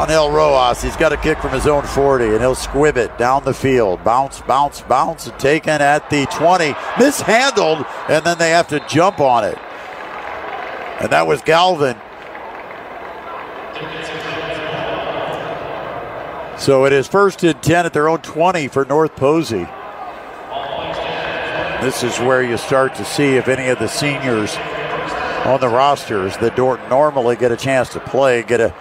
Angel 0.00 0.30
Rojas. 0.30 0.80
He's 0.80 0.96
got 0.96 1.12
a 1.12 1.16
kick 1.16 1.38
from 1.38 1.50
his 1.50 1.66
own 1.66 1.82
40, 1.82 2.26
and 2.26 2.38
he'll 2.38 2.54
squib 2.54 2.96
it 2.96 3.18
down 3.18 3.42
the 3.42 3.52
field. 3.52 4.04
Bounce, 4.04 4.42
bounce, 4.42 4.82
bounce, 4.82 5.26
and 5.26 5.36
taken 5.40 5.82
at 5.82 6.08
the 6.08 6.26
20. 6.26 6.72
Mishandled, 7.00 7.84
and 8.08 8.24
then 8.24 8.38
they 8.38 8.50
have 8.50 8.68
to 8.68 8.78
jump 8.88 9.18
on 9.18 9.42
it. 9.42 9.58
And 11.00 11.10
that 11.10 11.26
was 11.26 11.42
Galvin. 11.42 11.96
So 16.58 16.86
it 16.86 16.92
is 16.92 17.06
first 17.06 17.44
and 17.44 17.62
10 17.62 17.86
at 17.86 17.92
their 17.92 18.08
own 18.08 18.20
20 18.22 18.68
for 18.68 18.84
North 18.84 19.14
Posey. 19.14 19.66
This 21.82 22.02
is 22.02 22.18
where 22.18 22.42
you 22.42 22.56
start 22.56 22.94
to 22.94 23.04
see 23.04 23.36
if 23.36 23.48
any 23.48 23.68
of 23.68 23.78
the 23.78 23.86
seniors 23.86 24.56
on 25.44 25.60
the 25.60 25.68
rosters 25.68 26.36
that 26.38 26.56
don't 26.56 26.88
normally 26.88 27.36
get 27.36 27.52
a 27.52 27.56
chance 27.56 27.90
to 27.90 28.00
play 28.00 28.42
get 28.42 28.60
a 28.60 28.74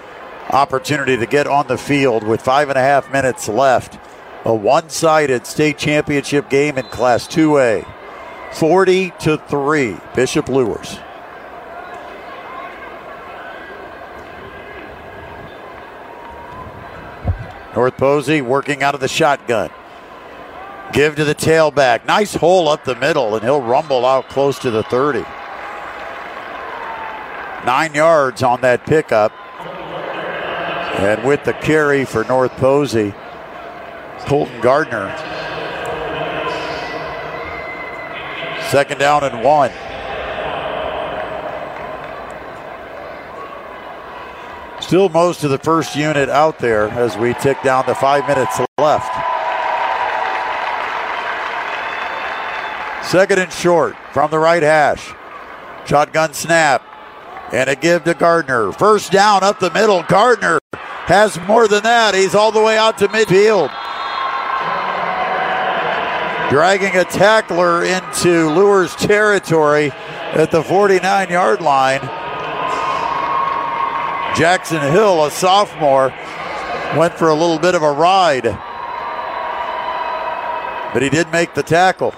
opportunity 0.50 1.18
to 1.18 1.26
get 1.26 1.48
on 1.48 1.68
the 1.68 1.78
field 1.78 2.24
with 2.24 2.42
five 2.42 2.70
and 2.70 2.78
a 2.78 2.82
half 2.82 3.12
minutes 3.12 3.48
left. 3.48 4.00
A 4.46 4.54
one 4.54 4.90
sided 4.90 5.46
state 5.46 5.78
championship 5.78 6.50
game 6.50 6.78
in 6.78 6.86
Class 6.86 7.28
2A. 7.28 7.86
40 8.54 9.12
to 9.20 9.38
3, 9.38 9.98
Bishop 10.16 10.48
Luers. 10.48 10.98
North 17.76 17.98
Posey 17.98 18.42
working 18.42 18.84
out 18.84 18.96
of 18.96 19.02
the 19.02 19.08
shotgun. 19.08 19.70
Give 20.94 21.16
to 21.16 21.26
the 21.26 21.36
tailback. 21.36 22.06
Nice 22.06 22.34
hole 22.34 22.70
up 22.70 22.86
the 22.86 22.96
middle, 22.96 23.36
and 23.36 23.44
he'll 23.44 23.62
rumble 23.62 24.06
out 24.06 24.30
close 24.30 24.58
to 24.60 24.72
the 24.72 24.84
30. 24.84 25.20
Nine 27.66 27.94
yards 27.94 28.44
on 28.44 28.62
that 28.62 28.86
pickup. 28.86 29.34
And 31.00 31.26
with 31.26 31.44
the 31.44 31.54
carry 31.54 32.06
for 32.06 32.24
North 32.24 32.52
Posey, 32.54 33.14
Colton 34.20 34.62
Gardner. 34.62 35.14
Second 38.70 39.00
down 39.00 39.24
and 39.26 39.44
one. 39.44 39.72
Still 44.86 45.10
most 45.10 45.44
of 45.44 45.50
the 45.50 45.58
first 45.58 45.96
unit 45.96 46.30
out 46.30 46.60
there 46.60 46.90
as 46.90 47.18
we 47.18 47.34
tick 47.34 47.60
down 47.64 47.86
to 47.86 47.96
five 47.96 48.28
minutes 48.28 48.60
left. 48.78 49.12
Second 53.04 53.40
and 53.40 53.52
short 53.52 53.96
from 54.14 54.30
the 54.30 54.38
right 54.38 54.62
hash. 54.62 55.12
Shotgun 55.88 56.36
snap. 56.36 56.84
And 57.52 57.68
a 57.68 57.76
give 57.76 58.04
to 58.04 58.14
Gardner. 58.14 58.72
First 58.74 59.12
down 59.12 59.44
up 59.44 59.60
the 59.60 59.72
middle. 59.72 60.04
Gardner 60.04 60.60
has 60.74 61.40
more 61.48 61.68
than 61.68 61.82
that. 61.82 62.14
He's 62.14 62.36
all 62.36 62.52
the 62.52 62.62
way 62.62 62.78
out 62.78 63.00
to 63.00 63.08
midfield. 63.08 63.72
Dragging 66.52 66.96
a 66.96 67.06
tackler 67.06 67.84
into 67.84 68.52
Luers 68.52 68.96
territory 68.98 69.90
at 70.36 70.52
the 70.52 70.62
49 70.62 71.30
yard 71.32 71.62
line. 71.62 72.08
Jackson 74.36 74.82
Hill, 74.82 75.26
a 75.26 75.32
sophomore, 75.32 76.14
went 76.98 77.14
for 77.14 77.30
a 77.30 77.34
little 77.34 77.58
bit 77.58 77.74
of 77.74 77.84
a 77.84 77.92
ride, 77.92 78.44
but 80.94 81.02
he 81.02 81.10
did 81.10 81.32
make 81.32 81.54
the 81.54 81.64
tackle. 81.64 82.14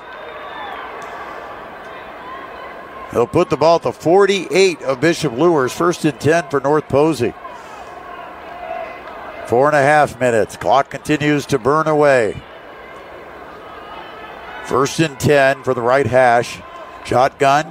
He'll 3.11 3.27
put 3.27 3.49
the 3.49 3.57
ball 3.57 3.77
at 3.77 3.83
the 3.83 3.91
48 3.91 4.81
of 4.81 4.99
Bishop 4.99 5.33
Luers, 5.33 5.71
first 5.71 6.05
and 6.05 6.19
10 6.19 6.49
for 6.49 6.59
North 6.59 6.89
Posey. 6.89 7.33
Four 9.47 9.67
and 9.67 9.77
a 9.77 9.81
half 9.81 10.19
minutes. 10.19 10.57
Clock 10.57 10.89
continues 10.89 11.45
to 11.47 11.57
burn 11.57 11.87
away. 11.87 12.41
First 14.65 14.99
and 14.99 15.17
10 15.19 15.63
for 15.63 15.73
the 15.73 15.81
right 15.81 16.05
hash. 16.05 16.59
Shotgun 17.05 17.65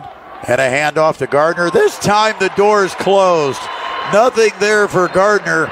and 0.48 0.60
a 0.60 0.70
handoff 0.70 1.18
to 1.18 1.26
Gardner. 1.26 1.70
This 1.70 1.98
time 1.98 2.34
the 2.38 2.48
door 2.56 2.84
is 2.84 2.94
closed. 2.94 3.60
Nothing 4.12 4.50
there 4.60 4.88
for 4.88 5.08
Gardner. 5.08 5.66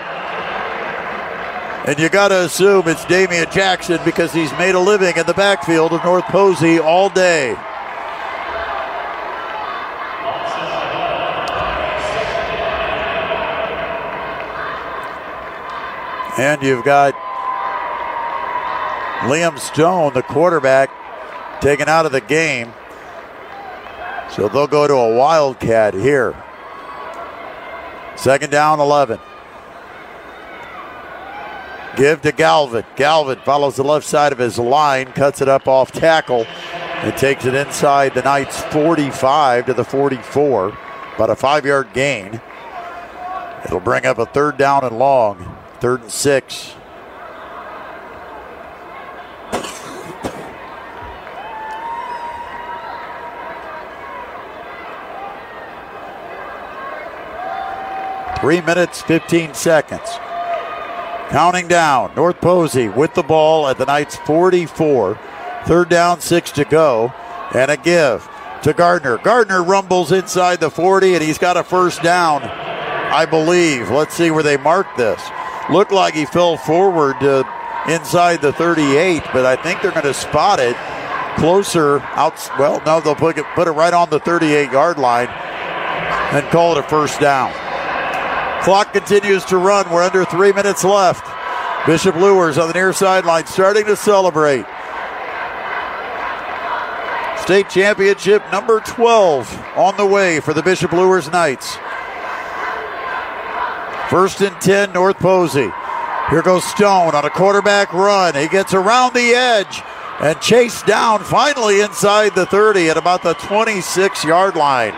And 1.86 1.98
you 1.98 2.08
got 2.08 2.28
to 2.28 2.44
assume 2.44 2.88
it's 2.88 3.04
Damian 3.04 3.46
Jackson 3.52 4.00
because 4.04 4.32
he's 4.32 4.50
made 4.52 4.74
a 4.74 4.80
living 4.80 5.16
in 5.16 5.26
the 5.26 5.34
backfield 5.34 5.92
of 5.92 6.02
North 6.02 6.24
Posey 6.24 6.78
all 6.78 7.10
day. 7.10 7.54
And 16.36 16.62
you've 16.62 16.84
got 16.84 17.14
Liam 19.30 19.58
Stone, 19.58 20.14
the 20.14 20.22
quarterback, 20.22 20.90
taken 21.60 21.88
out 21.88 22.06
of 22.06 22.12
the 22.12 22.20
game. 22.20 22.72
So 24.30 24.48
they'll 24.48 24.66
go 24.66 24.86
to 24.88 24.94
a 24.94 25.16
Wildcat 25.16 25.94
here. 25.94 26.43
Second 28.24 28.48
down, 28.48 28.80
11. 28.80 29.20
Give 31.94 32.22
to 32.22 32.32
Galvin. 32.32 32.86
Galvin 32.96 33.38
follows 33.40 33.76
the 33.76 33.84
left 33.84 34.06
side 34.06 34.32
of 34.32 34.38
his 34.38 34.58
line, 34.58 35.12
cuts 35.12 35.42
it 35.42 35.48
up 35.50 35.68
off 35.68 35.92
tackle, 35.92 36.46
and 36.46 37.14
takes 37.18 37.44
it 37.44 37.52
inside 37.52 38.14
the 38.14 38.22
Knights 38.22 38.62
45 38.72 39.66
to 39.66 39.74
the 39.74 39.84
44. 39.84 40.68
About 41.16 41.28
a 41.28 41.36
five 41.36 41.66
yard 41.66 41.88
gain. 41.92 42.40
It'll 43.66 43.78
bring 43.78 44.06
up 44.06 44.16
a 44.16 44.24
third 44.24 44.56
down 44.56 44.84
and 44.84 44.98
long. 44.98 45.58
Third 45.80 46.00
and 46.00 46.10
six. 46.10 46.72
Three 58.44 58.60
minutes, 58.60 59.00
15 59.00 59.54
seconds. 59.54 60.18
Counting 61.30 61.66
down. 61.66 62.14
North 62.14 62.42
Posey 62.42 62.90
with 62.90 63.14
the 63.14 63.22
ball 63.22 63.66
at 63.66 63.78
the 63.78 63.86
Knights 63.86 64.16
44. 64.16 65.18
Third 65.64 65.88
down, 65.88 66.20
six 66.20 66.52
to 66.52 66.66
go. 66.66 67.10
and 67.54 67.70
a 67.70 67.78
give 67.78 68.28
to 68.62 68.74
Gardner. 68.74 69.16
Gardner 69.16 69.62
rumbles 69.62 70.12
inside 70.12 70.60
the 70.60 70.68
40, 70.68 71.14
and 71.14 71.24
he's 71.24 71.38
got 71.38 71.56
a 71.56 71.64
first 71.64 72.02
down, 72.02 72.42
I 72.42 73.24
believe. 73.24 73.88
Let's 73.88 74.12
see 74.12 74.30
where 74.30 74.42
they 74.42 74.58
mark 74.58 74.94
this. 74.98 75.22
Looked 75.70 75.92
like 75.92 76.12
he 76.12 76.26
fell 76.26 76.58
forward 76.58 77.16
uh, 77.22 77.44
inside 77.88 78.42
the 78.42 78.52
38, 78.52 79.22
but 79.32 79.46
I 79.46 79.56
think 79.56 79.80
they're 79.80 79.90
going 79.90 80.04
to 80.04 80.12
spot 80.12 80.60
it 80.60 80.76
closer 81.38 82.00
out. 82.00 82.34
Well, 82.58 82.82
no, 82.84 83.00
they'll 83.00 83.14
put 83.14 83.38
it, 83.38 83.46
put 83.54 83.68
it 83.68 83.72
right 83.72 83.94
on 83.94 84.10
the 84.10 84.20
38 84.20 84.70
yard 84.70 84.98
line 84.98 85.28
and 85.28 86.44
call 86.50 86.76
it 86.76 86.78
a 86.78 86.82
first 86.82 87.18
down. 87.20 87.63
Clock 88.64 88.94
continues 88.94 89.44
to 89.44 89.58
run. 89.58 89.90
We're 89.90 90.02
under 90.02 90.24
three 90.24 90.50
minutes 90.50 90.84
left. 90.84 91.28
Bishop 91.86 92.16
Luers 92.16 92.56
on 92.56 92.66
the 92.66 92.72
near 92.72 92.94
sideline 92.94 93.44
starting 93.44 93.84
to 93.84 93.94
celebrate. 93.94 94.64
State 97.42 97.68
championship 97.68 98.42
number 98.50 98.80
12 98.80 99.76
on 99.76 99.98
the 99.98 100.06
way 100.06 100.40
for 100.40 100.54
the 100.54 100.62
Bishop 100.62 100.92
Luers 100.92 101.30
Knights. 101.30 101.76
First 104.08 104.40
and 104.40 104.58
10, 104.62 104.94
North 104.94 105.18
Posey. 105.18 105.70
Here 106.30 106.40
goes 106.40 106.64
Stone 106.64 107.14
on 107.14 107.26
a 107.26 107.30
quarterback 107.30 107.92
run. 107.92 108.34
He 108.34 108.48
gets 108.48 108.72
around 108.72 109.12
the 109.12 109.34
edge 109.34 109.82
and 110.20 110.40
chased 110.40 110.86
down 110.86 111.22
finally 111.22 111.82
inside 111.82 112.34
the 112.34 112.46
30 112.46 112.88
at 112.88 112.96
about 112.96 113.22
the 113.22 113.34
26 113.34 114.24
yard 114.24 114.56
line. 114.56 114.94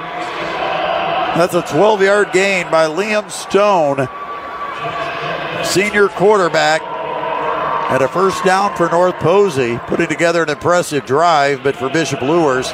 That's 1.36 1.52
a 1.52 1.60
12 1.60 2.00
yard 2.00 2.32
gain 2.32 2.70
by 2.70 2.86
Liam 2.86 3.30
Stone, 3.30 4.08
senior 5.66 6.08
quarterback. 6.08 6.80
And 7.92 8.02
a 8.02 8.08
first 8.08 8.42
down 8.42 8.74
for 8.74 8.88
North 8.88 9.16
Posey, 9.16 9.78
putting 9.86 10.06
together 10.06 10.44
an 10.44 10.48
impressive 10.48 11.04
drive, 11.04 11.62
but 11.62 11.76
for 11.76 11.90
Bishop 11.90 12.22
Luers, 12.22 12.72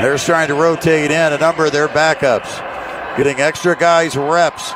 they're 0.00 0.16
starting 0.16 0.56
to 0.56 0.60
rotate 0.60 1.10
in 1.10 1.32
a 1.34 1.36
number 1.36 1.66
of 1.66 1.72
their 1.72 1.88
backups, 1.88 2.56
getting 3.18 3.40
extra 3.42 3.76
guys 3.76 4.16
reps 4.16 4.72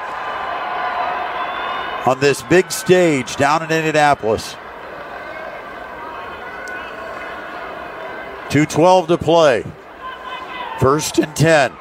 on 2.06 2.20
this 2.20 2.42
big 2.42 2.70
stage 2.70 3.36
down 3.36 3.62
in 3.62 3.70
Indianapolis. 3.70 4.54
2.12 8.50 9.08
to 9.08 9.16
play. 9.16 9.64
First 10.78 11.18
and 11.18 11.34
10 11.34 11.72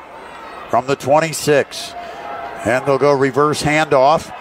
from 0.69 0.88
the 0.88 0.95
26. 0.95 1.94
And 2.65 2.85
they'll 2.85 2.98
go 2.98 3.14
reverse 3.14 3.61
handoff. 3.64 4.34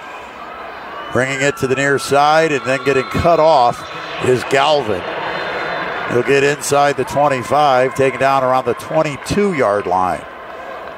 Bringing 1.12 1.40
it 1.40 1.56
to 1.58 1.66
the 1.66 1.76
near 1.76 1.98
side 1.98 2.52
and 2.52 2.64
then 2.64 2.84
getting 2.84 3.04
cut 3.04 3.40
off 3.40 3.80
is 4.24 4.42
Galvin. 4.44 5.02
He'll 6.10 6.22
get 6.22 6.44
inside 6.44 6.96
the 6.96 7.04
25, 7.04 7.94
taken 7.94 8.20
down 8.20 8.44
around 8.44 8.64
the 8.64 8.74
22 8.74 9.54
yard 9.54 9.86
line. 9.86 10.24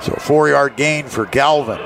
So 0.00 0.12
four 0.14 0.48
yard 0.48 0.76
gain 0.76 1.06
for 1.06 1.26
Galvin. 1.26 1.78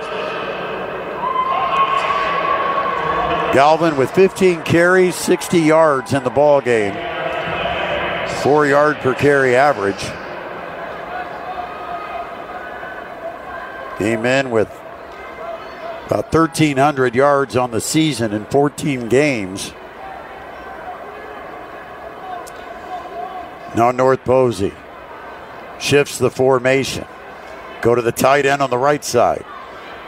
Galvin 3.52 3.96
with 3.96 4.10
15 4.12 4.62
carries, 4.62 5.14
60 5.14 5.58
yards 5.60 6.12
in 6.14 6.24
the 6.24 6.30
ball 6.30 6.60
game. 6.60 6.94
Four 8.42 8.66
yard 8.66 8.96
per 8.98 9.14
carry 9.14 9.54
average. 9.54 10.02
Came 14.02 14.26
in 14.26 14.50
with 14.50 14.66
about 16.06 16.34
1,300 16.34 17.14
yards 17.14 17.54
on 17.54 17.70
the 17.70 17.80
season 17.80 18.32
in 18.32 18.46
14 18.46 19.08
games. 19.08 19.72
Now 23.76 23.92
North 23.92 24.24
Posey 24.24 24.72
shifts 25.78 26.18
the 26.18 26.32
formation. 26.32 27.06
Go 27.80 27.94
to 27.94 28.02
the 28.02 28.10
tight 28.10 28.44
end 28.44 28.60
on 28.60 28.70
the 28.70 28.76
right 28.76 29.04
side. 29.04 29.44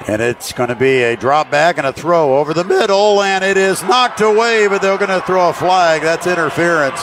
And 0.09 0.21
it's 0.21 0.53
going 0.53 0.71
to 0.71 0.75
be 0.75 1.05
a 1.05 1.17
drop 1.17 1.53
back 1.53 1.79
and 1.79 1.87
a 1.87 1.93
throw 1.93 2.39
over 2.39 2.53
the 2.53 2.65
middle, 2.65 3.23
and 3.23 3.45
it 3.45 3.57
is 3.57 3.81
knocked 3.85 4.21
away, 4.21 4.67
but 4.67 4.83
they're 4.83 4.99
going 4.99 5.09
to 5.09 5.25
throw 5.25 5.51
a 5.51 5.53
flag. 5.53 6.03
That's 6.03 6.27
interference. 6.27 7.01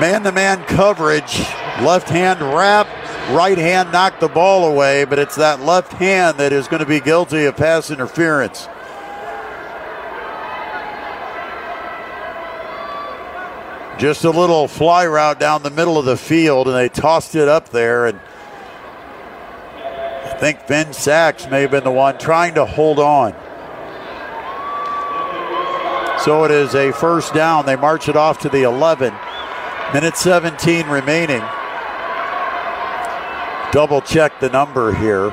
Man 0.00 0.24
to 0.24 0.32
man 0.32 0.64
coverage, 0.64 1.38
left 1.80 2.08
hand 2.08 2.42
wrap, 2.42 2.88
right 3.34 3.58
hand 3.58 3.92
knocked 3.92 4.20
the 4.20 4.28
ball 4.28 4.70
away, 4.70 5.04
but 5.04 5.18
it's 5.18 5.36
that 5.36 5.60
left 5.60 5.92
hand 5.92 6.38
that 6.38 6.52
is 6.52 6.68
going 6.68 6.80
to 6.80 6.86
be 6.86 7.00
guilty 7.00 7.44
of 7.44 7.56
pass 7.56 7.90
interference. 7.90 8.68
Just 13.98 14.24
a 14.24 14.30
little 14.30 14.66
fly 14.66 15.06
route 15.06 15.38
down 15.38 15.62
the 15.62 15.70
middle 15.70 15.98
of 15.98 16.06
the 16.06 16.16
field, 16.16 16.66
and 16.66 16.76
they 16.76 16.88
tossed 16.88 17.34
it 17.34 17.48
up 17.48 17.68
there. 17.68 18.06
And 18.06 18.18
I 20.24 20.36
think 20.40 20.66
Ben 20.66 20.92
Sachs 20.92 21.48
may 21.50 21.60
have 21.62 21.70
been 21.70 21.84
the 21.84 21.90
one 21.90 22.16
trying 22.18 22.54
to 22.54 22.64
hold 22.64 22.98
on. 22.98 23.34
So 26.24 26.44
it 26.44 26.50
is 26.50 26.74
a 26.74 26.92
first 26.92 27.34
down. 27.34 27.66
They 27.66 27.76
march 27.76 28.08
it 28.08 28.16
off 28.16 28.38
to 28.40 28.48
the 28.48 28.62
11. 28.62 29.14
Minute 29.92 30.16
17 30.16 30.86
remaining. 30.86 31.42
Double 33.72 34.00
check 34.00 34.40
the 34.40 34.48
number 34.48 34.92
here. 34.92 35.32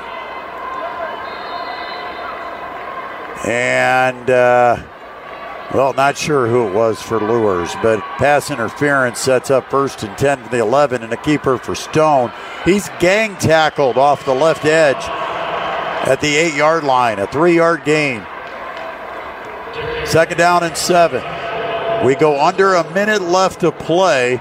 And, 3.45 4.30
uh, 4.30 4.77
well, 5.73 5.93
not 5.93 6.18
sure 6.18 6.47
who 6.47 6.68
it 6.68 6.73
was 6.73 7.01
for 7.01 7.19
Luers, 7.19 7.73
but 7.81 7.99
pass 8.18 8.51
interference 8.51 9.19
sets 9.19 9.49
up 9.49 9.69
first 9.72 10.03
and 10.03 10.18
10 10.18 10.43
for 10.43 10.49
the 10.49 10.59
11 10.59 11.01
and 11.03 11.11
a 11.11 11.18
keeper 11.18 11.57
for 11.57 11.73
Stone. 11.73 12.31
He's 12.64 12.89
gang 12.99 13.35
tackled 13.38 13.97
off 13.97 14.23
the 14.26 14.35
left 14.35 14.65
edge 14.65 15.03
at 16.07 16.22
the 16.22 16.35
eight 16.35 16.53
yard 16.53 16.84
line, 16.84 17.19
a 17.19 17.27
three 17.27 17.55
yard 17.55 17.84
gain. 17.85 18.26
Second 20.05 20.38
down 20.38 20.64
and 20.64 20.77
seven. 20.77 21.23
We 22.05 22.15
go 22.15 22.39
under 22.39 22.76
a 22.76 22.93
minute 22.93 23.22
left 23.22 23.61
to 23.61 23.72
play. 23.72 24.39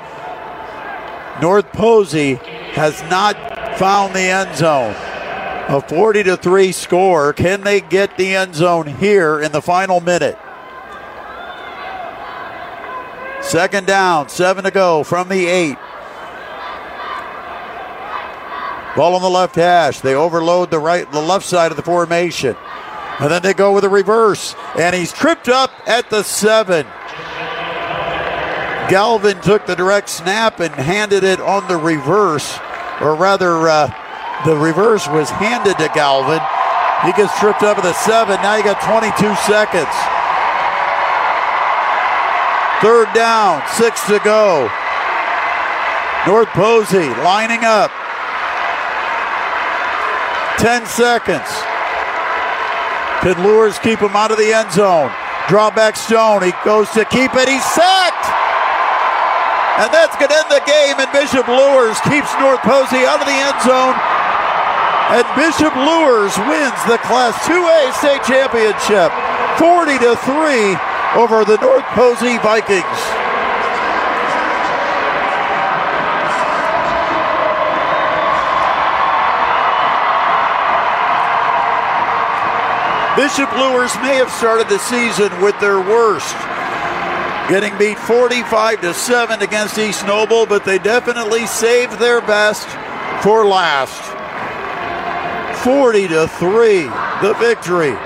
North 1.41 1.71
Posey 1.73 2.35
has 2.75 3.03
not 3.11 3.56
found 3.79 4.15
the 4.15 4.21
end 4.21 4.57
zone. 4.57 4.95
A 5.69 5.81
40 5.81 6.23
to 6.25 6.37
3 6.37 6.73
score. 6.73 7.33
Can 7.33 7.63
they 7.63 7.81
get 7.81 8.17
the 8.17 8.35
end 8.35 8.55
zone 8.55 8.87
here 8.87 9.41
in 9.41 9.53
the 9.53 9.63
final 9.63 10.01
minute? 10.01 10.39
Second 13.47 13.87
down, 13.87 14.29
seven 14.29 14.65
to 14.65 14.73
go 14.73 15.05
from 15.05 15.29
the 15.29 15.47
eight. 15.47 15.79
Ball 18.97 19.15
on 19.15 19.23
the 19.23 19.31
left 19.31 19.55
hash. 19.55 20.01
They 20.01 20.15
overload 20.17 20.71
the 20.71 20.81
right, 20.81 21.11
the 21.13 21.21
left 21.21 21.45
side 21.45 21.71
of 21.71 21.77
the 21.77 21.83
formation, 21.83 22.57
and 23.21 23.31
then 23.31 23.43
they 23.43 23.55
go 23.55 23.73
with 23.73 23.85
a 23.85 23.89
reverse, 23.89 24.57
and 24.77 24.97
he's 24.97 25.13
tripped 25.13 25.49
up 25.49 25.71
at 25.87 26.11
the 26.11 26.25
seven. 26.25 26.87
Galvin 28.89 29.41
took 29.43 29.65
the 29.67 29.77
direct 29.77 30.09
snap 30.09 30.59
and 30.59 30.75
handed 30.75 31.23
it 31.23 31.39
on 31.41 31.69
the 31.69 31.77
reverse, 31.77 32.59
or 33.01 33.15
rather, 33.15 33.69
uh, 33.69 33.91
the 34.45 34.57
reverse 34.57 35.07
was 35.09 35.31
handed 35.31 35.79
to 35.79 35.89
Galvin. 35.95 36.41
He 37.05 37.13
gets 37.13 37.37
tripped 37.39 37.63
up 37.63 37.79
at 37.79 37.85
the 37.85 37.93
seven. 37.93 38.37
Now 38.43 38.57
you 38.57 38.65
got 38.65 38.81
22 38.81 39.13
seconds. 39.45 39.95
Third 42.81 43.13
down, 43.15 43.63
six 43.77 44.07
to 44.09 44.21
go. 44.21 44.71
North 46.27 46.49
Posey 46.49 47.09
lining 47.25 47.65
up. 47.65 47.91
10 50.59 50.87
seconds. 50.87 51.49
Can 53.21 53.43
Luers 53.43 53.79
keep 53.79 54.01
him 54.01 54.17
out 54.17 54.31
of 54.31 54.39
the 54.39 54.53
end 54.53 54.73
zone? 54.73 55.11
Draw 55.49 55.71
back 55.71 55.97
Stone. 55.97 56.43
He 56.43 56.53
goes 56.65 56.91
to 56.91 57.05
keep 57.05 57.35
it. 57.35 57.49
He's 57.49 57.65
sacked. 57.65 58.06
And 59.77 59.93
that's 59.93 60.17
going 60.17 60.33
to 60.33 60.39
end 60.41 60.49
the 60.49 60.65
game. 60.65 60.97
And 60.97 61.11
Bishop 61.13 61.45
Luers 61.45 62.01
keeps 62.09 62.33
North 62.41 62.65
Posey 62.65 63.05
out 63.05 63.21
of 63.21 63.29
the 63.29 63.37
end 63.37 63.59
zone. 63.61 63.97
And 65.13 65.27
Bishop 65.37 65.77
Luers 65.77 66.35
wins 66.49 66.81
the 66.89 66.99
Class 67.05 67.37
2A 67.45 67.93
state 68.01 68.25
championship 68.25 69.13
40 69.61 69.99
to 70.01 70.17
3 70.17 70.77
over 71.21 71.45
the 71.45 71.59
North 71.63 71.85
Posey 71.95 72.39
Vikings. 72.39 73.27
Bishop 83.17 83.51
Luers 83.57 83.95
may 84.03 84.17
have 84.17 84.31
started 84.31 84.69
the 84.69 84.79
season 84.79 85.33
with 85.41 85.59
their 85.59 85.81
worst, 85.81 86.37
getting 87.49 87.77
beat 87.79 87.99
45 87.99 88.81
to 88.81 88.93
7 88.95 89.41
against 89.41 89.79
East 89.79 90.05
Noble, 90.07 90.47
but 90.47 90.65
they 90.65 90.79
definitely 90.79 91.47
saved 91.47 91.99
their 91.99 92.21
best 92.21 92.67
for 93.23 93.47
last. 93.47 94.03
40 95.63 96.09
to 96.09 96.29
3, 96.29 96.83
the 97.23 97.35
victory. 97.39 97.97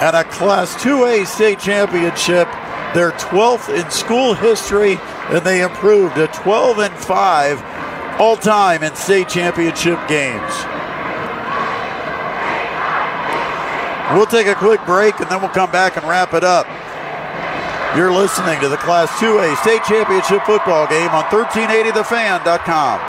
And 0.00 0.16
a 0.16 0.24
Class 0.24 0.74
2A 0.76 1.26
state 1.26 1.58
championship, 1.58 2.48
their 2.94 3.12
12th 3.12 3.74
in 3.74 3.90
school 3.90 4.34
history, 4.34 4.98
and 5.30 5.44
they 5.44 5.62
improved 5.62 6.14
to 6.16 6.26
12 6.28 6.78
and 6.78 6.94
5 6.94 8.20
all 8.20 8.36
time 8.36 8.82
in 8.82 8.94
state 8.94 9.28
championship 9.28 9.98
games. 10.08 10.52
We'll 14.12 14.26
take 14.26 14.46
a 14.46 14.54
quick 14.54 14.84
break 14.86 15.18
and 15.20 15.28
then 15.28 15.40
we'll 15.40 15.50
come 15.50 15.70
back 15.70 15.96
and 15.96 16.06
wrap 16.06 16.32
it 16.32 16.44
up. 16.44 16.66
You're 17.96 18.12
listening 18.12 18.60
to 18.60 18.68
the 18.68 18.76
Class 18.76 19.08
2A 19.20 19.56
State 19.56 19.82
Championship 19.84 20.44
football 20.44 20.86
game 20.86 21.08
on 21.12 21.24
1380thefan.com. 21.24 23.08